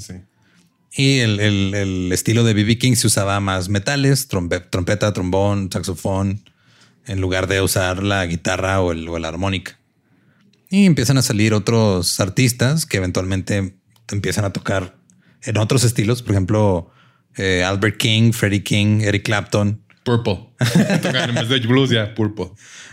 Y 0.97 1.19
el, 1.19 1.41
el- 1.41 1.75
el 1.75 2.13
estilo 2.13 2.45
de 2.45 2.55
BB 2.55 2.79
King 2.79 2.95
se 2.95 3.07
usaba 3.09 3.41
más 3.41 3.69
metales, 3.69 4.29
trompe- 4.29 4.69
trompeta, 4.71 5.13
trombón, 5.13 5.71
saxofón, 5.73 6.43
en 7.07 7.21
lugar 7.21 7.47
de 7.49 7.61
usar 7.61 8.03
la 8.03 8.25
guitarra 8.27 8.81
o 8.81 8.93
el, 8.93 9.09
o 9.09 9.19
la 9.19 9.29
armónica. 9.29 9.79
Y 10.71 10.87
empiezan 10.87 11.19
a 11.19 11.23
salir 11.23 11.53
otros 11.55 12.19
artistas 12.21 12.87
que 12.87 12.97
eventualmente 12.99 13.77
empiezan 14.11 14.45
a 14.45 14.53
tocar 14.53 14.97
en 15.43 15.57
otros 15.59 15.85
estilos. 15.85 16.23
Por 16.23 16.33
ejemplo, 16.33 16.91
eh, 17.37 17.65
Albert 17.65 17.97
King, 17.99 18.33
Freddie 18.33 18.63
King, 18.63 19.01
Eric 19.03 19.25
Clapton, 19.25 19.83
Purple. 20.05 20.51
Tocan 21.03 21.31
en 21.31 21.35
vez 21.35 21.49
de 21.49 21.61
blues 21.61 21.91
ya, 21.91 22.15
Purple. 22.15 22.51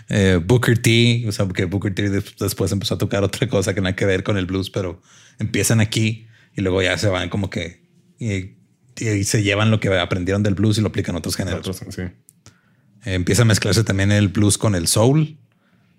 eh, 0.09 0.39
Booker 0.43 0.77
T. 0.81 1.25
O 1.27 1.31
sea, 1.31 1.45
porque 1.45 1.65
Booker 1.65 1.93
T 1.93 2.09
des- 2.09 2.35
después 2.39 2.71
empezó 2.71 2.95
a 2.95 2.97
tocar 2.97 3.23
otra 3.23 3.47
cosa 3.47 3.73
que 3.73 3.81
nada 3.81 3.95
que 3.95 4.05
ver 4.05 4.23
con 4.23 4.37
el 4.37 4.45
blues, 4.45 4.69
pero 4.69 5.01
empiezan 5.39 5.81
aquí 5.81 6.27
y 6.55 6.61
luego 6.61 6.81
ya 6.81 6.97
se 6.97 7.07
van 7.09 7.29
como 7.29 7.49
que 7.49 7.81
y, 8.21 8.55
y 9.03 9.23
se 9.23 9.41
llevan 9.41 9.71
lo 9.71 9.79
que 9.79 9.89
aprendieron 9.97 10.43
del 10.43 10.53
blues 10.53 10.77
y 10.77 10.81
lo 10.81 10.89
aplican 10.89 11.15
a 11.15 11.17
otros 11.17 11.35
géneros. 11.35 11.67
Otros, 11.67 11.95
sí. 11.95 12.03
Eh, 12.03 13.15
empieza 13.15 13.41
a 13.41 13.45
mezclarse 13.45 13.83
también 13.83 14.11
el 14.11 14.27
blues 14.27 14.59
con 14.59 14.75
el 14.75 14.87
soul. 14.87 15.37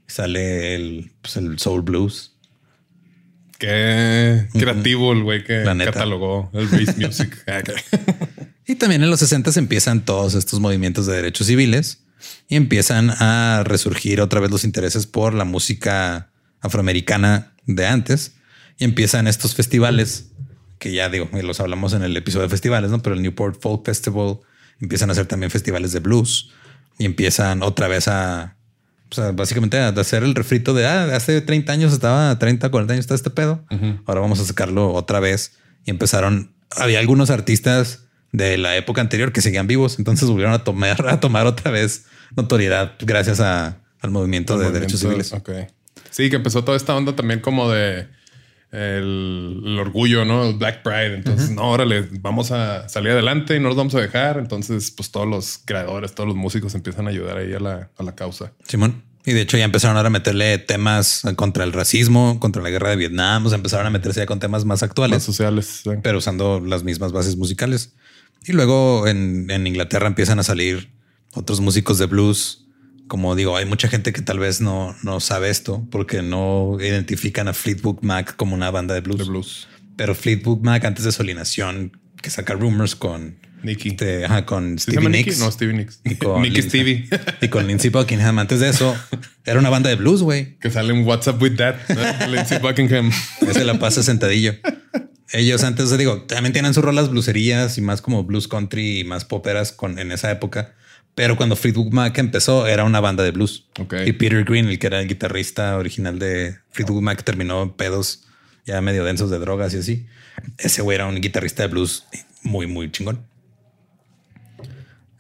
Sale 0.07 0.77
el, 0.77 1.13
pues, 1.21 1.37
el 1.37 1.59
soul 1.59 1.83
blues. 1.83 2.37
Qué 3.59 4.49
creativo 4.53 5.13
el 5.13 5.23
güey 5.23 5.45
que 5.45 5.65
catalogó 5.85 6.51
el 6.55 6.69
bass 6.69 6.97
music. 6.97 7.45
Ah. 7.49 7.63
Y 8.65 8.77
también 8.77 9.03
en 9.03 9.11
los 9.11 9.19
60 9.19 9.51
empiezan 9.59 10.05
todos 10.05 10.35
estos 10.35 10.61
movimientos 10.61 11.07
de 11.07 11.17
derechos 11.17 11.49
civiles 11.49 12.05
y 12.49 12.55
empiezan 12.55 13.11
a 13.11 13.65
resurgir 13.65 14.21
otra 14.21 14.39
vez 14.39 14.53
los 14.53 14.63
intereses 14.63 15.07
por 15.07 15.35
la 15.35 15.45
música 15.45 16.31
afroamericana 16.61 17.55
de 17.67 17.87
antes 17.89 18.35
y 18.79 18.85
empiezan 18.85 19.27
estos 19.27 19.57
festivales 19.57 20.32
que 20.83 20.93
ya 20.93 21.09
digo, 21.09 21.29
y 21.33 21.43
los 21.43 21.61
hablamos 21.61 21.93
en 21.93 22.03
el 22.03 22.17
episodio 22.17 22.43
de 22.43 22.49
festivales, 22.49 22.91
¿no? 22.91 23.01
Pero 23.01 23.15
el 23.15 23.23
Newport 23.23 23.61
Folk 23.63 23.85
Festival 23.87 24.39
empiezan 24.81 25.11
a 25.11 25.13
hacer 25.13 25.27
también 25.27 25.49
festivales 25.51 25.93
de 25.93 26.01
blues 26.01 26.51
y 26.99 27.05
empiezan 27.05 27.63
otra 27.63 27.87
vez 27.87 28.09
a, 28.09 28.57
o 29.11 29.15
sea, 29.15 29.31
básicamente 29.31 29.79
a 29.79 29.89
hacer 29.91 30.25
el 30.25 30.35
refrito 30.35 30.75
de, 30.75 30.87
ah, 30.87 31.05
hace 31.15 31.41
30 31.41 31.73
años 31.73 31.93
estaba, 31.93 32.37
30, 32.37 32.69
40 32.71 32.95
años 32.95 33.05
está 33.05 33.15
este 33.15 33.31
pedo. 33.31 33.65
Ahora 34.07 34.21
vamos 34.21 34.41
a 34.41 34.45
sacarlo 34.45 34.93
otra 34.93 35.21
vez. 35.21 35.53
Y 35.85 35.91
empezaron, 35.91 36.53
había 36.77 36.99
algunos 36.99 37.31
artistas 37.31 38.07
de 38.33 38.59
la 38.59 38.77
época 38.77 39.01
anterior 39.01 39.33
que 39.33 39.41
seguían 39.41 39.67
vivos, 39.69 39.99
entonces 40.01 40.29
volvieron 40.29 40.53
a 40.55 40.65
tomar, 40.65 41.07
a 41.09 41.21
tomar 41.21 41.47
otra 41.47 41.71
vez 41.71 42.07
notoriedad 42.35 42.95
gracias 43.01 43.39
a- 43.41 43.79
al 44.01 44.11
movimiento 44.11 44.59
de 44.59 44.65
derechos 44.73 44.99
civiles. 45.01 45.33
Sí, 46.11 46.29
que 46.29 46.37
empezó 46.37 46.65
toda 46.65 46.77
esta 46.77 46.95
onda 46.97 47.15
también 47.15 47.39
como 47.41 47.71
de 47.71 48.09
el, 48.73 49.63
el 49.65 49.79
orgullo, 49.79 50.25
¿no? 50.25 50.49
El 50.49 50.55
Black 50.57 50.83
Pride. 50.83 51.15
Entonces, 51.15 51.51
no, 51.51 51.71
órale, 51.71 52.09
vamos 52.21 52.51
a 52.51 52.89
salir 52.89 53.13
adelante 53.13 53.55
y 53.55 53.61
no 53.61 53.69
nos 53.69 53.77
vamos 53.77 53.95
a 53.95 54.01
dejar. 54.01 54.39
Entonces, 54.39 54.91
pues 54.91 55.11
todos 55.11 55.29
los 55.29 55.61
creadores, 55.65 56.15
todos 56.15 56.27
los 56.27 56.37
músicos 56.37 56.75
empiezan 56.75 57.07
a 57.07 57.11
ayudar 57.11 57.37
ahí 57.37 57.53
a 57.53 57.61
la, 57.61 57.91
a 57.97 58.03
la 58.03 58.15
causa. 58.15 58.53
Simón. 58.67 59.05
Y 59.25 59.33
de 59.33 59.43
hecho 59.43 59.57
ya 59.57 59.65
empezaron 59.65 59.97
ahora 59.97 60.09
a 60.09 60.11
meterle 60.11 60.59
temas 60.59 61.23
contra 61.37 61.63
el 61.63 61.73
racismo, 61.73 62.41
contra 62.41 62.61
la 62.61 62.71
guerra 62.71 62.91
de 62.91 62.97
Vietnam, 62.97 63.47
o 63.47 63.49
sea, 63.51 63.57
empezaron 63.57 63.87
a 63.87 63.91
meterse 63.91 64.19
ya 64.19 64.27
con 64.27 64.41
temas 64.41 64.65
más 64.65 64.83
actuales. 64.83 65.19
Las 65.19 65.23
sociales. 65.23 65.83
sí. 65.85 65.91
pero 66.03 66.19
usando 66.19 66.61
las 66.61 66.83
mismas 66.83 67.13
bases 67.13 67.37
musicales. 67.37 67.95
Y 68.45 68.53
luego 68.53 69.07
en, 69.07 69.49
en 69.49 69.67
Inglaterra 69.69 70.09
empiezan 70.09 70.41
a 70.41 70.43
salir 70.43 70.91
otros 71.35 71.61
músicos 71.61 71.99
de 71.99 72.07
blues. 72.07 72.67
Como 73.13 73.37
digo, 73.37 73.59
hay 73.59 73.67
mucha 73.67 73.89
gente 73.89 74.11
que 74.11 74.23
tal 74.23 74.39
vez 74.39 74.63
no, 74.63 74.97
no 75.03 75.21
sabe 75.21 75.51
esto 75.51 75.87
porque 75.91 76.23
no 76.23 76.79
identifican 76.81 77.47
a 77.47 77.53
Fleetwood 77.53 77.99
Mac 78.01 78.37
como 78.37 78.55
una 78.55 78.71
banda 78.71 78.95
de 78.95 79.03
blues. 79.03 79.19
De 79.19 79.25
blues. 79.25 79.69
Pero 79.99 80.15
Fleetwood 80.15 80.61
Mac 80.63 80.83
antes 80.87 81.05
de 81.05 81.13
su 81.13 81.21
alineación, 81.21 82.01
que 82.23 82.31
saca 82.31 82.55
Rumors 82.55 82.97
con 82.97 83.37
Nicky. 83.63 83.91
este, 83.91 84.25
ajá, 84.25 84.47
con 84.47 84.79
¿Sí 84.79 84.87
se 84.87 84.91
Stevie? 84.93 85.11
Nicks. 85.11 85.41
No, 85.41 85.53
Stevie 85.53 85.75
Nicks. 85.75 86.01
y 86.07 86.15
con 86.15 86.41
Nicky 86.41 86.63
Stevie. 86.63 87.07
Y 87.43 87.49
con 87.49 87.67
Lindsey 87.67 87.91
Buckingham. 87.91 88.39
Antes 88.39 88.61
de 88.61 88.71
eso, 88.71 88.97
era 89.45 89.59
una 89.59 89.69
banda 89.69 89.91
de 89.91 89.97
blues, 89.97 90.23
güey. 90.23 90.57
que 90.59 90.71
sale 90.71 90.95
en 90.95 91.07
WhatsApp 91.07 91.43
with 91.43 91.57
that. 91.57 91.75
¿no? 91.91 92.27
Lindsey 92.35 92.61
Buckingham. 92.61 93.13
Ese 93.47 93.63
la 93.67 93.79
pasa 93.79 94.03
sentadillo. 94.03 94.55
Ellos 95.35 95.65
antes, 95.65 95.95
digo, 95.99 96.23
también 96.23 96.55
tienen 96.55 96.73
sus 96.73 96.83
rolas 96.83 97.11
blueserías 97.11 97.77
y 97.77 97.83
más 97.83 98.01
como 98.01 98.25
blues 98.25 98.49
country 98.49 99.01
y 99.01 99.05
más 99.05 99.27
poperas 99.27 99.71
con, 99.71 99.99
en 99.99 100.13
esa 100.13 100.31
época. 100.31 100.77
Pero 101.15 101.37
cuando 101.37 101.57
Fleetwood 101.57 101.93
Mac 101.93 102.17
empezó, 102.19 102.67
era 102.67 102.85
una 102.85 103.01
banda 103.01 103.23
de 103.23 103.33
blues. 103.33 103.67
Y 104.07 104.13
Peter 104.13 104.45
Green, 104.45 104.67
el 104.67 104.79
que 104.79 104.87
era 104.87 105.01
el 105.01 105.09
guitarrista 105.09 105.77
original 105.77 106.19
de 106.19 106.57
Fleetwood 106.71 107.03
Mac, 107.03 107.23
terminó 107.23 107.63
en 107.63 107.71
pedos 107.71 108.25
ya 108.65 108.81
medio 108.81 109.05
densos 109.05 109.31
de 109.31 109.39
drogas 109.39 109.75
y 109.75 109.79
así. 109.79 110.07
Ese 110.59 110.81
güey 110.83 110.95
era 110.95 111.07
un 111.07 111.21
guitarrista 111.21 111.63
de 111.65 111.69
blues 111.69 112.05
muy, 112.43 112.67
muy 112.67 112.91
chingón. 112.91 113.27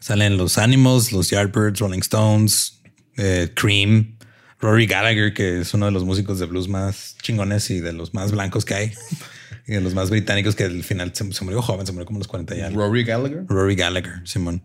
Salen 0.00 0.36
los 0.36 0.58
Animals, 0.58 1.12
los 1.12 1.30
Yardbirds, 1.30 1.78
Rolling 1.78 2.00
Stones, 2.00 2.80
eh, 3.16 3.50
Cream, 3.54 4.16
Rory 4.60 4.86
Gallagher, 4.86 5.34
que 5.34 5.60
es 5.60 5.74
uno 5.74 5.86
de 5.86 5.92
los 5.92 6.04
músicos 6.04 6.38
de 6.38 6.46
blues 6.46 6.68
más 6.68 7.16
chingones 7.20 7.70
y 7.70 7.80
de 7.80 7.92
los 7.92 8.14
más 8.14 8.32
blancos 8.32 8.64
que 8.64 8.74
hay. 8.74 8.92
y 9.66 9.72
de 9.72 9.80
los 9.80 9.94
más 9.94 10.10
británicos 10.10 10.56
que 10.56 10.64
al 10.64 10.82
final 10.82 11.14
se, 11.14 11.30
se 11.32 11.44
murió 11.44 11.60
joven, 11.62 11.86
se 11.86 11.92
murió 11.92 12.06
como 12.06 12.18
los 12.18 12.28
40 12.28 12.56
y 12.56 12.60
algo. 12.62 12.80
Rory 12.80 13.04
Gallagher. 13.04 13.44
Rory 13.46 13.76
Gallagher, 13.76 14.22
Simón. 14.24 14.64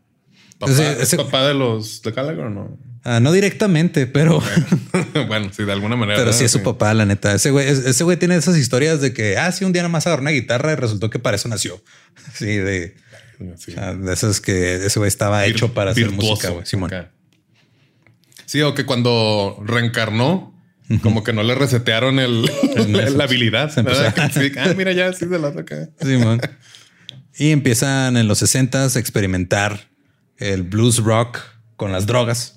¿Papá, 0.59 0.71
¿Es 0.71 0.79
ese- 0.79 1.17
papá 1.17 1.47
de 1.47 1.53
los 1.53 2.01
de 2.01 2.11
Gallagher 2.11 2.45
o 2.45 2.49
no? 2.49 2.77
Ah, 3.03 3.19
no 3.21 3.31
directamente, 3.31 4.05
pero, 4.07 4.41
bueno, 5.27 5.49
sí, 5.55 5.63
de 5.63 5.71
alguna 5.71 5.95
manera. 5.95 6.17
pero 6.19 6.33
sí 6.33 6.43
es 6.43 6.51
su 6.51 6.57
Sí. 6.59 6.63
papá, 6.65 6.93
la 6.93 7.05
neta. 7.05 7.33
Ese 7.33 7.51
güey, 7.51 7.67
ese 7.67 8.03
güey 8.03 8.17
tiene 8.17 8.35
esas 8.35 8.57
historias 8.57 8.99
de 8.99 9.13
que, 9.13 9.37
ah, 9.37 9.51
sí, 9.51 9.63
un 9.63 9.71
día 9.71 9.81
nada 9.83 9.91
más 9.91 10.07
agarró 10.07 10.21
una 10.23 10.31
guitarra 10.31 10.73
y 10.73 10.75
resultó 10.75 11.09
que 11.09 11.19
para 11.19 11.35
eso 11.37 11.47
nació. 11.47 11.81
Sí, 12.33 12.47
de, 12.57 12.95
Sí. 13.57 13.75
ah, 13.77 13.93
de 13.93 14.11
esas 14.13 14.41
que 14.41 14.85
ese 14.87 14.99
güey 14.99 15.07
estaba 15.07 15.45
Vir- 15.45 15.51
hecho 15.51 15.73
para 15.73 15.91
hacer 15.91 16.05
virtuoso, 16.09 16.31
música, 16.31 16.49
güey. 16.49 16.65
Simón. 16.65 16.93
acá. 16.93 17.11
Sí, 18.45 18.61
o 18.61 18.73
que 18.73 18.85
cuando 18.85 19.61
reencarnó, 19.65 20.53
como 21.03 21.23
que 21.23 21.33
no 21.33 21.43
le 21.43 21.53
resetearon 21.55 22.19
el, 22.19 22.43
la 23.17 23.23
habilidad. 23.25 23.69
Se 23.71 23.81
ah, 23.81 24.73
mira, 24.75 24.91
ya 24.93 25.13
sí 25.13 25.25
de 25.25 25.37
la 25.39 25.49
acá. 25.49 25.89
Simón. 26.01 26.41
Y 27.37 27.51
empiezan 27.51 28.17
en 28.17 28.27
los 28.27 28.39
60 28.39 28.83
a 28.85 28.87
experimentar 28.99 29.89
el 30.37 30.63
blues 30.63 30.97
rock 31.03 31.39
con 31.75 31.91
las 31.91 32.05
drogas. 32.05 32.53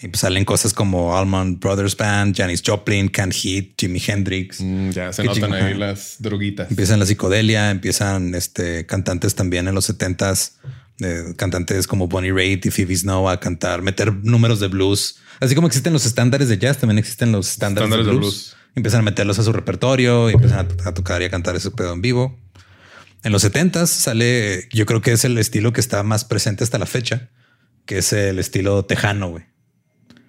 Y 0.00 0.08
pues 0.08 0.20
salen 0.20 0.44
cosas 0.44 0.74
como 0.74 1.16
Allman 1.16 1.60
Brothers 1.60 1.96
Band, 1.96 2.36
Janis 2.36 2.60
Joplin, 2.66 3.08
Can 3.08 3.30
Heat, 3.30 3.74
Jimi 3.78 4.02
Hendrix. 4.04 4.60
Mm, 4.60 4.90
ya 4.90 5.12
se 5.12 5.22
notan 5.22 5.52
ahí 5.52 5.74
las 5.74 6.16
droguitas. 6.18 6.68
Empiezan 6.70 6.98
la 6.98 7.06
psicodelia, 7.06 7.70
empiezan 7.70 8.34
este, 8.34 8.84
cantantes 8.84 9.36
también 9.36 9.68
en 9.68 9.76
los 9.76 9.88
70s, 9.88 10.54
eh, 10.98 11.34
cantantes 11.36 11.86
como 11.86 12.08
Bonnie 12.08 12.32
Raitt 12.32 12.66
y 12.66 12.70
Phoebe 12.72 12.96
Snow 12.96 13.28
a 13.28 13.38
cantar, 13.38 13.82
meter 13.82 14.12
números 14.12 14.58
de 14.58 14.66
blues. 14.66 15.20
Así 15.38 15.54
como 15.54 15.68
existen 15.68 15.92
los 15.92 16.04
estándares 16.04 16.48
de 16.48 16.58
jazz, 16.58 16.78
también 16.78 16.98
existen 16.98 17.30
los 17.30 17.50
estándares, 17.50 17.88
Estándares 17.88 18.06
de 18.06 18.18
blues. 18.18 18.56
Empiezan 18.74 19.00
a 19.00 19.04
meterlos 19.04 19.38
a 19.38 19.44
su 19.44 19.52
repertorio 19.52 20.30
y 20.30 20.32
empiezan 20.32 20.66
a, 20.84 20.88
a 20.88 20.94
tocar 20.94 21.22
y 21.22 21.26
a 21.26 21.30
cantar 21.30 21.54
ese 21.54 21.70
pedo 21.70 21.92
en 21.92 22.02
vivo. 22.02 22.41
En 23.24 23.32
los 23.32 23.44
70s 23.44 23.86
sale, 23.86 24.68
yo 24.72 24.84
creo 24.86 25.00
que 25.00 25.12
es 25.12 25.24
el 25.24 25.38
estilo 25.38 25.72
que 25.72 25.80
está 25.80 26.02
más 26.02 26.24
presente 26.24 26.64
hasta 26.64 26.78
la 26.78 26.86
fecha, 26.86 27.30
que 27.86 27.98
es 27.98 28.12
el 28.12 28.38
estilo 28.38 28.84
tejano, 28.84 29.28
güey. 29.30 29.44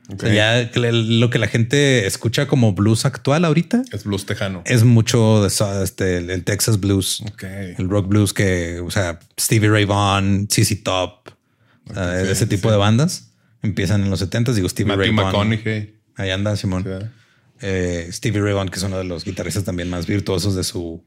O 0.10 0.14
Ok. 0.16 0.22
sea, 0.24 0.64
ya 0.70 0.72
lo 0.92 1.30
que 1.30 1.40
la 1.40 1.48
gente 1.48 2.06
escucha 2.06 2.46
como 2.46 2.74
blues 2.74 3.06
actual 3.06 3.46
ahorita 3.46 3.84
Es 3.94 4.04
blues 4.04 4.26
tejano. 4.26 4.62
es 4.66 4.84
mucho 4.84 5.42
de 5.42 5.48
este, 5.84 6.18
el, 6.18 6.44
Texas 6.44 6.80
blues, 6.80 7.22
Ok. 7.32 7.44
el 7.44 7.88
rock 7.90 8.08
blues 8.10 8.34
que, 8.34 8.82
o 8.82 8.92
sea, 8.92 9.20
Stevie 9.40 9.70
Ray 9.70 9.86
Vaughan, 9.86 10.48
CC 10.50 10.76
Top, 10.76 11.30
uh, 11.90 11.94
sí, 11.94 12.00
ese 12.32 12.48
tipo 12.48 12.68
sí. 12.68 12.72
de 12.74 12.78
bandas 12.78 13.30
empiezan 13.62 14.04
en 14.04 14.10
los 14.10 14.20
70 14.20 14.52
digo 14.52 14.68
Stevie 14.68 14.94
Ray 14.96 15.12
Matthew 15.14 15.32
Vaughan. 15.32 15.50
McConaughey. 15.50 16.00
Ahí 16.18 16.30
anda 16.32 16.56
Simón. 16.58 16.86
Eh, 17.62 18.10
Stevie 18.12 18.42
Ray 18.42 18.52
Vaughan, 18.54 18.68
que 18.70 18.76
es 18.80 18.84
uno 18.84 18.98
de 18.98 19.06
los 19.06 19.24
guitarristas 19.24 19.64
también 19.64 19.90
más 19.90 20.06
virtuosos 20.06 20.54
de 20.54 20.66
su, 20.66 21.02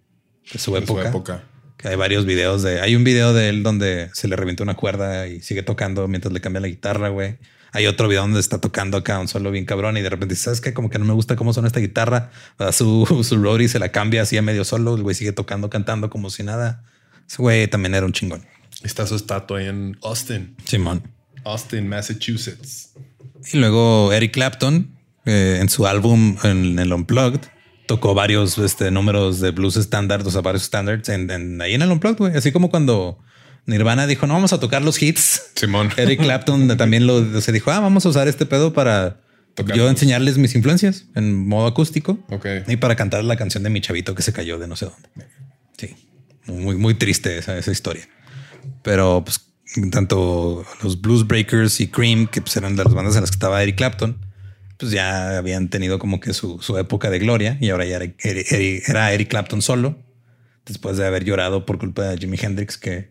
de 0.51 0.59
su 0.59 0.73
De 0.75 0.87
su 0.87 0.99
época. 1.01 1.45
Que 1.77 1.89
hay 1.89 1.97
varios 1.97 2.25
videos 2.25 2.63
de. 2.63 2.81
Hay 2.81 2.97
un 2.97 3.05
video 3.05 3.33
de 3.35 3.49
él 3.49 3.63
donde 3.63 4.11
se 4.13 4.29
le 4.29 4.37
revienta 4.37 4.63
una 4.63 4.75
cuerda 4.75 5.27
y 5.27 5.41
sigue 5.41 5.63
tocando 5.63 6.09
mientras 6.09 6.33
le 6.33 6.41
cambia 6.41 6.61
la 6.61 6.69
guitarra, 6.69 7.09
güey. 7.09 7.39
Hay 7.73 7.87
otro 7.87 8.09
video 8.09 8.23
donde 8.23 8.41
está 8.41 8.59
tocando 8.59 8.97
acá 8.97 9.19
un 9.19 9.29
solo 9.29 9.51
bien 9.51 9.67
cabrón 9.67 9.99
y 9.99 10.01
de 10.01 10.09
repente, 10.09 10.35
¿sabes 10.35 10.63
qué? 10.63 10.73
Como 10.73 10.89
que 10.89 10.99
no 10.99 11.05
me 11.05 11.13
gusta 11.13 11.37
cómo 11.37 11.53
suena 11.53 11.67
esta 11.67 11.81
guitarra. 11.81 12.31
Da 12.59 12.73
su, 12.73 13.23
su 13.23 13.37
roadie 13.37 13.69
se 13.69 13.79
la 13.79 13.91
cambia 13.91 14.23
así 14.23 14.37
a 14.37 14.43
medio 14.43 14.65
solo. 14.65 14.95
El 14.97 15.03
güey 15.03 15.15
sigue 15.15 15.33
tocando, 15.33 15.69
cantando 15.69 16.09
como 16.09 16.31
si 16.31 16.43
nada. 16.43 16.83
Ese 17.29 17.37
güey 17.39 17.67
también 17.69 17.95
era 17.95 18.07
un 18.07 18.13
chingón. 18.13 18.47
Está 18.83 19.07
su 19.07 19.17
estatua 19.17 19.63
en 19.63 19.99
Austin, 20.03 20.57
Simón. 20.65 21.03
Austin, 21.45 21.89
Massachusetts. 21.89 22.93
Y 23.53 23.59
luego 23.59 24.13
Eric 24.13 24.33
Clapton, 24.33 24.97
eh, 25.25 25.59
en 25.61 25.69
su 25.69 25.87
álbum 25.87 26.37
en 26.43 26.79
el 26.79 26.93
Unplugged, 26.93 27.41
tocó 27.87 28.15
varios 28.15 28.59
este, 28.59 28.91
números 28.91 29.41
de 29.41 29.51
blues 29.53 29.77
estándar, 29.77 30.23
o 30.25 30.31
sea, 30.31 30.41
varios 30.41 30.65
standards 30.65 31.09
en, 31.09 31.31
en- 31.31 31.61
ahí 31.61 31.75
en 31.75 31.83
el 31.83 31.91
Unplugged, 31.91 32.19
güey. 32.19 32.37
Así 32.37 32.53
como 32.53 32.71
cuando 32.71 33.19
Nirvana 33.67 34.07
dijo, 34.07 34.27
no 34.27 34.35
vamos 34.35 34.53
a 34.53 34.61
tocar 34.61 34.83
los 34.83 35.01
hits. 35.03 35.43
Simón. 35.55 35.91
Eric 35.97 36.21
Clapton 36.21 36.77
también 36.77 37.07
lo 37.07 37.41
se 37.41 37.53
dijo, 37.53 37.71
ah, 37.71 37.81
vamos 37.81 38.05
a 38.07 38.09
usar 38.09 38.29
este 38.29 38.47
pedo 38.47 38.73
para 38.73 39.21
yo 39.75 39.89
enseñarles 39.89 40.37
mis 40.37 40.55
influencias 40.55 41.07
en 41.15 41.49
modo 41.49 41.67
acústico 41.67 42.19
Ok. 42.29 42.47
y 42.69 42.77
para 42.77 42.95
cantar 42.95 43.25
la 43.25 43.37
canción 43.37 43.63
de 43.63 43.71
mi 43.71 43.81
chavito 43.81 44.15
que 44.15 44.23
se 44.23 44.33
cayó 44.33 44.59
de 44.59 44.69
no 44.69 44.77
sé 44.77 44.85
dónde. 44.87 45.09
Sí, 45.79 45.95
muy, 46.47 46.77
muy 46.77 46.95
triste 46.95 47.39
esa, 47.39 47.57
esa 47.57 47.73
historia. 47.73 48.07
Pero 48.83 49.25
pues 49.25 49.41
tanto 49.91 50.65
los 50.83 51.01
Blues 51.01 51.27
Breakers 51.27 51.81
y 51.81 51.89
Cream, 51.89 52.27
que 52.27 52.41
pues, 52.43 52.57
eran 52.57 52.77
de 52.77 52.85
las 52.85 52.95
bandas 52.95 53.15
en 53.17 53.23
las 53.23 53.31
que 53.31 53.37
estaba 53.37 53.63
Eric 53.63 53.77
Clapton, 53.77 54.19
pues 54.79 54.93
ya 54.93 55.37
habían 55.39 55.69
tenido 55.69 55.99
como 55.99 56.21
que 56.21 56.33
su, 56.35 56.61
su 56.61 56.77
época 56.79 57.11
de 57.11 57.19
gloria 57.19 57.57
y 57.61 57.71
ahora 57.71 57.85
ya 57.87 57.97
era, 57.97 59.13
Eric 59.13 59.29
Clapton 59.29 59.63
solo, 59.63 59.99
después 60.67 60.97
de 60.97 61.07
haber 61.07 61.25
llorado 61.25 61.65
por 61.67 61.79
culpa 61.79 62.05
de 62.05 62.19
Jimi 62.19 62.39
Hendrix 62.41 62.77
que 62.77 63.11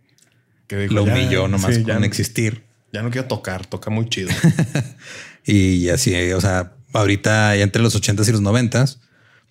Que 0.68 0.78
dijo, 0.78 0.94
lo 0.94 1.06
ya, 1.06 1.14
humilló 1.14 1.48
nomás 1.48 1.76
sí, 1.76 1.82
con 1.84 1.94
ya, 1.94 2.00
no- 2.00 2.06
existir. 2.06 2.64
ya 2.94 3.02
no 3.02 3.10
quiero 3.12 3.28
tocar, 3.28 3.66
toca 3.66 3.90
muy 3.90 4.08
chido. 4.10 4.30
Y 5.48 5.90
así, 5.90 6.16
o 6.32 6.42
sea, 6.42 6.74
ahorita 6.94 7.56
ya 7.56 7.64
entre 7.64 7.82
los 7.84 7.96
80s 7.96 8.28
y 8.28 8.32
los 8.32 8.42
90s 8.42 8.98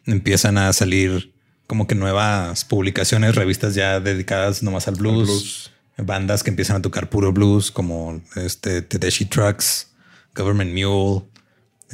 empiezan 0.07 0.59
a 0.59 0.73
salir 0.73 1.33
como 1.69 1.87
que 1.87 1.95
nuevas 1.95 2.65
publicaciones, 2.65 3.37
revistas 3.37 3.75
ya 3.77 4.01
dedicadas 4.01 4.63
nomás 4.63 4.89
al 4.89 4.97
blues, 4.97 5.29
blues. 5.29 5.71
bandas 5.99 6.43
que 6.43 6.51
empiezan 6.51 6.77
a 6.79 6.83
tocar 6.83 7.11
puro 7.11 7.33
blues 7.33 7.71
como 7.71 8.21
este 8.35 8.83
Tedeschi 8.83 9.27
Trucks, 9.27 9.93
Government 10.35 10.73
Mule, 10.73 11.27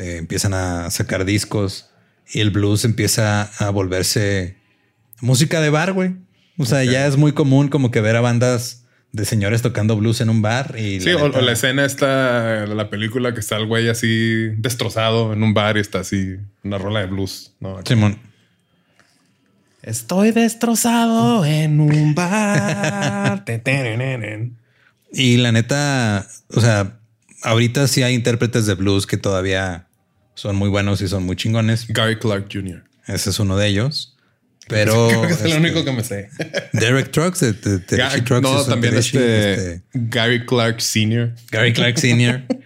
eh, 0.00 0.16
empiezan 0.16 0.54
a 0.54 0.90
sacar 0.90 1.24
discos 1.24 1.90
y 2.32 2.40
el 2.40 2.50
blues 2.50 2.84
empieza 2.84 3.42
a 3.58 3.70
volverse 3.70 4.56
música 5.20 5.60
de 5.60 5.70
bar, 5.70 5.92
güey. 5.92 6.14
O 6.58 6.64
sea, 6.66 6.84
ya 6.84 7.06
es 7.06 7.16
muy 7.16 7.32
común 7.32 7.68
como 7.68 7.90
que 7.90 8.00
ver 8.00 8.16
a 8.16 8.20
bandas 8.20 8.84
de 9.12 9.24
señores 9.24 9.62
tocando 9.62 9.96
blues 9.96 10.20
en 10.20 10.30
un 10.30 10.40
bar 10.42 10.76
y 10.78 11.00
Sí, 11.00 11.10
la 11.10 11.16
o, 11.16 11.26
neta- 11.28 11.38
o 11.38 11.42
la 11.42 11.52
escena 11.52 11.84
está 11.84 12.66
la 12.66 12.90
película 12.90 13.34
que 13.34 13.40
está 13.40 13.56
el 13.56 13.66
güey 13.66 13.88
así 13.88 14.48
destrozado 14.58 15.32
en 15.32 15.42
un 15.42 15.52
bar 15.54 15.76
y 15.76 15.80
está 15.80 16.00
así 16.00 16.36
una 16.62 16.78
rola 16.78 17.00
de 17.00 17.06
blues. 17.06 17.52
¿no? 17.60 17.80
Simón. 17.84 18.18
Estoy 19.82 20.30
destrozado 20.32 21.44
en 21.46 21.80
un 21.80 22.14
bar. 22.14 23.42
Y 25.12 25.36
la 25.38 25.50
neta, 25.52 26.26
o 26.54 26.60
sea, 26.60 27.00
ahorita 27.42 27.88
sí 27.88 28.02
hay 28.02 28.14
intérpretes 28.14 28.66
de 28.66 28.74
blues 28.74 29.06
que 29.06 29.16
todavía 29.16 29.88
son 30.34 30.56
muy 30.56 30.68
buenos 30.68 31.00
y 31.02 31.08
son 31.08 31.24
muy 31.24 31.36
chingones. 31.36 31.86
Gary 31.88 32.18
Clark 32.18 32.48
Jr. 32.52 32.84
Ese 33.06 33.30
es 33.30 33.38
uno 33.38 33.56
de 33.56 33.66
ellos. 33.68 34.16
Pero 34.68 35.08
Creo 35.08 35.22
que 35.22 35.32
es 35.32 35.40
el 35.40 35.46
este, 35.48 35.58
único 35.58 35.84
que 35.84 35.92
me 35.92 36.04
sé. 36.04 36.28
Derek 36.72 37.10
Trucks 37.10 37.40
de, 37.40 37.52
de- 37.54 37.78
Trucks 38.22 38.42
no, 38.42 38.64
también 38.64 38.96
este, 38.96 39.52
este, 39.52 39.82
Gary 39.94 40.46
Clark 40.46 40.80
Sr. 40.80 41.34
Gary 41.50 41.72
Clark 41.72 41.98
Sr. 41.98 42.44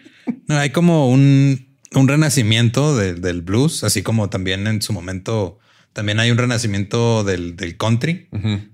No, 0.46 0.58
hay 0.58 0.70
como 0.70 1.08
un, 1.10 1.66
un 1.94 2.08
renacimiento 2.08 2.96
de- 2.96 3.14
del 3.14 3.40
blues, 3.42 3.84
así 3.84 4.02
como 4.02 4.28
también 4.28 4.66
en 4.66 4.82
su 4.82 4.92
momento 4.92 5.58
también 5.94 6.18
hay 6.20 6.30
un 6.30 6.36
renacimiento 6.38 7.24
del, 7.24 7.56
del 7.56 7.76
country 7.76 8.28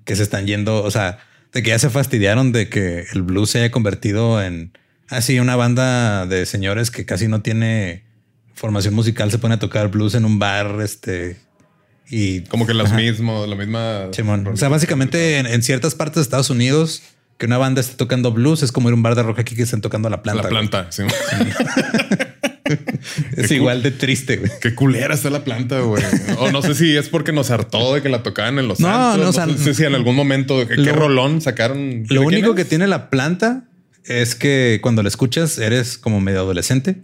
que 0.05 0.16
se 0.16 0.22
están 0.22 0.47
yendo, 0.47 0.82
o 0.82 0.91
sea, 0.91 1.18
de 1.53 1.62
que 1.62 1.68
ya 1.70 1.78
se 1.78 1.91
fastidiaron 1.91 2.51
de 2.51 2.68
que 2.70 3.05
el 3.12 3.22
blues 3.22 3.51
se 3.51 3.59
haya 3.59 3.70
convertido 3.70 4.43
en 4.43 4.72
así 5.09 5.38
una 5.38 5.55
banda 5.55 6.24
de 6.26 6.47
señores 6.47 6.91
que 6.91 7.05
casi 7.05 7.28
no 7.28 7.43
tiene 7.43 8.05
formación 8.61 8.92
musical, 8.94 9.30
se 9.30 9.38
pone 9.38 9.54
a 9.54 9.58
tocar 9.58 9.88
blues 9.88 10.14
en 10.14 10.24
un 10.26 10.38
bar, 10.38 10.80
este 10.82 11.38
y 12.11 12.40
Como 12.42 12.66
que 12.66 12.74
los 12.74 12.92
mismos, 12.92 13.48
la 13.48 13.56
misma. 13.56 14.08
Simón. 14.12 14.46
O 14.48 14.56
sea, 14.56 14.68
básicamente 14.68 15.38
en, 15.38 15.46
en 15.46 15.62
ciertas 15.62 15.94
partes 15.94 16.16
de 16.16 16.22
Estados 16.22 16.50
Unidos 16.50 17.02
que 17.38 17.46
una 17.46 17.56
banda 17.56 17.80
esté 17.80 17.94
tocando 17.96 18.32
blues 18.32 18.62
es 18.62 18.70
como 18.70 18.88
ir 18.88 18.92
a 18.92 18.96
un 18.96 19.02
bar 19.02 19.14
de 19.14 19.22
rock 19.22 19.38
aquí 19.38 19.56
que 19.56 19.62
estén 19.62 19.80
tocando 19.80 20.11
la 20.11 20.22
planta. 20.22 20.42
La 20.42 20.48
planta, 20.50 20.86
sí. 20.90 21.04
es 23.36 23.50
igual 23.50 23.82
de 23.82 23.90
triste, 23.90 24.36
güey. 24.36 24.50
Qué 24.61 24.74
culera 24.74 25.14
está 25.14 25.30
la 25.30 25.44
planta, 25.44 25.80
güey. 25.80 26.02
O 26.38 26.50
no 26.52 26.62
sé 26.62 26.74
si 26.74 26.96
es 26.96 27.08
porque 27.08 27.32
nos 27.32 27.50
hartó 27.50 27.94
de 27.94 28.02
que 28.02 28.08
la 28.08 28.22
tocaban 28.22 28.58
en 28.58 28.68
los 28.68 28.80
No, 28.80 28.88
Santos. 28.88 29.36
no, 29.36 29.46
No, 29.46 29.58
sé 29.58 29.74
si 29.74 29.84
en 29.84 29.94
algún 29.94 30.14
momento 30.16 30.66
qué 30.68 30.76
lo- 30.76 30.92
rolón 30.94 31.40
sacaron. 31.40 31.90
Lo 31.90 32.02
¿De 32.02 32.06
quién 32.08 32.24
único 32.24 32.54
que 32.54 32.64
tiene 32.64 32.86
la 32.86 33.11
planta 33.11 33.64
es 34.04 34.34
que 34.34 34.78
cuando 34.82 35.02
la 35.02 35.08
escuchas 35.08 35.58
eres 35.58 35.98
como 35.98 36.20
medio 36.20 36.40
adolescente 36.40 37.02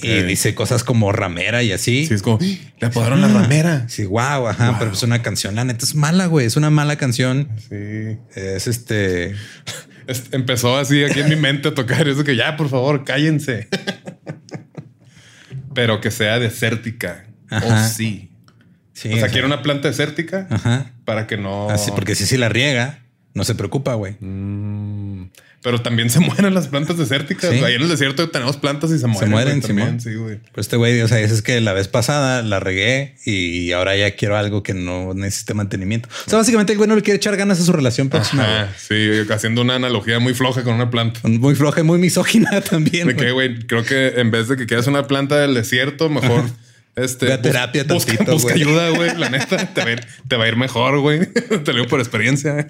Y 0.00 0.22
dice 0.22 0.54
cosas 0.54 0.84
como 0.84 1.12
ramera 1.12 1.62
y 1.62 1.72
así. 1.72 2.06
Sí, 2.06 2.14
es 2.14 2.22
como 2.22 2.38
le 2.40 2.86
apodaron 2.86 3.20
la 3.20 3.28
ramera. 3.28 3.88
Sí, 3.88 4.04
wow, 4.04 4.48
ajá, 4.48 4.76
pero 4.78 4.92
es 4.92 5.02
una 5.02 5.22
canción, 5.22 5.54
la 5.54 5.64
neta 5.64 5.84
es 5.84 5.94
mala, 5.94 6.26
güey. 6.26 6.46
Es 6.46 6.56
una 6.56 6.70
mala 6.70 6.96
canción. 6.96 7.48
Sí. 7.68 8.18
Es 8.34 8.66
este. 8.66 9.34
Es- 10.06 10.24
Empezó 10.32 10.78
así 10.78 11.04
aquí 11.04 11.20
en 11.20 11.28
mi 11.28 11.36
mente 11.36 11.68
a 11.68 11.74
tocar 11.74 12.08
eso 12.08 12.24
que 12.24 12.36
ya, 12.36 12.56
por 12.56 12.68
favor, 12.68 13.04
cállense. 13.04 13.68
Pero 15.74 16.00
que 16.00 16.10
sea 16.10 16.38
desértica. 16.38 17.24
Ajá. 17.50 17.66
Oh, 17.66 17.88
sí. 17.88 18.30
Sí, 18.92 19.10
O 19.12 19.16
sea, 19.16 19.26
o 19.26 19.30
quiere 19.30 19.46
una 19.46 19.62
planta 19.62 19.88
desértica 19.88 20.46
Ajá. 20.50 20.92
para 21.04 21.26
que 21.26 21.36
no. 21.36 21.70
Así, 21.70 21.90
porque 21.92 22.14
si 22.14 22.26
sí 22.26 22.36
la 22.36 22.48
riega, 22.48 23.00
no 23.34 23.44
se 23.44 23.54
preocupa, 23.54 23.94
güey. 23.94 24.16
Mm, 24.20 24.81
Pero 25.62 25.80
también 25.80 26.10
se 26.10 26.18
mueren 26.20 26.54
las 26.54 26.66
plantas 26.68 26.98
desérticas. 26.98 27.50
Sí. 27.50 27.62
Ahí 27.62 27.74
en 27.74 27.82
el 27.82 27.88
desierto 27.88 28.28
tenemos 28.30 28.56
plantas 28.56 28.90
y 28.90 28.98
se 28.98 29.06
mueren. 29.06 29.30
mueren, 29.30 29.60
güey, 29.60 29.66
también, 29.68 30.00
sí, 30.00 30.14
güey. 30.14 30.38
Pero 30.38 30.60
este 30.60 30.76
güey, 30.76 31.00
o 31.02 31.06
sea, 31.08 31.20
es 31.20 31.40
que 31.42 31.60
la 31.60 31.72
vez 31.72 31.86
pasada 31.88 32.42
la 32.42 32.58
regué 32.58 33.14
y 33.24 33.70
ahora 33.72 33.96
ya 33.96 34.10
quiero 34.16 34.36
algo 34.36 34.62
que 34.64 34.74
no 34.74 35.14
necesite 35.14 35.54
mantenimiento. 35.54 36.08
O 36.26 36.30
sea, 36.30 36.38
básicamente 36.38 36.72
el 36.72 36.78
güey 36.78 36.88
no 36.88 36.96
le 36.96 37.02
quiere 37.02 37.16
echar 37.18 37.36
ganas 37.36 37.60
a 37.60 37.64
su 37.64 37.72
relación. 37.72 38.10
Ajá, 38.12 38.72
sí, 38.76 39.08
haciendo 39.30 39.62
una 39.62 39.76
analogía 39.76 40.18
muy 40.18 40.34
floja 40.34 40.64
con 40.64 40.74
una 40.74 40.90
planta. 40.90 41.20
Muy 41.28 41.54
floja 41.54 41.80
y 41.80 41.84
muy 41.84 41.98
misógina 41.98 42.60
también. 42.70 43.06
De 43.06 43.14
güey. 43.14 43.26
que, 43.26 43.32
güey, 43.32 43.58
creo 43.66 43.84
que 43.84 44.20
en 44.20 44.30
vez 44.32 44.48
de 44.48 44.56
que 44.56 44.66
quieras 44.66 44.88
una 44.88 45.06
planta 45.06 45.36
del 45.38 45.54
desierto, 45.54 46.08
mejor 46.10 46.44
este, 46.96 47.26
Ve 47.26 47.32
a 47.34 47.36
bus- 47.36 47.42
terapia 47.42 47.84
busca, 47.84 48.12
tantito, 48.14 48.32
busca 48.32 48.52
güey. 48.54 48.62
ayuda, 48.64 48.88
güey. 48.90 49.16
La 49.16 49.30
neta, 49.30 49.72
te 49.72 49.80
va, 49.80 49.86
a 49.86 49.92
ir, 49.92 50.00
te 50.26 50.36
va 50.36 50.44
a 50.44 50.48
ir 50.48 50.56
mejor, 50.56 50.98
güey. 50.98 51.32
Te 51.32 51.72
lo 51.72 51.74
digo 51.78 51.86
por 51.86 52.00
experiencia. 52.00 52.68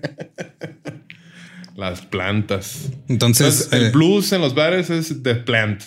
Las 1.77 2.03
plantas. 2.03 2.91
Entonces, 3.09 3.63
Entonces, 3.65 3.73
el 3.73 3.87
eh, 3.87 3.91
blues 3.91 4.33
en 4.33 4.41
los 4.41 4.55
bares 4.55 4.91
es 4.91 5.23
the 5.23 5.35
plant. 5.37 5.83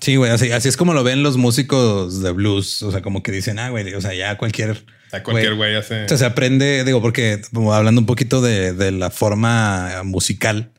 sí, 0.00 0.16
güey, 0.16 0.30
así, 0.30 0.50
así 0.52 0.68
es 0.68 0.76
como 0.76 0.94
lo 0.94 1.04
ven 1.04 1.22
los 1.22 1.36
músicos 1.36 2.22
de 2.22 2.30
blues. 2.32 2.82
O 2.82 2.90
sea, 2.90 3.02
como 3.02 3.22
que 3.22 3.32
dicen, 3.32 3.58
ah, 3.58 3.70
güey, 3.70 3.92
o 3.94 4.00
sea, 4.00 4.14
ya 4.14 4.38
cualquier. 4.38 4.84
A 5.12 5.22
cualquier 5.22 5.54
güey 5.54 5.74
hace. 5.76 6.04
O 6.04 6.08
sea, 6.08 6.16
se 6.18 6.24
aprende, 6.24 6.84
digo, 6.84 7.00
porque 7.00 7.40
como 7.52 7.72
hablando 7.74 8.00
un 8.00 8.06
poquito 8.06 8.40
de, 8.40 8.72
de 8.72 8.90
la 8.92 9.10
forma 9.10 10.02
musical, 10.04 10.70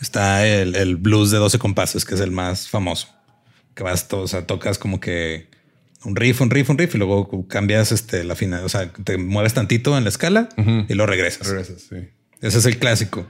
está 0.00 0.46
el, 0.46 0.74
el 0.76 0.96
blues 0.96 1.30
de 1.30 1.38
12 1.38 1.58
compases, 1.58 2.04
que 2.04 2.14
es 2.14 2.20
el 2.20 2.30
más 2.30 2.68
famoso. 2.68 3.08
Que 3.74 3.82
vas, 3.82 4.08
to- 4.08 4.22
o 4.22 4.28
sea, 4.28 4.46
tocas 4.46 4.78
como 4.78 4.98
que 5.00 5.48
un 6.04 6.16
riff, 6.16 6.40
un 6.40 6.50
riff, 6.50 6.70
un 6.70 6.78
riff, 6.78 6.94
y 6.94 6.98
luego 6.98 7.46
cambias 7.48 7.92
este, 7.92 8.24
la 8.24 8.34
final. 8.34 8.64
O 8.64 8.68
sea, 8.68 8.90
te 8.92 9.18
mueves 9.18 9.54
tantito 9.54 9.96
en 9.96 10.04
la 10.04 10.10
escala 10.10 10.48
y 10.88 10.94
lo 10.94 11.06
regresas. 11.06 11.46
Regresas, 11.48 11.82
sí. 11.88 11.96
Ese 12.40 12.58
es 12.58 12.66
el 12.66 12.78
clásico. 12.78 13.26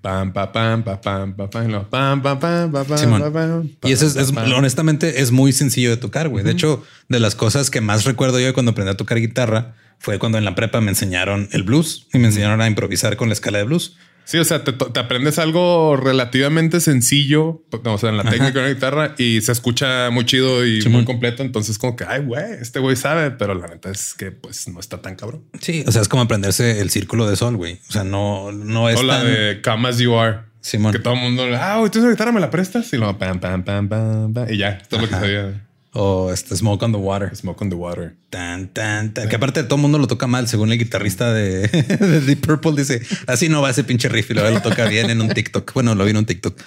Pam, 0.00 0.32
pam, 0.32 0.52
pam, 0.52 0.84
pam, 0.84 1.34
y 1.64 1.68
luego 1.68 1.88
pam, 1.88 2.22
pam, 2.22 2.38
pam, 2.38 2.70
pa, 2.72 2.84
pam, 2.84 2.98
Simón. 2.98 3.20
pa, 3.20 3.32
pam, 3.32 3.68
Y 3.84 3.92
eso 3.92 4.06
es, 4.06 4.30
honestamente, 4.30 5.20
es 5.20 5.32
muy 5.32 5.52
sencillo 5.52 5.90
de 5.90 5.96
tocar, 5.96 6.28
güey. 6.28 6.44
De 6.44 6.52
hecho, 6.52 6.84
de 7.08 7.18
las 7.18 7.34
cosas 7.34 7.70
que 7.70 7.80
más 7.80 8.04
recuerdo 8.04 8.38
yo 8.38 8.46
de 8.46 8.52
cuando 8.52 8.72
aprendí 8.72 8.92
a 8.92 8.96
tocar 8.96 9.18
guitarra 9.18 9.74
fue 9.98 10.18
cuando 10.18 10.38
en 10.38 10.44
la 10.44 10.54
prepa 10.54 10.80
me 10.80 10.90
enseñaron 10.90 11.48
el 11.52 11.64
blues 11.64 12.06
y 12.12 12.18
me 12.18 12.26
enseñaron 12.26 12.60
a 12.60 12.66
improvisar 12.66 13.16
con 13.16 13.28
la 13.28 13.34
escala 13.34 13.58
de 13.58 13.64
blues. 13.64 13.96
Sí, 14.26 14.38
o 14.38 14.44
sea, 14.44 14.64
te, 14.64 14.72
te 14.72 14.98
aprendes 14.98 15.38
algo 15.38 15.96
relativamente 15.96 16.80
sencillo, 16.80 17.62
o 17.70 17.98
sea, 17.98 18.10
en 18.10 18.16
la 18.16 18.24
técnica 18.24 18.58
de 18.58 18.62
la 18.62 18.74
guitarra 18.74 19.14
y 19.18 19.40
se 19.40 19.52
escucha 19.52 20.10
muy 20.10 20.26
chido 20.26 20.66
y 20.66 20.84
muy 20.88 21.04
completo. 21.04 21.44
Entonces, 21.44 21.78
como 21.78 21.94
que, 21.94 22.02
ay, 22.02 22.22
güey, 22.22 22.42
este 22.60 22.80
güey 22.80 22.96
sabe, 22.96 23.30
pero 23.30 23.54
la 23.54 23.68
neta 23.68 23.88
es 23.88 24.14
que 24.14 24.32
pues 24.32 24.66
no 24.66 24.80
está 24.80 25.00
tan 25.00 25.14
cabrón. 25.14 25.44
Sí, 25.60 25.84
o 25.86 25.92
sea, 25.92 26.02
es 26.02 26.08
como 26.08 26.24
aprenderse 26.24 26.80
el 26.80 26.90
círculo 26.90 27.30
de 27.30 27.36
sol, 27.36 27.56
güey. 27.56 27.78
O 27.88 27.92
sea, 27.92 28.02
no, 28.02 28.50
no 28.50 28.88
es 28.88 28.98
O 28.98 29.04
la 29.04 29.18
tan... 29.18 29.26
de 29.28 29.62
Come 29.62 29.88
As 29.88 29.98
You 29.98 30.18
Are. 30.18 30.40
Simón. 30.60 30.90
Que 30.90 30.98
todo 30.98 31.14
el 31.14 31.20
mundo, 31.20 31.44
ah, 31.60 31.76
güey, 31.78 31.92
tú 31.92 32.00
esa 32.00 32.10
guitarra 32.10 32.32
me 32.32 32.40
la 32.40 32.50
prestas 32.50 32.92
y 32.92 32.96
luego 32.96 33.16
pam, 33.16 33.38
pam, 33.38 33.62
pam, 33.62 33.88
pam, 33.88 34.34
pam. 34.34 34.52
Y 34.52 34.56
ya, 34.56 34.82
es 34.82 34.90
lo 34.90 34.98
que 34.98 35.14
sabía. 35.14 35.65
O 35.98 36.30
este 36.30 36.54
Smoke 36.54 36.84
on 36.84 36.92
the 36.92 36.98
Water. 36.98 37.34
Smoke 37.34 37.64
on 37.64 37.70
the 37.70 37.76
Water. 37.76 38.14
Tan, 38.28 38.68
tan, 38.68 39.14
tan. 39.14 39.30
Que 39.30 39.36
aparte 39.36 39.62
todo 39.62 39.76
el 39.76 39.80
mundo 39.80 39.96
lo 39.98 40.06
toca 40.06 40.26
mal, 40.26 40.46
según 40.46 40.70
el 40.70 40.78
guitarrista 40.78 41.32
de, 41.32 41.68
de 41.68 42.20
Deep 42.20 42.46
Purple 42.46 42.72
dice, 42.76 43.00
así 43.26 43.48
no 43.48 43.62
va 43.62 43.70
ese 43.70 43.82
pinche 43.82 44.10
riff 44.10 44.30
y 44.30 44.34
luego 44.34 44.50
lo 44.50 44.60
toca 44.60 44.84
bien 44.88 45.08
en 45.08 45.22
un 45.22 45.28
TikTok. 45.30 45.72
Bueno, 45.72 45.94
lo 45.94 46.04
vi 46.04 46.10
en 46.10 46.18
un 46.18 46.26
TikTok. 46.26 46.60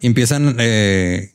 Y 0.00 0.06
empiezan, 0.06 0.54
eh, 0.60 1.32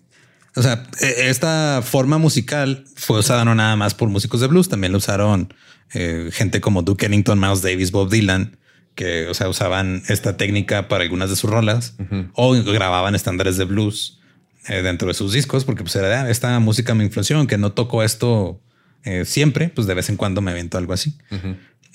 o 0.56 0.62
sea, 0.62 0.88
e- 1.02 1.28
esta 1.30 1.82
forma 1.84 2.18
musical 2.18 2.86
fue 2.96 3.20
usada 3.20 3.44
no 3.44 3.54
nada 3.56 3.76
más 3.76 3.94
por 3.94 4.08
músicos 4.08 4.40
de 4.40 4.48
blues, 4.48 4.70
también 4.70 4.94
lo 4.94 5.00
usaron 5.00 5.54
eh, 5.94 6.30
gente 6.32 6.62
como 6.62 6.82
Duke 6.82 7.08
Ellington, 7.08 7.42
Miles 7.42 7.62
Davis, 7.62 7.92
Bob 7.92 8.10
Dylan, 8.10 8.56
que, 8.96 9.28
o 9.28 9.34
sea, 9.34 9.50
usaban 9.50 10.02
esta 10.08 10.38
técnica 10.38 10.88
para 10.88 11.04
algunas 11.04 11.30
de 11.30 11.36
sus 11.36 11.50
rolas 11.50 11.96
o 12.36 12.54
grababan 12.54 13.16
estándares 13.16 13.58
de 13.58 13.66
blues 13.66 14.22
eh, 14.68 14.82
dentro 14.82 15.08
de 15.08 15.14
sus 15.14 15.34
discos, 15.34 15.66
porque 15.66 15.84
pues 15.84 15.96
era 15.96 16.24
"Ah, 16.24 16.30
esta 16.30 16.58
música 16.60 16.94
me 16.96 17.04
influenció, 17.04 17.38
aunque 17.38 17.58
no 17.58 17.72
toco 17.74 18.04
esto 18.04 18.62
eh, 19.06 19.26
siempre, 19.26 19.70
pues 19.70 19.86
de 19.88 19.94
vez 19.94 20.10
en 20.10 20.16
cuando 20.16 20.42
me 20.42 20.52
avento 20.52 20.78
algo 20.78 20.94
así. 20.94 21.18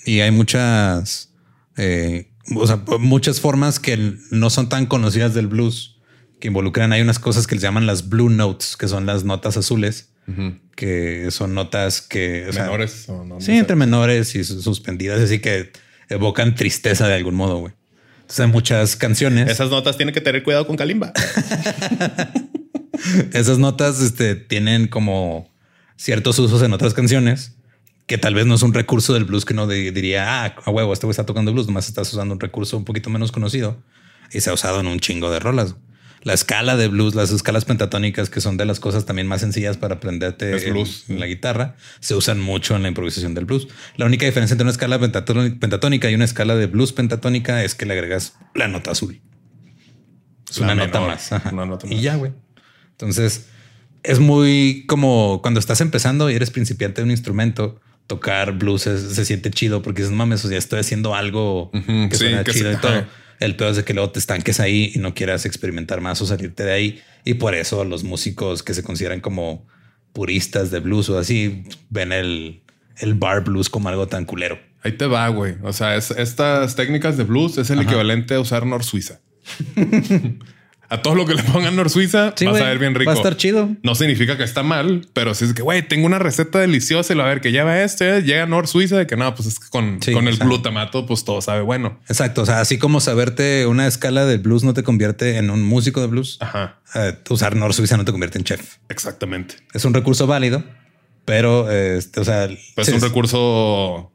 Y 0.05 0.19
hay 0.21 0.31
muchas, 0.31 1.31
eh, 1.77 2.29
o 2.55 2.67
sea, 2.67 2.81
muchas 2.99 3.39
formas 3.41 3.79
que 3.79 4.13
no 4.31 4.49
son 4.49 4.69
tan 4.69 4.85
conocidas 4.85 5.33
del 5.33 5.47
blues, 5.47 5.97
que 6.39 6.47
involucran, 6.49 6.93
hay 6.93 7.01
unas 7.01 7.19
cosas 7.19 7.47
que 7.47 7.55
les 7.55 7.61
llaman 7.63 7.85
las 7.85 8.07
blue 8.09 8.29
notes, 8.29 8.77
que 8.77 8.87
son 8.87 9.05
las 9.05 9.23
notas 9.23 9.57
azules, 9.57 10.09
que 10.75 11.31
son 11.31 11.55
notas 11.55 12.01
que... 12.01 12.45
o 12.47 12.53
sea, 12.53 12.65
Menores 12.65 13.09
o 13.09 13.25
no. 13.25 13.41
Sí, 13.41 13.53
entre 13.53 13.75
menores 13.75 14.35
y 14.35 14.43
sus- 14.43 14.63
suspendidas, 14.63 15.19
así 15.19 15.39
que 15.39 15.71
evocan 16.07 16.53
tristeza 16.55 17.07
de 17.07 17.15
algún 17.15 17.33
modo, 17.35 17.57
güey. 17.57 17.73
Entonces 18.21 18.39
hay 18.45 18.51
muchas 18.51 18.95
canciones. 18.95 19.49
Esas 19.49 19.71
notas 19.71 19.97
tienen 19.97 20.13
que 20.13 20.21
tener 20.21 20.43
cuidado 20.43 20.67
con 20.67 20.77
Kalimba. 20.77 21.11
Esas 23.33 23.57
notas 23.59 24.01
este, 24.01 24.35
tienen 24.35 24.87
como 24.87 25.49
ciertos 25.95 26.37
usos 26.39 26.61
en 26.63 26.73
otras 26.73 26.93
canciones 26.93 27.55
que 28.07 28.17
tal 28.17 28.33
vez 28.33 28.45
no 28.47 28.55
es 28.55 28.63
un 28.63 28.73
recurso 28.73 29.13
del 29.13 29.25
blues 29.25 29.45
que 29.45 29.53
di- 29.53 29.91
diría, 29.91 30.43
ah, 30.45 30.55
a 30.65 30.71
huevo, 30.71 30.93
este 30.93 31.05
güey 31.05 31.11
está 31.11 31.25
tocando 31.27 31.53
blues, 31.53 31.67
nomás 31.67 31.87
estás 31.87 32.11
usando 32.11 32.33
un 32.33 32.39
recurso 32.39 32.75
un 32.77 32.83
poquito 32.85 33.09
menos 33.11 33.31
conocido 33.31 33.83
y 34.31 34.41
se 34.41 34.49
ha 34.49 34.53
usado 34.53 34.79
en 34.79 34.87
un 34.87 34.99
chingo 34.99 35.29
de 35.29 35.39
rolas. 35.39 35.75
La 36.23 36.33
escala 36.33 36.75
de 36.75 36.87
blues, 36.89 37.13
las 37.15 37.31
escalas 37.31 37.65
pentatónicas, 37.65 38.29
que 38.29 38.41
son 38.41 38.57
de 38.57 38.65
las 38.65 38.79
cosas 38.79 39.05
también 39.05 39.27
más 39.27 39.41
sencillas 39.41 39.77
para 39.77 39.95
aprenderte 39.95 40.51
en- 40.67 40.73
en 41.07 41.19
la 41.19 41.27
guitarra, 41.27 41.75
se 41.99 42.15
usan 42.15 42.39
mucho 42.41 42.75
en 42.75 42.81
la 42.81 42.87
improvisación 42.89 43.35
del 43.35 43.45
blues. 43.45 43.67
La 43.95 44.05
única 44.07 44.25
diferencia 44.25 44.53
entre 44.55 44.63
una 44.63 44.71
escala 44.71 44.99
pentató- 44.99 45.35
pentatónica 45.59 46.09
y 46.09 46.15
una 46.15 46.25
escala 46.25 46.55
de 46.55 46.65
blues 46.65 46.91
pentatónica 46.93 47.63
es 47.63 47.75
que 47.75 47.85
le 47.85 47.93
agregas 47.93 48.33
la 48.55 48.67
nota 48.67 48.91
azul. 48.91 49.21
Es 50.49 50.57
La 50.57 50.65
una 50.73 50.75
nota 50.75 50.99
más. 50.99 51.31
ajá. 51.31 51.51
una 51.53 51.65
nota 51.67 51.85
y 51.87 51.93
más. 51.93 52.01
ya, 52.03 52.15
güey. 52.15 52.31
Entonces, 52.99 53.47
es 54.03 54.19
muy 54.19 54.83
como 54.87 55.39
cuando 55.41 55.59
estás 55.59 55.79
empezando 55.81 56.29
y 56.29 56.35
eres 56.35 56.51
principiante 56.51 57.01
de 57.01 57.05
un 57.05 57.11
instrumento, 57.11 57.79
tocar 58.07 58.57
blues 58.57 58.87
es- 58.87 59.13
se 59.15 59.23
siente 59.25 59.51
chido 59.51 59.81
porque 59.81 60.01
dices, 60.01 60.15
mames, 60.15 60.43
o 60.43 60.49
sea, 60.49 60.57
estoy 60.57 60.79
haciendo 60.79 61.15
algo 61.15 61.71
que 61.71 62.09
sí, 62.11 62.17
suena 62.17 62.43
que 62.43 62.51
chido 62.51 62.71
se- 62.71 62.77
y 62.77 62.77
todo. 62.81 62.91
ajá. 62.91 63.09
El 63.39 63.55
peor 63.55 63.71
es 63.71 63.77
de 63.77 63.83
que 63.85 63.93
luego 63.93 64.09
te 64.11 64.19
estanques 64.19 64.59
ahí 64.59 64.91
y 64.93 64.99
no 64.99 65.13
quieras 65.13 65.45
experimentar 65.45 66.01
más 66.01 66.21
o 66.21 66.25
salirte 66.25 66.63
de 66.65 66.73
ahí. 66.73 67.01
Y 67.23 67.35
por 67.35 67.55
eso 67.55 67.85
los 67.85 68.03
músicos 68.03 68.63
que 68.63 68.73
se 68.73 68.83
consideran 68.83 69.21
como 69.21 69.65
puristas 70.11 70.71
de 70.71 70.81
blues 70.81 71.07
o 71.09 71.17
así 71.17 71.63
ven 71.89 72.11
el, 72.11 72.63
el 72.97 73.13
bar 73.13 73.45
blues 73.45 73.69
como 73.69 73.87
algo 73.87 74.07
tan 74.07 74.25
culero. 74.25 74.59
Ahí 74.83 74.91
te 74.93 75.05
va, 75.05 75.25
güey. 75.29 75.55
O 75.63 75.71
sea, 75.71 75.95
es- 75.95 76.11
estas 76.11 76.75
técnicas 76.75 77.15
de 77.15 77.23
blues 77.23 77.57
es 77.57 77.69
el 77.69 77.79
equivalente 77.79 78.33
a 78.33 78.41
usar 78.41 78.65
Nor 78.65 78.83
Suiza. 78.83 79.21
a 80.89 81.01
todo 81.01 81.13
lo 81.15 81.25
que 81.25 81.35
le 81.35 81.43
pongan 81.43 81.75
Nor 81.75 81.89
Suiza 81.89 82.33
Sí, 82.35 82.45
güey, 82.45 82.61
a 82.61 82.65
ver 82.65 82.79
bien 82.79 82.95
rico. 82.95 83.09
Va 83.09 83.13
a 83.15 83.17
estar 83.17 83.37
chido. 83.37 83.69
No 83.83 83.93
significa 83.95 84.37
que 84.37 84.43
está 84.43 84.63
mal, 84.63 85.07
pero 85.13 85.33
si 85.35 85.45
es 85.45 85.53
que, 85.53 85.61
güey, 85.61 85.87
tengo 85.87 86.05
una 86.07 86.17
receta 86.19 86.59
deliciosa 86.59 87.13
y 87.13 87.15
lo 87.15 87.23
a 87.23 87.27
ver 87.27 87.41
que 87.41 87.51
lleva 87.51 87.81
este, 87.81 88.23
llega 88.23 88.45
Nor 88.47 88.67
Suiza 88.67 88.97
de 88.97 89.05
que 89.07 89.15
no, 89.15 89.33
pues 89.35 89.47
es 89.47 89.59
que 89.59 89.69
con, 89.69 90.01
Sí, 90.01 90.11
con 90.13 90.27
el 90.27 90.33
o 90.33 90.37
sea. 90.37 90.45
glutamato, 90.47 91.05
pues 91.05 91.23
todo 91.23 91.41
sabe 91.41 91.61
bueno. 91.61 91.99
Exacto. 92.09 92.41
O 92.41 92.45
sea, 92.45 92.59
así 92.59 92.77
como 92.79 92.99
saberte 93.01 93.65
una 93.67 93.87
escala 93.87 94.25
de 94.25 94.37
blues 94.37 94.63
no 94.63 94.73
te 94.73 94.83
convierte 94.83 95.37
en 95.37 95.49
un 95.49 95.63
músico 95.63 96.01
de 96.01 96.07
blues, 96.07 96.37
Ajá, 96.39 96.79
eh, 96.95 97.13
usar 97.29 97.55
Nor 97.55 97.73
Suiza 97.73 97.95
no 97.97 98.05
te 98.05 98.11
convierte 98.11 98.37
en 98.39 98.43
chef. 98.45 98.77
exactamente. 98.89 99.55
Es 99.73 99.85
un 99.85 99.93
recurso 99.93 100.25
válido, 100.27 100.63
pero 101.25 101.69
este, 101.71 102.19
o 102.19 102.25
sea, 102.25 102.47
Pues 102.75 102.87
sí, 102.87 102.93
es 102.95 103.01
un 103.03 103.07
recurso 103.07 104.11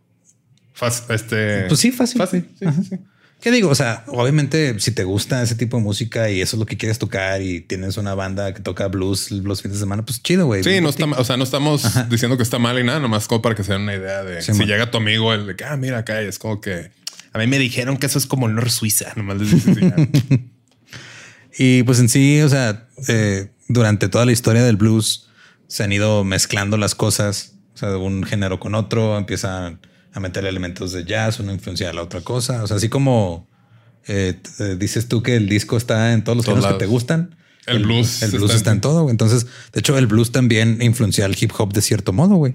fácil. 0.73 1.05
Este, 1.15 1.67
Pues 1.69 1.79
sí, 1.79 1.93
fácil. 1.93 2.19
Fácil. 2.19 2.49
Sí, 2.59 2.67
sí, 2.75 2.83
sí. 2.91 2.99
¿Qué 3.45 3.51
digo? 3.51 3.69
O 3.69 3.75
sea, 3.75 4.05
obviamente, 4.07 4.81
si 4.81 4.93
te 4.93 5.05
gusta 5.05 5.43
ese 5.43 5.55
tipo 5.55 5.77
de 5.77 5.83
música 5.83 6.31
y 6.31 6.41
eso 6.41 6.57
es 6.57 6.61
lo 6.61 6.65
que 6.65 6.79
quieres 6.79 6.99
tocar 6.99 7.43
y 7.43 7.61
tienes 7.61 7.99
una 7.99 8.15
banda 8.15 8.55
que 8.55 8.63
toca 8.63 8.89
blues 8.89 9.31
los 9.31 9.61
fines 9.61 9.77
de 9.77 9.81
semana, 9.81 10.03
pues 10.03 10.23
chido, 10.23 10.47
güey. 10.47 10.65
Sí, 10.65 10.81
no 10.81 10.89
está, 10.89 11.05
o 11.05 11.25
sea, 11.25 11.37
no 11.37 11.45
estamos 11.45 11.83
diciendo 12.09 12.39
que 12.39 12.43
está 12.43 12.59
mal 12.59 12.79
y 12.79 12.85
nada, 12.85 13.01
nomás 13.01 13.29
como 13.29 13.43
para 13.43 13.55
que 13.55 13.63
se 13.63 13.75
den 13.75 13.83
una 13.83 13.95
idea 13.95 14.25
de 14.25 14.41
Sí, 14.41 14.53
si 14.53 14.59
man. 14.61 14.69
llega 14.69 14.91
tu 14.91 14.97
amigo, 14.97 15.35
el 15.35 15.47
de 15.47 15.57
que, 15.57 15.65
ah, 15.65 15.77
mira 15.77 15.99
acá, 15.99 16.23
es 16.23 16.39
como 16.39 16.63
que 16.63 16.91
a 17.35 17.39
mí 17.39 17.47
me 17.47 17.59
dijeron 17.59 17.99
que 17.99 18.07
eso 18.07 18.17
es 18.17 18.25
como 18.25 18.49
Nor 18.49 18.71
Suiza, 18.71 19.13
nomás 19.15 19.37
les 19.37 19.51
dices. 19.51 19.77
Y 21.59 21.83
pues 21.83 22.01
en 22.01 22.09
sí, 22.09 22.41
o 22.41 22.49
sea, 22.49 22.89
eh, 23.09 23.51
durante 23.69 24.09
toda 24.09 24.25
la 24.25 24.33
historia 24.33 24.65
del 24.65 24.77
blues 24.77 25.29
se 25.69 25.85
han 25.85 25.93
ido 25.93 26.25
mezclando 26.25 26.79
las 26.79 26.95
cosas, 26.95 27.57
o 27.75 27.77
sea, 27.77 27.91
de 27.91 27.97
un 27.97 28.25
género 28.25 28.59
con 28.59 28.75
otro, 28.75 29.19
empiezan 29.19 29.81
a 30.15 30.21
meter 30.21 30.47
elementos 30.47 30.93
de 30.93 31.05
jazz, 31.05 31.41
una 31.41 31.53
influencia 31.53 31.89
de 31.89 31.93
la 31.95 32.03
otra 32.03 32.21
cosa, 32.23 32.63
o 32.63 32.67
sea, 32.67 32.77
así 32.79 32.89
como 32.89 33.49
eh, 34.07 34.41
eh, 34.61 34.77
dices 34.79 35.09
tú 35.09 35.23
que 35.23 35.35
el 35.37 35.49
disco 35.49 35.77
está 35.77 36.13
en 36.13 36.23
todos 36.25 36.37
los 36.37 36.45
Todos 36.47 36.59
géneros 36.59 36.75
que 36.75 36.79
te 36.79 36.85
lados. 36.87 36.93
gustan. 36.93 37.37
El 37.67 37.83
blues 37.85 38.23
El 38.23 38.31
blues 38.33 38.45
está 38.51 38.57
está, 38.57 38.71
en- 38.71 38.77
en 38.77 38.81
todo. 38.83 39.03
güey. 39.03 39.11
Entonces, 39.13 39.47
de 39.73 39.81
hecho, 39.81 39.97
el 39.99 40.07
blues 40.07 40.31
también 40.33 40.79
influencia 40.83 41.25
al 41.25 41.35
hip 41.41 41.51
hop 41.59 41.73
de 41.73 41.81
cierto 41.83 42.13
modo, 42.13 42.35
güey. 42.37 42.55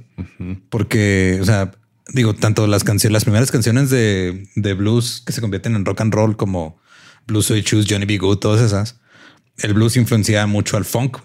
Porque, 0.69 1.39
o 1.41 1.45
sea, 1.45 1.71
digo, 2.13 2.35
tanto 2.35 2.67
las 2.67 2.83
canciones, 2.83 3.13
las 3.13 3.23
primeras 3.25 3.51
canciones 3.51 3.89
de, 3.89 4.47
de 4.55 4.73
blues 4.75 5.21
que 5.25 5.31
se 5.33 5.41
convierten 5.41 5.75
en 5.75 5.83
rock 5.85 6.01
and 6.01 6.13
roll 6.13 6.37
como 6.37 6.79
Blues 7.27 7.47
So 7.47 7.55
You 7.55 7.63
Choose, 7.63 7.87
Johnny 7.89 8.05
B. 8.05 8.17
Good, 8.19 8.37
todas 8.37 8.61
esas. 8.61 8.99
El 9.57 9.73
blues 9.73 9.97
influencia 9.97 10.45
mucho 10.47 10.77
al 10.77 10.85
funk, 10.85 11.17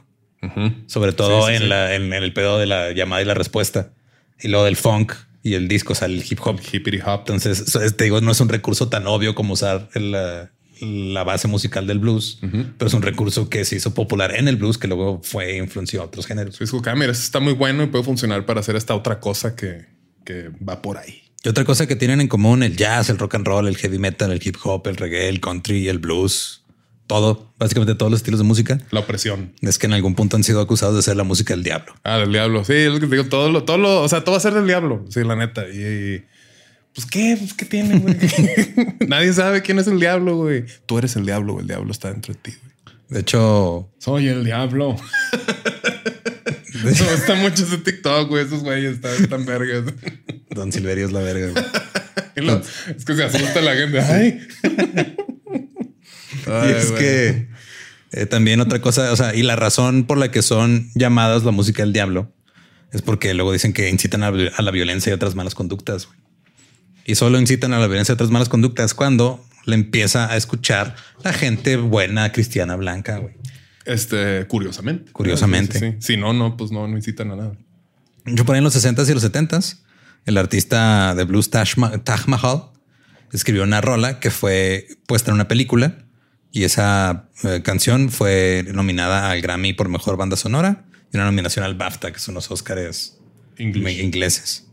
sobre 0.87 1.13
todo 1.13 1.43
Sí, 1.47 1.51
sí, 1.51 1.57
en, 1.57 1.63
sí. 1.63 1.69
La, 1.69 1.95
en, 1.95 2.13
en 2.13 2.23
el 2.23 2.33
pedo 2.33 2.59
de 2.59 2.67
la 2.67 2.93
llamada 2.93 3.23
y 3.23 3.25
la 3.25 3.35
respuesta. 3.35 3.93
Y 4.41 4.49
luego 4.49 4.65
del 4.65 4.77
funk 4.77 5.13
y 5.45 5.55
el 5.55 5.69
disco 5.69 5.95
sale 5.95 6.15
el 6.15 6.25
hip 6.29 6.41
hop. 6.43 6.59
Hippity 6.73 6.99
hop. 7.05 7.21
Entonces, 7.21 7.71
te 7.97 8.05
digo, 8.05 8.21
no 8.23 8.33
es 8.33 8.41
un 8.41 8.49
recurso 8.49 8.89
tan 8.89 9.07
obvio 9.07 9.35
como 9.35 9.53
usar 9.53 9.91
la, 9.95 10.51
la 10.81 11.23
base 11.23 11.49
musical 11.49 11.87
del 11.87 11.99
blues, 11.99 12.39
pero 12.41 12.89
es 12.89 12.95
un 12.95 13.03
recurso 13.03 13.51
que 13.51 13.67
se 13.67 13.77
hizo 13.77 13.93
popular 13.93 14.35
en 14.35 14.49
el 14.49 14.57
blues 14.57 14.79
que 14.79 14.89
luego 14.89 15.21
fue 15.23 15.59
influenció 15.59 16.01
a 16.01 16.07
otros 16.07 16.27
géneros. 16.27 16.57
Sí, 16.57 16.65
es 16.65 16.71
como 16.71 16.83
mira, 16.97 17.13
está 17.13 17.41
muy 17.41 17.53
bueno 17.53 17.83
y 17.83 17.87
puede 17.89 18.03
funcionar 18.03 18.47
para 18.47 18.61
hacer 18.61 18.75
esta 18.75 18.95
otra 18.95 19.21
cosa 19.21 19.55
que, 19.55 19.85
que 20.25 20.51
va 20.67 20.81
por 20.81 20.97
ahí. 20.97 21.23
Y 21.45 21.49
otra 21.51 21.67
cosa 21.67 21.87
que 21.87 21.95
tienen 21.95 22.23
en 22.23 22.29
común 22.29 22.63
el 22.63 22.75
jazz, 22.75 23.11
el 23.11 23.19
rock 23.19 23.35
and 23.35 23.47
roll, 23.47 23.69
el 23.69 23.77
heavy 23.77 23.99
metal, 23.99 24.33
el 24.33 24.41
hip 24.43 24.57
hop, 24.65 24.89
el 24.89 24.97
reggae, 24.97 25.29
el 25.29 25.41
country, 25.41 25.89
el 25.89 25.99
blues, 25.99 26.64
todo, 27.07 27.53
básicamente 27.59 27.95
todos 27.95 28.11
los 28.11 28.21
estilos 28.21 28.41
de 28.41 28.45
música, 28.45 28.79
La 28.91 29.01
opresión. 29.01 29.53
es 29.61 29.79
que 29.79 29.87
en 29.87 29.93
algún 29.93 30.15
punto 30.15 30.37
han 30.37 30.45
sido 30.45 30.61
acusados 30.61 30.97
de 30.97 31.03
ser 31.03 31.17
la 31.17 31.25
música 31.25 31.55
del 31.55 31.63
diablo. 31.63 31.95
Ah, 32.05 32.19
del 32.19 32.33
diablo. 32.33 32.65
Sí, 32.65 32.73
es 32.73 32.93
lo 32.93 33.01
que 33.01 33.07
te 33.07 33.17
digo. 33.17 33.29
Todo 33.29 33.51
lo, 33.51 33.65
todo 33.65 33.79
lo, 33.79 34.03
o 34.03 34.09
sea, 34.09 34.21
todo 34.25 34.33
va 34.33 34.39
a 34.39 34.41
ser 34.41 34.55
del 34.55 34.67
diablo. 34.67 35.05
Sí, 35.11 35.23
la 35.25 35.37
neta. 35.37 35.65
Y, 35.69 35.81
y, 35.83 36.25
pues 36.95 37.07
qué, 37.07 37.37
pues 37.39 37.53
qué 37.55 37.65
tiene, 37.67 37.99
güey. 37.99 38.17
Nadie 39.09 39.33
sabe 39.33 39.63
quién 39.63 39.79
es 39.79 39.87
el 39.87 39.99
diablo, 40.01 40.37
güey. 40.37 40.65
Tú 40.87 40.99
eres 40.99 41.17
el 41.17 41.27
diablo, 41.27 41.55
güey. 41.55 41.63
El 41.63 41.69
diablo 41.69 41.91
está 41.93 42.11
dentro 42.11 42.33
de 42.35 42.41
ti, 42.41 42.53
güey. 42.63 42.75
De 43.11 43.21
hecho, 43.21 43.91
Soy 43.99 44.29
el 44.29 44.45
diablo. 44.45 44.97
Me 46.85 46.91
gusta 46.91 47.35
mucho 47.37 47.65
ese 47.65 47.79
TikTok, 47.79 48.29
güey. 48.29 48.45
Esos 48.45 48.63
güeyes 48.63 48.95
están, 48.95 49.13
están 49.23 49.45
vergas. 49.47 49.85
Don 50.51 50.73
Silverio 50.73 51.07
es 51.07 51.13
la 51.13 51.21
verga. 51.21 51.51
güey. 51.51 51.65
Es 52.97 53.05
que 53.05 53.15
se 53.15 53.25
asusta 53.25 53.61
la 53.61 53.75
gente. 53.77 54.01
Ay. 54.01 54.41
Ay, 56.47 56.71
y 56.71 56.73
es 56.73 56.93
que 56.93 57.49
eh, 58.13 58.27
también 58.27 58.61
otra 58.61 58.81
cosa, 58.81 59.13
o 59.13 59.17
sea, 59.17 59.35
y 59.35 59.43
la 59.43 59.57
razón 59.57 60.05
por 60.05 60.19
la 60.19 60.31
que 60.31 60.43
son 60.43 60.91
llamadas 60.95 61.45
la 61.45 61.51
música 61.51 61.83
del 61.83 61.93
diablo 61.93 62.33
es 62.93 63.03
porque 63.03 63.35
luego 63.35 63.53
dicen 63.53 63.73
que 63.73 63.91
incitan 63.91 64.23
a, 64.23 64.29
a 64.29 64.63
la 64.63 64.71
violencia 64.71 65.11
y 65.11 65.15
otras 65.15 65.35
malas 65.35 65.55
conductas. 65.55 66.09
Y 67.05 67.17
solo 67.17 67.39
incitan 67.39 67.73
a 67.73 67.79
la 67.81 67.87
violencia 67.87 68.13
y 68.13 68.15
otras 68.15 68.31
malas 68.31 68.49
conductas 68.49 68.95
cuando 68.95 69.45
le 69.67 69.75
empieza 69.75 70.31
a 70.31 70.37
escuchar 70.37 70.95
la 71.23 71.33
gente 71.33 71.77
buena, 71.77 72.31
cristiana, 72.33 72.77
blanca. 72.77 73.19
güey. 73.19 73.35
Este, 73.85 74.47
curiosamente. 74.47 75.13
Curiosamente. 75.13 75.79
Sí, 75.79 75.87
sí, 75.87 75.93
sí. 75.93 76.07
Si 76.15 76.17
no, 76.17 76.33
no, 76.33 76.57
pues 76.57 76.71
no, 76.71 76.87
no 76.89 76.97
incitan 76.97 77.31
a 77.33 77.37
nada. 77.37 77.53
Yo 78.27 78.45
por 78.45 78.55
ahí 78.55 78.59
en 78.59 78.65
los 78.65 78.75
60s 78.75 79.11
y 79.11 79.15
los 79.15 79.31
70s, 79.31 79.81
el 80.25 80.39
artista 80.39 81.15
de 81.15 81.25
blues 81.25 81.51
Taj 81.51 81.77
Mahal 82.27 82.63
escribió 83.33 83.65
una 83.65 83.81
rola 83.81 84.21
que 84.21 84.31
fue 84.31 84.87
puesta 85.07 85.31
en 85.31 85.35
una 85.35 85.49
película 85.49 86.04
y 86.55 86.63
esa 86.63 87.29
eh, 87.43 87.63
canción 87.65 88.11
fue 88.11 88.65
nominada 88.73 89.33
al 89.33 89.43
Grammy 89.43 89.73
por 89.73 89.89
mejor 89.89 90.17
banda 90.17 90.37
sonora 90.37 90.85
y 91.13 91.17
una 91.17 91.27
nominación 91.27 91.65
al 91.65 91.75
BAFTA, 91.75 92.13
que 92.13 92.21
son 92.21 92.35
los 92.37 92.49
Óscares 92.49 93.19
ingleses. 93.59 94.65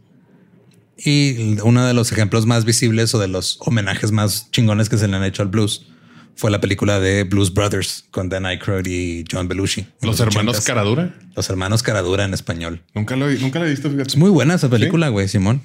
Y 0.96 1.60
uno 1.64 1.84
de 1.84 1.96
los 1.96 2.12
ejemplos 2.12 2.46
más 2.46 2.66
visibles 2.66 3.16
o 3.16 3.20
de 3.20 3.28
los 3.28 3.58
homenajes 3.62 4.12
más 4.12 4.52
chingones 4.52 4.90
que 4.90 5.00
se 5.00 5.08
le 5.08 5.18
han 5.18 5.24
hecho 5.24 5.42
al 5.42 5.48
blues 5.48 5.88
fue 6.36 6.52
la 6.52 6.62
película 6.62 7.00
de 7.00 7.24
Blues 7.24 7.52
Brothers 7.52 8.06
con 8.12 8.30
Dan 8.30 8.46
Aykroyd 8.46 8.86
y 8.86 9.26
John 9.32 9.48
Belushi. 9.48 9.88
Los 10.02 10.20
hermanos 10.20 10.60
80s. 10.60 10.66
Caradura. 10.68 11.16
Los 11.36 11.50
hermanos 11.50 11.82
Caradura 11.82 12.26
en 12.26 12.36
español. 12.36 12.84
Nunca 12.94 13.16
lo, 13.16 13.28
nunca 13.32 13.60
he 13.60 13.68
visto, 13.68 13.90
fíjate. 13.90 14.10
Es 14.10 14.18
muy 14.18 14.30
buena 14.30 14.54
esa 14.54 14.70
película, 14.70 15.10
güey, 15.10 15.28
Simón. 15.28 15.64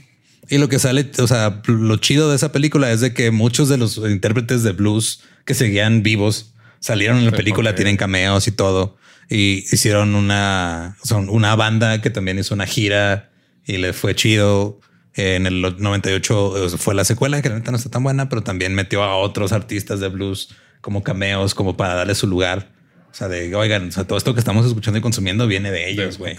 Y 0.49 0.57
lo 0.57 0.69
que 0.71 0.79
sale, 0.79 1.11
o 1.19 1.27
sea, 1.27 1.61
lo 1.67 1.97
chido 1.99 2.31
de 2.31 2.37
esa 2.37 2.53
película 2.53 2.91
es 2.91 3.03
de 3.03 3.13
que 3.13 3.31
muchos 3.31 3.69
de 3.69 3.77
los 3.77 3.99
intérpretes 3.99 4.63
de 4.63 4.73
blues 4.73 5.21
que 5.47 5.55
seguían 5.55 6.03
vivos 6.03 6.53
salieron 6.81 7.17
en 7.19 7.25
la 7.25 7.33
película, 7.33 7.75
tienen 7.75 7.97
cameos 7.97 8.47
y 8.47 8.53
todo. 8.53 8.99
Y 9.31 9.65
hicieron 9.73 10.15
una, 10.15 10.97
son 11.03 11.29
una 11.31 11.57
banda 11.57 12.01
que 12.03 12.11
también 12.11 12.39
hizo 12.39 12.55
una 12.55 12.67
gira 12.67 13.31
y 13.65 13.79
le 13.79 13.93
fue 13.95 14.15
chido. 14.15 14.79
En 15.15 15.47
el 15.47 15.63
98 15.63 16.69
fue 16.77 16.95
la 16.95 17.05
secuela, 17.05 17.41
que 17.41 17.49
neta 17.49 17.71
no 17.71 17.79
está 17.79 17.89
tan 17.91 18.03
buena, 18.05 18.29
pero 18.29 18.43
también 18.43 18.75
metió 18.75 19.03
a 19.03 19.17
otros 19.17 19.53
artistas 19.53 19.99
de 19.99 20.09
blues 20.09 20.51
como 20.83 21.03
cameos, 21.03 21.55
como 21.55 21.77
para 21.77 21.95
darle 21.95 22.15
su 22.15 22.27
lugar. 22.27 22.71
O 23.11 23.15
sea, 23.15 23.29
de 23.29 23.55
oigan, 23.57 23.89
o 23.89 23.93
sea, 23.93 24.05
todo 24.05 24.19
esto 24.19 24.35
que 24.35 24.41
estamos 24.41 24.67
escuchando 24.67 24.99
y 24.99 25.01
consumiendo 25.03 25.47
viene 25.47 25.71
de 25.71 25.91
ellos, 25.91 26.19
güey. 26.19 26.37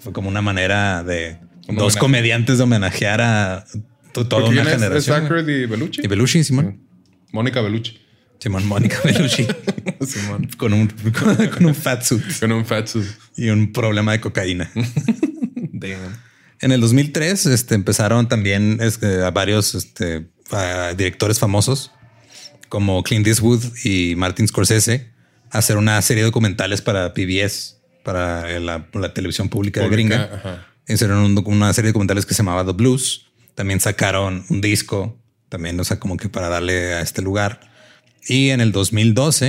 Fue 0.00 0.12
como 0.12 0.28
una 0.28 0.40
manera 0.42 1.04
de 1.04 1.38
Un 1.68 1.76
dos 1.76 1.84
homenaje. 1.94 1.98
comediantes 1.98 2.58
de 2.58 2.64
homenajear 2.64 3.20
a 3.20 3.64
to- 4.12 4.26
toda 4.26 4.42
¿Quién 4.48 4.58
una 4.60 4.70
generación. 4.70 5.26
y? 5.46 6.04
Y 6.04 6.06
Belushi, 6.08 6.44
Simón. 6.44 6.80
Mónica 7.32 7.60
Belucci. 7.60 7.98
Simón, 8.38 8.66
Mónica 8.66 8.98
Belushi. 9.02 9.46
Simón. 10.06 10.48
con 10.58 10.72
un, 10.74 10.88
con, 10.88 11.34
con 11.48 11.66
un 11.66 11.74
fat 11.74 12.02
suit 12.02 12.22
Con 12.38 12.52
un 12.52 12.66
fat 12.66 12.86
suit. 12.86 13.06
y 13.36 13.48
un 13.48 13.72
problema 13.72 14.12
de 14.12 14.20
cocaína. 14.20 14.70
Damn. 15.72 16.18
En 16.60 16.72
el 16.72 16.80
2003 16.80 17.46
este, 17.46 17.74
empezaron 17.74 18.28
también 18.28 18.78
este, 18.80 19.22
a 19.22 19.30
varios 19.30 19.74
este, 19.74 20.26
a 20.50 20.94
directores 20.96 21.38
famosos 21.38 21.92
como 22.68 23.02
Clint 23.02 23.26
Eastwood 23.26 23.62
y 23.84 24.14
Martin 24.16 24.48
Scorsese 24.48 25.10
a 25.50 25.58
hacer 25.58 25.76
una 25.76 26.00
serie 26.02 26.22
de 26.22 26.26
documentales 26.28 26.82
para 26.82 27.14
PBS, 27.14 27.78
para 28.04 28.58
la, 28.60 28.86
la 28.92 29.14
televisión 29.14 29.48
pública, 29.48 29.82
Pública, 29.82 29.96
gringa. 29.96 30.34
ajá. 30.36 30.66
Hicieron 30.88 31.18
un 31.18 31.42
una 31.46 31.72
serie 31.72 31.88
de 31.88 31.92
documentales 31.92 32.24
que 32.26 32.34
se 32.34 32.38
llamaba 32.42 32.64
The 32.64 32.72
Blues. 32.72 33.26
También 33.54 33.80
sacaron 33.80 34.44
un 34.50 34.60
disco, 34.60 35.18
también, 35.48 35.78
o 35.80 35.84
sea, 35.84 35.98
como 35.98 36.16
que 36.16 36.28
para 36.28 36.48
darle 36.48 36.94
a 36.94 37.00
este 37.00 37.22
lugar. 37.22 37.60
Y 38.28 38.50
en 38.50 38.60
el 38.60 38.72
2012, 38.72 39.46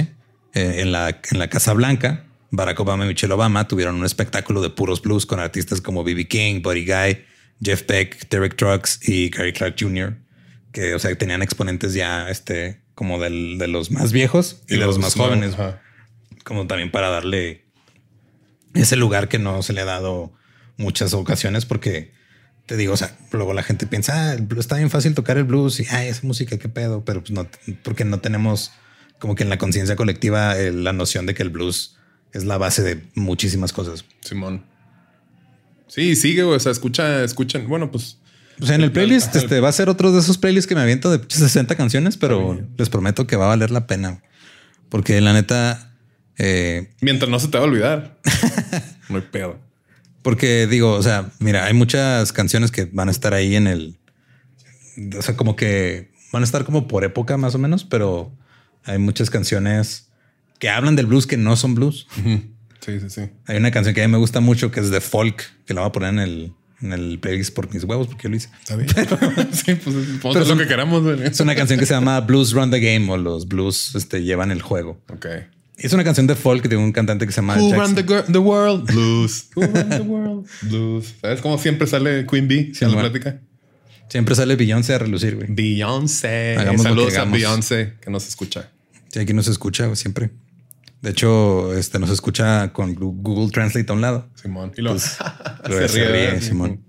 eh, 0.53 0.75
en, 0.81 0.91
la, 0.91 1.09
en 1.31 1.39
la 1.39 1.49
Casa 1.49 1.73
Blanca, 1.73 2.25
Barack 2.51 2.79
Obama 2.79 3.05
y 3.05 3.09
Michelle 3.09 3.33
Obama 3.33 3.67
tuvieron 3.67 3.95
un 3.95 4.05
espectáculo 4.05 4.61
de 4.61 4.69
puros 4.69 5.01
blues 5.01 5.25
con 5.25 5.39
artistas 5.39 5.81
como 5.81 6.03
B.B. 6.03 6.27
King, 6.27 6.61
Buddy 6.61 6.85
Guy, 6.85 7.25
Jeff 7.61 7.85
Beck, 7.87 8.29
Derek 8.29 8.55
Trucks 8.55 8.99
y 9.07 9.29
Gary 9.29 9.51
Clark 9.53 9.75
Jr., 9.79 10.17
que, 10.71 10.93
o 10.93 10.99
sea, 10.99 11.15
tenían 11.17 11.41
exponentes 11.41 11.93
ya 11.93 12.29
este, 12.29 12.81
como 12.93 13.19
del- 13.19 13.57
de 13.57 13.67
los 13.67 13.89
más 13.91 14.11
viejos 14.11 14.61
y, 14.67 14.73
de 14.75 14.85
los 14.85 14.99
más 14.99 15.15
jóvenes 15.15 15.55
como 16.43 16.67
también 16.67 16.91
para 16.91 17.09
darle 17.09 17.65
ese 18.73 18.95
lugar 18.95 19.27
que 19.27 19.39
no 19.39 19.63
se 19.63 19.73
le 19.73 19.81
ha 19.81 19.85
dado 19.85 20.31
muchas 20.77 21.13
ocasiones 21.13 21.65
porque 21.65 22.13
te 22.67 22.77
digo, 22.77 22.93
o 22.93 22.97
sea, 22.97 23.17
luego 23.31 23.53
la 23.53 23.63
gente 23.63 23.87
piensa, 23.87 24.29
ah, 24.29 24.33
el 24.33 24.43
blues, 24.43 24.65
está 24.65 24.75
bien 24.75 24.91
fácil 24.91 25.15
tocar 25.15 25.37
el 25.37 25.45
blues 25.45 25.79
y 25.79 25.85
ay, 25.89 26.09
esa 26.09 26.27
música, 26.27 26.59
qué 26.59 26.69
pedo, 26.69 27.03
pero 27.03 27.21
pues 27.21 27.31
no, 27.31 27.47
porque 27.83 28.05
no 28.05 28.19
tenemos 28.19 28.71
como 29.17 29.33
que 29.33 29.43
en 29.43 29.49
la 29.49 29.57
conciencia 29.57 29.95
colectiva 29.95 30.55
eh, 30.57 30.71
la 30.71 30.93
noción 30.93 31.25
de 31.25 31.33
que 31.33 31.41
el 31.41 31.49
blues 31.49 31.97
es 32.33 32.43
la 32.43 32.59
base 32.59 32.83
de 32.83 33.01
muchísimas 33.15 33.73
cosas. 33.73 34.05
Simón. 34.21 34.63
Sí, 35.87 36.15
sigue. 36.15 36.43
O 36.43 36.59
sea, 36.59 36.71
escucha, 36.71 37.23
escuchen. 37.23 37.67
Bueno, 37.67 37.89
pues 37.89 38.19
O 38.61 38.65
sea, 38.65 38.75
en 38.75 38.81
el 38.81 38.91
playlist 38.91 39.35
este 39.35 39.59
va 39.59 39.69
a 39.69 39.71
ser 39.71 39.89
otro 39.89 40.11
de 40.11 40.19
esos 40.19 40.37
playlists 40.37 40.67
que 40.67 40.75
me 40.75 40.81
aviento 40.81 41.09
de 41.09 41.23
60 41.27 41.75
canciones, 41.75 42.17
pero 42.17 42.61
les 42.77 42.89
prometo 42.89 43.25
que 43.25 43.37
va 43.37 43.45
a 43.45 43.49
valer 43.49 43.71
la 43.71 43.87
pena 43.87 44.21
porque 44.89 45.19
la 45.21 45.33
neta, 45.33 45.93
eh, 46.37 46.89
mientras 47.01 47.29
no 47.29 47.39
se 47.39 47.47
te 47.47 47.57
va 47.57 47.63
a 47.63 47.67
olvidar. 47.67 48.19
no 49.09 49.17
hay 49.17 49.23
pedo. 49.23 49.59
Porque 50.27 50.67
digo, 50.67 50.91
o 50.91 51.01
sea, 51.01 51.31
mira, 51.39 51.67
hay 51.67 51.73
muchas 51.73 52.33
canciones 52.33 52.69
que 52.69 52.83
van 52.91 53.07
a 53.07 53.11
estar 53.11 53.33
ahí 53.33 53.55
en 53.55 53.65
el. 53.65 53.97
O 55.17 55.21
sea, 55.21 55.37
como 55.37 55.55
que 55.55 56.11
van 56.33 56.43
a 56.43 56.45
estar 56.45 56.65
como 56.65 56.85
por 56.89 57.05
época 57.05 57.37
más 57.37 57.55
o 57.55 57.57
menos, 57.59 57.85
pero 57.85 58.29
hay 58.83 58.97
muchas 58.97 59.29
canciones 59.29 60.09
que 60.59 60.67
hablan 60.67 60.97
del 60.97 61.05
blues 61.05 61.27
que 61.27 61.37
no 61.37 61.55
son 61.55 61.75
blues. 61.75 62.07
Sí, 62.81 62.99
sí, 62.99 63.09
sí. 63.09 63.21
Hay 63.45 63.55
una 63.55 63.71
canción 63.71 63.95
que 63.95 64.03
a 64.03 64.05
mí 64.05 64.11
me 64.11 64.17
gusta 64.17 64.41
mucho 64.41 64.69
que 64.69 64.81
es 64.81 64.89
de 64.89 64.99
folk, 64.99 65.45
que 65.65 65.73
la 65.73 65.79
voy 65.79 65.89
a 65.91 65.91
poner 65.93 66.09
en 66.09 66.19
el, 66.19 66.53
en 66.81 66.91
el 66.91 67.19
playlist 67.19 67.55
por 67.55 67.73
mis 67.73 67.85
huevos, 67.85 68.07
porque 68.07 68.23
yo 68.23 68.29
lo 68.29 68.35
hice. 68.35 68.49
Está 68.59 68.75
bien. 68.75 68.89
sí, 69.53 69.75
pues 69.75 69.95
Pero 70.21 70.43
son- 70.45 70.57
lo 70.57 70.63
que 70.65 70.67
queramos. 70.67 71.07
Es 71.21 71.39
una 71.39 71.55
canción 71.55 71.79
que 71.79 71.85
se 71.85 71.93
llama 71.93 72.19
Blues 72.19 72.51
Run 72.51 72.69
the 72.69 72.81
Game 72.81 73.09
o 73.09 73.15
los 73.15 73.47
blues 73.47 73.95
este, 73.95 74.23
llevan 74.23 74.51
el 74.51 74.61
juego. 74.61 74.99
Ok. 75.07 75.25
Es 75.77 75.93
una 75.93 76.03
canción 76.03 76.25
de 76.25 76.35
folk 76.35 76.67
de 76.67 76.75
un 76.75 76.91
cantante 76.91 77.25
que 77.25 77.31
se 77.31 77.37
llama 77.37 77.55
Who 77.55 77.69
Jackson. 77.69 77.95
run 77.95 78.25
the, 78.25 78.31
the 78.31 78.39
world? 78.39 78.85
Blues. 78.91 79.47
Who 79.55 79.61
run 79.61 79.89
the 79.89 80.01
world? 80.01 80.47
Blues. 80.63 81.13
¿Sabes 81.21 81.41
cómo 81.41 81.57
siempre 81.57 81.85
sale 81.87 82.25
Queen 82.25 82.47
Bee 82.47 82.73
Sí, 82.73 82.83
en 82.85 82.91
la 82.91 83.01
plática? 83.01 83.39
Siempre 84.09 84.35
sale 84.35 84.55
Beyoncé 84.55 84.95
a 84.95 84.99
relucir, 84.99 85.35
güey. 85.35 85.47
Beyoncé. 85.49 86.55
Hagamos 86.57 86.77
lo 86.77 86.83
que 86.83 86.89
Saludos 86.89 87.13
a 87.13 87.15
hagamos. 87.17 87.33
Beyoncé 87.33 87.93
que 88.01 88.09
nos 88.09 88.27
escucha. 88.27 88.71
Sí, 89.09 89.19
aquí 89.19 89.33
nos 89.33 89.47
escucha 89.47 89.93
siempre. 89.95 90.31
De 91.01 91.11
hecho, 91.11 91.73
este 91.75 91.99
nos 91.99 92.09
escucha 92.09 92.73
con 92.73 92.95
Google 92.95 93.51
Translate 93.51 93.91
a 93.91 93.93
un 93.93 94.01
lado. 94.01 94.29
Simón. 94.41 94.71
Y 94.77 94.81
lo, 94.81 94.97
se, 94.99 95.17
ríe, 95.87 96.41
Simón. 96.41 96.81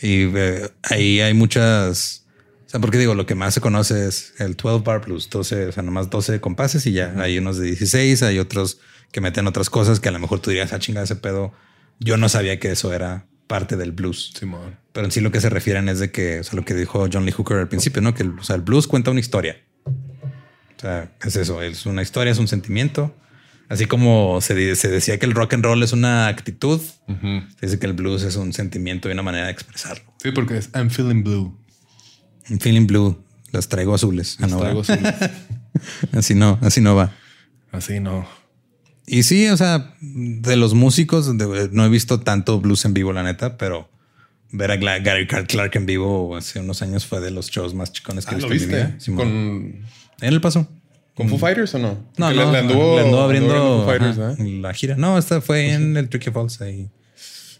Y 0.00 0.22
eh, 0.34 0.70
ahí 0.82 1.20
hay 1.20 1.34
muchas. 1.34 2.24
O 2.68 2.70
sea, 2.70 2.80
porque 2.80 2.98
digo, 2.98 3.14
lo 3.14 3.24
que 3.24 3.34
más 3.34 3.54
se 3.54 3.62
conoce 3.62 4.06
es 4.06 4.34
el 4.38 4.54
12 4.54 4.84
bar 4.84 5.00
plus 5.00 5.30
12, 5.30 5.68
o 5.68 5.72
sea, 5.72 5.82
nomás 5.82 6.10
12 6.10 6.38
compases 6.38 6.86
y 6.86 6.92
ya. 6.92 7.14
Hay 7.16 7.38
unos 7.38 7.56
de 7.56 7.64
16, 7.64 8.22
hay 8.22 8.38
otros 8.38 8.78
que 9.10 9.22
meten 9.22 9.46
otras 9.46 9.70
cosas 9.70 10.00
que 10.00 10.10
a 10.10 10.12
lo 10.12 10.18
mejor 10.18 10.40
tú 10.40 10.50
dirías, 10.50 10.74
ah, 10.74 10.78
chingada 10.78 11.04
ese 11.04 11.16
pedo. 11.16 11.54
Yo 11.98 12.18
no 12.18 12.28
sabía 12.28 12.60
que 12.60 12.70
eso 12.70 12.92
era 12.92 13.24
parte 13.46 13.78
del 13.78 13.92
blues. 13.92 14.34
Simón. 14.38 14.76
Pero 14.92 15.06
en 15.06 15.12
sí 15.12 15.22
lo 15.22 15.32
que 15.32 15.40
se 15.40 15.48
refieren 15.48 15.88
es 15.88 15.98
de 15.98 16.10
que, 16.10 16.40
o 16.40 16.44
sea, 16.44 16.56
lo 16.56 16.64
que 16.66 16.74
dijo 16.74 17.08
John 17.10 17.24
Lee 17.24 17.32
Hooker 17.32 17.56
al 17.56 17.68
principio, 17.68 18.02
¿no? 18.02 18.12
Que 18.12 18.24
o 18.24 18.42
sea, 18.42 18.56
el 18.56 18.62
blues 18.62 18.86
cuenta 18.86 19.10
una 19.10 19.20
historia. 19.20 19.56
O 19.86 20.80
sea, 20.80 21.10
es 21.24 21.36
eso, 21.36 21.62
es 21.62 21.86
una 21.86 22.02
historia, 22.02 22.32
es 22.32 22.38
un 22.38 22.48
sentimiento. 22.48 23.16
Así 23.70 23.86
como 23.86 24.42
se, 24.42 24.76
se 24.76 24.88
decía 24.88 25.18
que 25.18 25.24
el 25.24 25.32
rock 25.32 25.54
and 25.54 25.64
roll 25.64 25.82
es 25.82 25.94
una 25.94 26.28
actitud, 26.28 26.82
se 27.06 27.66
dice 27.66 27.78
que 27.78 27.86
el 27.86 27.94
blues 27.94 28.24
es 28.24 28.36
un 28.36 28.52
sentimiento 28.52 29.08
y 29.08 29.12
una 29.12 29.22
manera 29.22 29.46
de 29.46 29.52
expresarlo. 29.52 30.04
Sí, 30.22 30.32
porque 30.32 30.58
es 30.58 30.68
I'm 30.74 30.90
feeling 30.90 31.22
blue. 31.22 31.58
Feeling 32.60 32.86
blue. 32.86 33.22
Las 33.52 33.68
traigo 33.68 33.94
azules. 33.94 34.36
Las 34.40 34.56
traigo 34.56 34.80
azules. 34.80 35.14
así 36.12 36.34
no, 36.34 36.58
así 36.62 36.80
no 36.80 36.94
va. 36.94 37.12
Así 37.72 38.00
no. 38.00 38.26
Y 39.06 39.22
sí, 39.22 39.48
o 39.48 39.56
sea, 39.56 39.94
de 40.00 40.56
los 40.56 40.74
músicos, 40.74 41.32
no 41.34 41.84
he 41.84 41.88
visto 41.88 42.20
tanto 42.20 42.60
blues 42.60 42.84
en 42.84 42.92
vivo, 42.92 43.12
la 43.12 43.22
neta, 43.22 43.56
pero 43.56 43.88
ver 44.50 44.70
a 44.70 44.76
Gary 44.76 45.26
Clark 45.26 45.76
en 45.76 45.86
vivo 45.86 46.36
hace 46.36 46.60
unos 46.60 46.82
años 46.82 47.06
fue 47.06 47.20
de 47.20 47.30
los 47.30 47.50
shows 47.50 47.74
más 47.74 47.92
chicones 47.92 48.26
que 48.26 48.34
ah, 48.34 48.38
he 48.38 48.42
visto 48.42 48.48
¿lo 48.48 48.54
viste? 48.54 48.80
en 48.80 48.86
mi 48.88 48.92
vida. 48.92 49.16
Con... 49.16 49.86
En 50.20 50.34
el 50.34 50.40
paso. 50.40 50.68
¿Con 51.14 51.28
Foo 51.28 51.38
Fighters 51.38 51.74
o 51.74 51.78
no? 51.78 52.06
No, 52.16 52.32
no, 52.32 52.52
le, 52.52 52.58
anduvo, 52.58 52.96
le 52.96 53.02
anduvo 53.02 53.22
abriendo, 53.22 53.52
Foo 53.52 53.86
Fighters, 53.86 54.18
ajá, 54.18 54.32
¿eh? 54.40 54.58
la 54.60 54.72
gira. 54.72 54.94
No, 54.96 55.18
esta 55.18 55.40
fue 55.40 55.72
en 55.72 55.96
el 55.96 56.08
Tricky 56.08 56.30
Falls 56.30 56.60
ahí. 56.60 56.90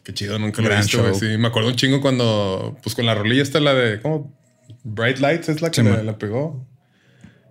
Qué 0.04 0.14
chido, 0.14 0.38
nunca 0.38 0.62
lo 0.62 0.72
he 0.72 0.76
visto. 0.76 1.14
Sí, 1.14 1.26
me 1.38 1.48
acuerdo 1.48 1.68
un 1.68 1.74
chingo 1.74 2.00
cuando, 2.00 2.78
pues 2.82 2.94
con 2.94 3.04
la 3.04 3.16
rolilla 3.16 3.42
está 3.42 3.58
la 3.58 3.74
de, 3.74 4.00
¿cómo? 4.00 4.32
Bright 4.84 5.18
Lights 5.18 5.48
es 5.48 5.62
la 5.62 5.70
que 5.70 5.82
Sí, 5.82 5.88
la 6.04 6.18
pegó. 6.18 6.66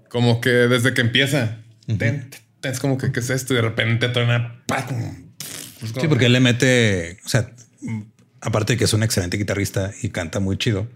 Como 0.09 0.39
que 0.41 0.49
desde 0.49 0.93
que 0.93 1.01
empieza, 1.01 1.57
ten, 1.85 2.29
ten, 2.61 2.71
es 2.71 2.79
como 2.79 2.97
que, 2.97 3.11
¿qué 3.11 3.19
es 3.19 3.29
esto? 3.29 3.53
Y 3.53 3.57
de 3.57 3.61
repente 3.63 4.09
truena. 4.09 4.63
Pues 4.67 5.93
Sí, 5.99 6.07
porque 6.07 6.25
él 6.25 6.33
le 6.33 6.39
mete, 6.39 7.19
o 7.25 7.29
sea, 7.29 7.51
aparte 8.41 8.73
de 8.73 8.77
que 8.77 8.85
es 8.85 8.93
un 8.93 9.03
excelente 9.03 9.37
guitarrista 9.37 9.91
y 10.01 10.09
canta 10.09 10.39
muy 10.39 10.57
chido, 10.57 10.87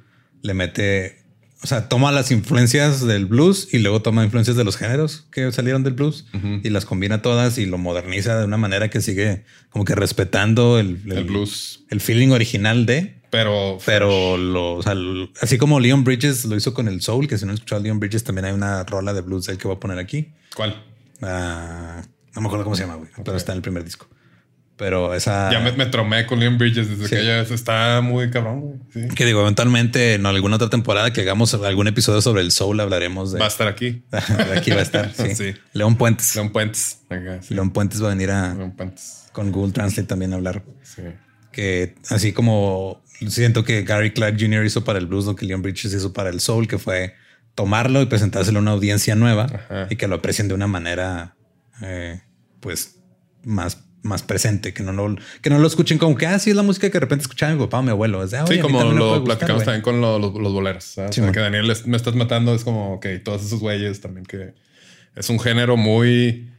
le 0.42 0.54
mete, 0.56 1.24
o 1.62 1.68
sea, 1.68 1.88
toma 1.88 2.12
las 2.12 2.32
influencias 2.32 3.06
del 3.06 3.28
blues 3.28 3.68
y 3.72 3.78
luego 3.80 4.02
toma 4.02 4.24
influencias 4.24 4.58
de 4.58 4.64
los 4.64 4.78
géneros 4.78 5.28
que 5.32 5.52
salieron 5.52 5.84
del 5.84 5.94
blues 5.94 6.26
y 6.64 6.70
las 6.70 6.86
combina 6.86 7.22
todas 7.22 7.60
y 7.60 7.66
lo 7.68 7.78
moderniza 7.78 8.40
de 8.40 8.46
una 8.46 8.58
manera 8.58 8.90
que 8.90 9.02
sigue 9.02 9.44
como 9.70 9.86
que 9.86 9.94
respetando 9.94 10.80
el, 10.80 11.02
El 11.12 11.26
blues. 11.26 11.84
el 11.90 12.02
feeling 12.02 12.30
original 12.30 12.88
de, 12.88 13.21
Pero, 13.32 13.78
pero 13.86 14.38
lo, 14.38 14.74
o 14.76 14.84
sea, 14.84 14.94
lo- 14.94 15.30
así 15.42 15.58
como 15.58 15.80
Leon 15.80 16.04
Bridges 16.04 16.46
lo 16.46 16.56
hizo 16.56 16.74
con 16.74 16.88
el 16.88 17.02
soul, 17.02 17.28
que 17.28 17.38
si 17.38 17.46
no 17.46 17.52
han 17.52 17.56
escuchado 17.56 17.80
a 17.80 17.84
Leon 17.84 18.00
Bridges, 18.00 18.24
también 18.24 18.46
hay 18.46 18.52
una 18.54 18.84
rola 18.84 19.14
de 19.14 19.22
blues 19.22 19.46
del 19.46 19.58
que 19.58 19.68
voy 19.68 19.78
a 19.78 19.80
poner 19.80 19.98
aquí. 19.98 20.32
¿cuál? 20.56 20.84
Ah, 21.22 22.02
no 22.36 22.42
me 22.42 22.48
acuerdo 22.48 22.64
cómo 22.66 22.76
se 22.76 22.84
llama, 22.84 22.96
güey, 22.96 23.10
pero 23.24 23.38
está 23.38 23.54
en 23.54 23.58
el 23.58 23.62
primer 23.62 23.84
disco. 23.84 24.08
Pero 24.78 25.14
esa. 25.14 25.52
Ya 25.52 25.60
me, 25.60 25.72
me 25.74 25.86
tromé 25.86 26.26
con 26.26 26.40
Liam 26.40 26.58
Bridges 26.58 26.90
desde 26.90 27.04
Sí. 27.08 27.16
que 27.16 27.24
ya 27.26 27.42
está 27.42 28.02
muy 28.02 28.32
cabrón, 28.32 28.62
güey. 28.62 28.80
Sí. 28.92 29.16
Que 29.16 29.26
digo, 29.26 29.42
eventualmente 29.42 30.16
en 30.16 30.26
alguna 30.26 30.56
otra 30.56 30.70
temporada 30.72 31.14
que 31.14 31.22
hagamos 31.22 31.54
algún 31.54 31.88
episodio 31.88 32.20
sobre 32.22 32.42
el 32.42 32.52
soul 32.52 32.80
hablaremos 32.80 33.32
de. 33.32 33.38
Va 33.40 33.46
a 33.46 33.50
estar 33.50 33.68
aquí. 33.68 34.02
de 34.12 34.58
aquí 34.58 34.72
va 34.72 34.78
a 34.78 34.82
estar. 34.82 35.14
Sí. 35.14 35.36
Sí. 35.36 35.54
León 35.74 35.98
Puentes. 35.98 36.36
León 36.36 36.50
Puentes. 36.52 36.98
Acá. 37.10 37.40
León 37.50 37.70
Puentes 37.70 38.02
va 38.02 38.08
a 38.08 38.10
venir 38.10 38.32
a 38.32 38.56
León 38.56 38.72
Puentes. 38.72 39.26
con 39.32 39.52
Google 39.52 39.72
Translate 39.72 40.08
también 40.08 40.34
a 40.34 40.38
hablar. 40.38 40.64
Sí. 40.84 41.04
Que 41.52 41.94
así 42.10 42.34
como 42.34 43.04
siento 43.30 43.64
que 43.64 43.84
Gary 43.84 44.12
Clark 44.12 44.38
Jr. 44.40 44.66
hizo 44.66 44.84
para 44.84 45.00
el 45.00 45.06
blues 45.08 45.26
lo 45.26 45.36
que 45.36 45.46
Leon 45.46 45.62
Bridges 45.62 45.94
hizo 45.94 46.14
para 46.14 46.30
el 46.30 46.40
soul, 46.40 46.68
que 46.68 46.78
fue 46.78 47.14
tomarlo 47.56 48.02
y 48.02 48.06
presentárselo 48.06 48.60
a 48.60 48.62
una 48.62 48.72
audiencia 48.72 49.14
nueva 49.16 49.44
Ajá. 49.46 49.88
y 49.90 49.96
que 49.98 50.08
lo 50.08 50.16
aprecien 50.16 50.48
de 50.48 50.54
una 50.54 50.68
manera, 50.68 51.36
eh, 51.82 52.22
pues 52.62 53.00
más, 53.44 53.84
más 54.04 54.24
presente, 54.24 54.74
que 54.74 54.82
no, 54.84 54.94
lo, 54.94 55.16
que 55.42 55.50
no 55.50 55.60
lo 55.60 55.68
escuchen 55.68 55.98
como 55.98 56.16
que 56.16 56.26
así 56.28 56.50
es 56.50 56.56
la 56.56 56.64
música 56.64 56.88
que 56.88 56.94
de 56.94 57.00
repente 57.02 57.24
escuchaba 57.24 57.54
mi 57.54 57.60
papá 57.60 57.80
o 57.80 57.84
mi 57.84 57.90
abuelo. 57.92 58.24
Es 58.24 58.32
de, 58.32 58.38
"Ah, 58.38 58.46
Sí, 58.48 58.54
oye, 58.54 58.62
como 58.62 58.84
lo 58.84 59.20
gustar, 59.20 59.24
platicamos 59.26 59.56
güey". 59.56 59.66
también 59.66 59.82
con 59.84 60.02
lo- 60.02 60.18
los, 60.18 60.34
los 60.34 60.54
boleros. 60.54 60.84
Sí, 60.86 61.02
O 61.02 61.12
sea, 61.12 61.32
que 61.32 61.40
Daniel, 61.40 61.72
me 61.86 61.98
estás 61.98 62.16
matando. 62.16 62.56
Es 62.56 62.64
como, 62.64 62.94
ok, 62.96 63.06
todos 63.24 63.44
esos 63.46 63.60
güeyes 63.60 64.00
también 64.02 64.26
que 64.26 64.54
es 65.16 65.30
un 65.30 65.40
género 65.40 65.76
muy, 65.78 66.50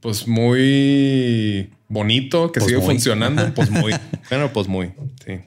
pues 0.00 0.28
muy 0.28 1.70
bonito, 1.88 2.52
que 2.52 2.60
Pues 2.60 2.66
sigue 2.70 2.78
muy. 2.78 2.86
funcionando. 2.94 3.52
Pues 3.54 3.70
muy. 3.70 3.92
Género, 4.28 4.52
pues 4.52 4.68
muy. 4.68 4.92
Sí. 5.24 5.40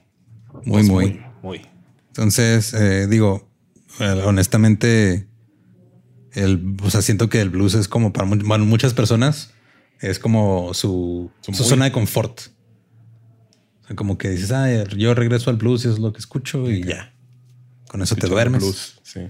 Muy, 0.65 0.83
muy. 0.83 1.21
Muy. 1.41 1.61
Entonces, 2.07 2.73
eh, 2.73 3.07
digo, 3.07 3.49
eh, 3.99 4.21
honestamente, 4.25 5.27
el, 6.33 6.75
o 6.83 6.89
sea, 6.89 7.01
siento 7.01 7.29
que 7.29 7.41
el 7.41 7.49
blues 7.49 7.75
es 7.75 7.87
como 7.87 8.13
para 8.13 8.27
bueno, 8.27 8.65
muchas 8.65 8.93
personas, 8.93 9.51
es 9.99 10.19
como 10.19 10.73
su, 10.73 11.31
Su 11.41 11.53
su 11.53 11.63
zona 11.63 11.85
de 11.85 11.91
confort. 11.91 12.41
O 13.83 13.87
sea, 13.87 13.95
como 13.95 14.17
que 14.17 14.29
dices, 14.29 14.51
ah, 14.51 14.83
yo 14.95 15.13
regreso 15.13 15.49
al 15.49 15.57
blues 15.57 15.83
y 15.83 15.87
eso 15.87 15.95
es 15.95 15.99
lo 15.99 16.13
que 16.13 16.19
escucho 16.19 16.69
y 16.69 16.83
ya. 16.83 17.13
Con 17.87 18.01
eso 18.01 18.15
te 18.15 18.27
duermes. 18.27 18.61
blues, 18.61 18.99
Sí. 19.03 19.21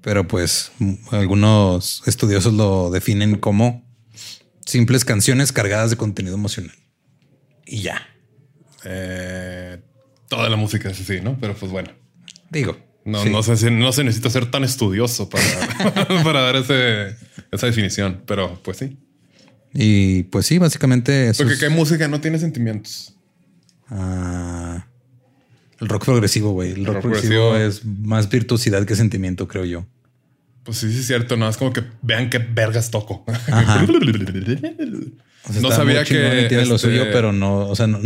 Pero 0.00 0.28
pues 0.28 0.70
algunos 1.12 2.02
estudiosos 2.06 2.52
lo 2.52 2.90
definen 2.90 3.36
como 3.38 3.82
simples 4.66 5.04
canciones 5.04 5.50
cargadas 5.50 5.90
de 5.90 5.96
contenido 5.96 6.34
emocional. 6.34 6.76
Y 7.64 7.80
ya. 7.80 8.02
Eh, 8.84 9.73
toda 10.36 10.48
la 10.48 10.56
música 10.56 10.90
es 10.90 11.00
así, 11.00 11.20
¿no? 11.20 11.36
Pero 11.40 11.54
pues 11.54 11.70
bueno. 11.72 11.90
Digo. 12.50 12.76
No, 13.04 13.22
sí. 13.22 13.30
no, 13.30 13.42
sé 13.42 13.56
si- 13.58 13.70
no 13.70 13.92
se 13.92 14.02
necesita 14.02 14.30
ser 14.30 14.46
tan 14.50 14.64
estudioso 14.64 15.28
para, 15.28 15.44
para 16.24 16.40
dar 16.40 16.56
ese, 16.56 17.16
esa 17.52 17.66
definición, 17.66 18.22
pero 18.26 18.58
pues 18.62 18.78
sí. 18.78 18.96
Y 19.74 20.22
pues 20.24 20.46
sí, 20.46 20.58
básicamente 20.58 21.28
eso 21.28 21.42
Porque 21.42 21.54
es- 21.54 21.60
qué 21.60 21.68
música 21.68 22.08
no 22.08 22.20
tiene 22.20 22.38
sentimientos. 22.38 23.14
Ah, 23.88 24.86
el 25.80 25.88
rock 25.88 26.04
progresivo, 26.06 26.52
güey. 26.52 26.72
El 26.72 26.84
rock 26.86 26.94
rock 26.94 27.02
progresivo, 27.02 27.50
progresivo. 27.50 27.90
es 27.90 27.98
más 28.06 28.28
virtuosidad 28.30 28.84
que 28.86 28.94
sentimiento, 28.96 29.48
creo 29.48 29.64
yo. 29.66 29.86
Pues 30.62 30.78
sí, 30.78 30.90
sí 30.90 31.00
es 31.00 31.06
cierto. 31.06 31.36
No 31.36 31.46
es 31.48 31.58
como 31.58 31.72
que 31.74 31.82
vean 32.00 32.30
qué 32.30 32.38
vergas 32.38 32.90
toco. 32.90 33.24
Ajá. 33.26 33.84
O 35.46 35.52
sea, 35.52 35.60
No 35.60 35.70
sabía 35.70 36.04
que, 36.04 36.46
tiene 36.48 36.64
lo 36.64 36.76
este- 36.76 36.88
suyo, 36.88 37.04
pero 37.12 37.30
no, 37.30 37.68
o 37.68 37.76
sea, 37.76 37.86
no, 37.86 37.98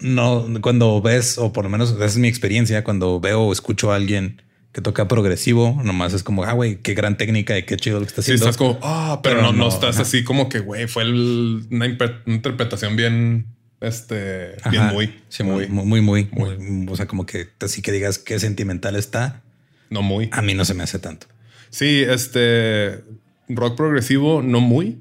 no, 0.00 0.46
cuando 0.60 1.00
ves, 1.00 1.38
o 1.38 1.52
por 1.52 1.64
lo 1.64 1.70
menos 1.70 1.92
esa 1.92 2.04
es 2.04 2.16
mi 2.18 2.28
experiencia, 2.28 2.84
cuando 2.84 3.20
veo 3.20 3.42
o 3.42 3.52
escucho 3.52 3.92
a 3.92 3.96
alguien 3.96 4.42
que 4.72 4.82
toca 4.82 5.08
progresivo, 5.08 5.80
nomás 5.84 6.12
es 6.12 6.22
como, 6.22 6.44
ah, 6.44 6.52
güey, 6.52 6.76
qué 6.82 6.92
gran 6.94 7.16
técnica 7.16 7.56
y 7.56 7.62
qué 7.62 7.76
chido 7.78 7.98
lo 7.98 8.04
que 8.04 8.10
está 8.10 8.20
Sí, 8.22 8.32
haciendo. 8.32 8.44
estás 8.44 8.56
como, 8.58 8.78
ah, 8.82 9.20
pero, 9.22 9.36
Pero 9.36 9.46
no, 9.46 9.52
no 9.52 9.64
no, 9.64 9.68
estás 9.68 9.96
ajá. 9.96 10.02
así 10.02 10.22
como 10.22 10.48
que, 10.50 10.58
güey, 10.60 10.86
fue 10.86 11.04
el- 11.04 11.66
una, 11.70 11.86
interpretación 12.26 12.94
bien, 12.94 13.46
este, 13.80 14.56
bien 14.70 14.86
muy, 14.88 15.14
Sí, 15.30 15.42
muy, 15.44 15.66
muy, 15.68 15.84
muy, 15.86 16.00
muy, 16.02 16.58
muy. 16.58 16.86
O 16.90 16.96
sea, 16.96 17.06
como 17.06 17.24
que 17.24 17.48
así 17.60 17.80
que 17.80 17.90
digas 17.92 18.18
qué 18.18 18.38
sentimental 18.38 18.96
está, 18.96 19.42
no 19.88 20.02
muy. 20.02 20.28
a 20.32 20.42
mí 20.42 20.52
no 20.52 20.64
se 20.66 20.74
me 20.74 20.82
hace 20.82 20.98
tanto. 20.98 21.26
Sí, 21.70 22.02
este, 22.06 23.02
rock 23.48 23.76
progresivo, 23.76 24.42
no 24.42 24.60
muy. 24.60 24.98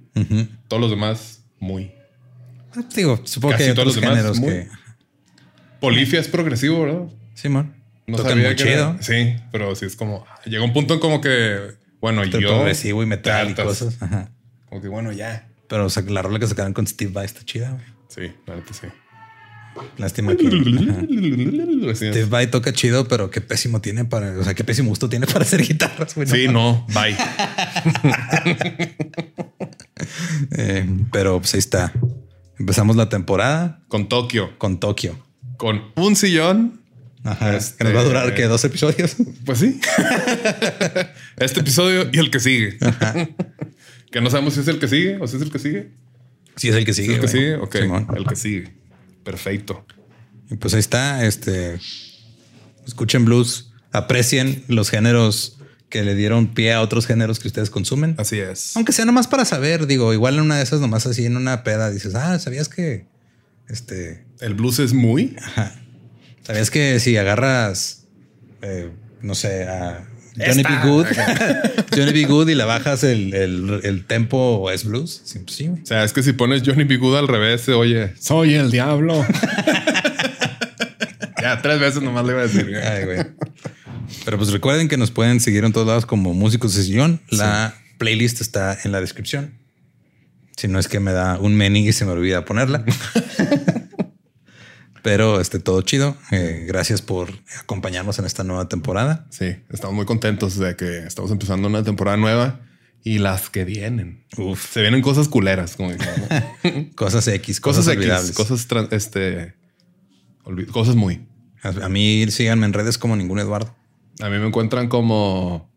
Todos 0.70 0.80
los 0.82 0.90
demás, 0.90 1.44
muy. 1.60 1.92
Ah, 2.76 2.84
Digo, 2.96 3.20
supongo 3.26 3.54
Casi 3.54 3.64
que 3.66 3.70
hay 3.72 3.76
todos 3.76 3.88
otros 3.90 3.96
los 3.96 4.02
demás, 4.02 4.18
géneros 4.18 4.40
muy. 4.40 4.50
que. 4.50 4.85
Polifia 5.86 6.20
es 6.20 6.28
progresivo, 6.28 6.82
¿verdad? 6.84 7.04
Simón. 7.34 7.74
No 8.08 8.18
Tocan 8.18 8.34
sabía 8.34 8.48
muy 8.50 8.56
que 8.56 8.64
chido. 8.64 8.90
era- 8.92 9.02
Sí, 9.02 9.36
pero 9.52 9.76
sí 9.76 9.86
es 9.86 9.96
como, 9.96 10.26
llega 10.46 10.64
un 10.64 10.74
punto 10.74 10.94
en 10.94 11.00
como 11.00 11.22
que, 11.22 11.58
bueno, 12.02 12.24
Entre 12.24 12.42
yo. 12.42 12.50
progresivo 12.50 13.02
y 13.04 13.06
metal 13.06 13.50
y 13.50 13.54
cosas. 13.56 13.98
Ajá. 14.02 14.30
Como 14.70 14.82
que, 14.82 14.88
bueno, 14.88 15.12
ya. 15.12 15.48
Pero 15.68 15.86
o 15.86 15.90
sea, 15.90 16.04
la 16.04 16.22
rola 16.22 16.38
que 16.40 16.48
sacaron 16.48 16.74
con 16.74 16.86
Steve 16.86 17.12
Vai 17.12 17.26
está 17.26 17.44
chida. 17.44 17.72
güey. 17.72 17.84
Sí, 18.08 18.34
la 18.46 18.56
neta 18.56 18.74
sí. 18.74 18.88
Lástima 19.98 20.36
que. 20.38 20.44
Steve 21.96 22.26
Vai 22.26 22.48
toca 22.50 22.72
chido, 22.72 23.08
pero 23.10 23.30
qué 23.32 23.42
pésimo 23.42 23.82
tiene 23.82 24.06
para. 24.06 24.38
O 24.40 24.44
sea, 24.44 24.54
qué 24.54 24.64
pésimo 24.64 24.88
gusto 24.90 25.10
tiene 25.10 25.26
para 25.28 25.42
hacer 25.42 25.62
guitarras. 25.64 26.14
güey. 26.16 26.28
Sí, 26.28 26.48
no, 26.48 26.86
bye. 26.94 27.16
Eh, 30.58 30.86
pero 31.12 31.40
pues 31.40 31.54
ahí 31.54 31.60
está. 31.60 31.92
Empezamos 32.60 32.96
la 32.96 33.10
temporada 33.10 33.82
Con 33.88 34.08
Tokio, 34.10 34.58
con 34.58 34.80
Tokio. 34.80 35.18
Con 35.58 35.82
un 35.96 36.16
sillón. 36.16 36.82
Ajá. 37.24 37.56
Este- 37.58 37.78
Que 37.78 37.84
nos 37.86 37.96
va 37.96 38.02
a 38.02 38.04
durar 38.04 38.36
que 38.36 38.44
dos 38.46 38.64
episodios. 38.66 39.16
Pues 39.46 39.60
sí. 39.60 39.80
este 41.38 41.60
episodio 41.60 42.10
y 42.12 42.18
el 42.20 42.32
que 42.32 42.40
sigue. 42.40 42.78
que 44.12 44.22
no 44.22 44.30
sabemos 44.30 44.54
si 44.56 44.62
es 44.62 44.68
el 44.68 44.80
que 44.80 44.88
sigue 44.88 45.18
o 45.20 45.28
si 45.28 45.36
es 45.38 45.42
el 45.42 45.52
que 45.52 45.60
sigue. 45.60 45.92
Sí, 46.56 46.70
es 46.70 46.76
el 46.76 46.86
que 46.86 46.94
¿Si 46.94 47.02
sigue. 47.04 47.14
es 47.14 47.20
el 47.20 47.22
que 47.26 47.28
sigue? 47.32 47.56
Ok, 47.56 47.76
Simón. 47.82 48.08
el 48.16 48.26
que 48.26 48.36
sigue. 48.36 48.74
Perfecto. 49.24 49.86
Y 50.50 50.56
pues 50.56 50.74
ahí 50.74 50.80
está. 50.80 51.26
Este 51.26 51.80
escuchen 52.88 53.26
blues, 53.26 53.72
aprecien 53.92 54.64
los 54.68 54.90
géneros 54.90 55.58
que 55.90 56.04
le 56.04 56.16
dieron 56.16 56.54
pie 56.54 56.74
a 56.74 56.82
otros 56.82 57.06
géneros 57.08 57.40
que 57.40 57.48
ustedes 57.48 57.70
consumen. 57.70 58.16
Así 58.18 58.40
es. 58.40 58.76
Aunque 58.76 58.92
sea 58.94 59.06
nomás 59.06 59.28
para 59.28 59.46
saber, 59.46 59.88
digo, 59.88 60.14
igual 60.14 60.36
en 60.36 60.42
una 60.42 60.58
de 60.58 60.64
esas 60.64 60.80
nomás 60.82 61.06
así 61.06 61.26
en 61.26 61.38
una 61.38 61.64
peda 61.64 61.90
dices, 61.92 62.16
ah, 62.16 62.38
¿sabías 62.40 62.70
que 62.70 63.08
este, 63.70 64.26
El 64.46 64.54
blues 64.54 64.78
es 64.78 64.94
muy. 64.94 65.36
sabías 66.44 66.70
que 66.70 67.00
si 67.00 67.18
agarras, 67.18 68.06
eh, 68.62 68.92
no 69.24 69.34
sé, 69.34 69.64
a 69.64 70.08
Johnny 70.38 70.62
Esta. 70.62 70.84
B. 70.84 70.88
Good, 70.88 71.08
Johnny 71.96 72.12
B. 72.12 72.26
Good 72.26 72.50
y 72.50 72.56
le 72.56 72.64
bajas 72.64 73.04
el, 73.04 73.34
el, 73.34 73.80
el 73.82 74.06
tempo 74.06 74.70
es 74.70 74.86
blues? 74.86 75.24
Sí, 75.26 75.40
pues 75.40 75.56
sí. 75.56 75.70
O 75.70 75.84
sea, 75.84 76.04
es 76.04 76.14
que 76.14 76.22
si 76.22 76.34
pones 76.34 76.62
Johnny 76.64 76.84
B. 76.84 76.98
Good 76.98 77.18
al 77.18 77.28
revés, 77.28 77.62
se 77.62 77.74
oye, 77.74 78.14
soy 78.20 78.54
el 78.54 78.70
diablo. 78.70 79.26
ya, 81.42 81.60
tres 81.64 81.80
veces 81.80 82.04
nomás 82.04 82.24
le 82.28 82.34
iba 82.34 82.42
a 82.42 82.48
decir. 82.48 82.72
Ay, 82.76 83.06
güey. 83.06 83.26
Pero 84.26 84.38
pues 84.38 84.52
recuerden 84.52 84.88
que 84.88 84.98
nos 84.98 85.10
pueden 85.10 85.40
seguir 85.40 85.64
en 85.64 85.74
todos 85.74 85.88
lados 85.88 86.06
como 86.06 86.36
Músicos 86.36 86.76
de 86.76 86.84
Sillón. 86.84 87.20
La 87.32 87.74
playlist 87.98 88.42
está 88.42 88.78
en 88.84 88.92
la 88.92 89.02
descripción. 89.02 89.56
Si 90.56 90.68
no 90.68 90.78
es 90.78 90.88
que 90.88 91.00
me 91.00 91.14
da 91.14 91.40
un 91.40 91.56
meni 91.56 91.88
y 91.88 91.94
se 91.94 92.06
me 92.06 92.12
olvida 92.12 92.46
ponerla. 92.46 92.86
Pero 95.06 95.40
este 95.40 95.60
todo 95.60 95.84
chido. 95.84 96.18
Eh, 96.32 96.66
gracias 96.68 97.04
por 97.04 97.30
acompañarnos 97.62 98.18
en 98.18 98.26
esta 98.26 98.44
nueva 98.44 98.68
temporada. 98.68 99.28
Sí, 99.30 99.56
estamos 99.70 99.96
muy 99.96 100.08
contentos 100.08 100.58
de 100.58 100.76
que 100.76 101.06
estamos 101.06 101.30
empezando 101.30 101.68
una 101.68 101.84
temporada 101.84 102.18
nueva 102.18 102.62
y 103.04 103.20
las 103.20 103.52
que 103.52 103.66
vienen. 103.66 104.26
Uf. 104.36 104.74
Se 104.74 104.82
vienen 104.82 105.04
cosas 105.04 105.28
culeras, 105.28 105.76
como. 105.76 105.92
Cosas 106.96 107.28
X, 107.28 107.62
cosas, 107.62 107.86
cosas 107.86 108.30
X, 108.30 108.36
cosas 108.36 108.68
este 108.92 109.54
cosas 110.72 110.96
muy. 110.96 111.28
A, 111.62 111.86
a 111.86 111.90
mí 111.90 112.26
síganme 112.32 112.66
en 112.66 112.74
redes 112.74 112.98
como 112.98 113.16
ningún 113.16 113.38
Eduardo. 113.38 113.76
A 114.22 114.30
mí 114.30 114.40
me 114.40 114.48
encuentran 114.48 114.88
como 114.90 115.72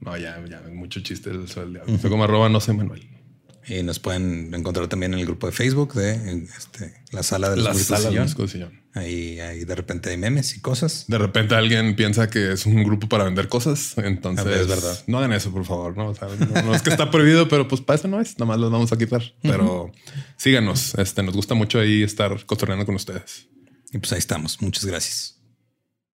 no, 0.00 0.16
ya, 0.16 0.42
ya, 0.48 0.62
mucho 0.72 1.00
chiste 1.00 1.28
del 1.28 1.48
sol. 1.48 1.78
Soy 2.00 2.08
como 2.08 2.24
arroba 2.24 2.48
no 2.48 2.60
sé 2.60 2.72
Manuel. 2.72 3.06
Y 3.70 3.84
nos 3.84 4.00
pueden 4.00 4.52
encontrar 4.52 4.88
también 4.88 5.14
en 5.14 5.20
el 5.20 5.26
grupo 5.26 5.46
de 5.46 5.52
Facebook 5.52 5.94
de 5.94 6.42
este, 6.58 6.92
la 7.12 7.22
sala 7.22 7.50
de 7.50 7.56
los 7.56 7.64
La 7.66 7.74
sala 7.74 8.10
de 8.10 8.48
sillón. 8.48 8.80
Ahí, 8.94 9.38
ahí 9.38 9.64
de 9.64 9.74
repente 9.76 10.10
hay 10.10 10.16
memes 10.16 10.56
y 10.56 10.60
cosas. 10.60 11.04
De 11.06 11.18
repente 11.18 11.54
alguien 11.54 11.94
piensa 11.94 12.28
que 12.28 12.52
es 12.52 12.66
un 12.66 12.82
grupo 12.82 13.08
para 13.08 13.22
vender 13.22 13.48
cosas. 13.48 13.94
Entonces, 13.98 14.44
A 14.44 14.48
ver, 14.48 14.62
es 14.62 14.66
verdad. 14.66 14.98
no 15.06 15.18
hagan 15.18 15.32
eso, 15.32 15.52
por 15.52 15.64
favor. 15.64 15.96
No, 15.96 16.08
O 16.08 16.14
sea, 16.16 16.26
no, 16.26 16.62
no 16.62 16.74
es 16.74 16.82
que 16.82 16.90
está 16.90 17.12
prohibido, 17.12 17.48
pero 17.48 17.68
pues 17.68 17.80
para 17.80 17.96
eso 18.00 18.08
no 18.08 18.20
es. 18.20 18.32
Nada 18.40 18.46
más 18.46 18.58
los 18.58 18.72
vamos 18.72 18.92
a 18.92 18.98
quitar. 18.98 19.22
Pero 19.40 19.92
síganos. 20.36 20.94
Este 20.96 21.22
nos 21.22 21.36
gusta 21.36 21.54
mucho 21.54 21.78
ahí 21.78 22.02
estar 22.02 22.44
cotorreando 22.46 22.84
con 22.84 22.96
ustedes. 22.96 23.46
Y 23.92 23.98
pues 23.98 24.12
ahí 24.12 24.18
estamos. 24.18 24.60
Muchas 24.60 24.84
gracias. 24.84 25.39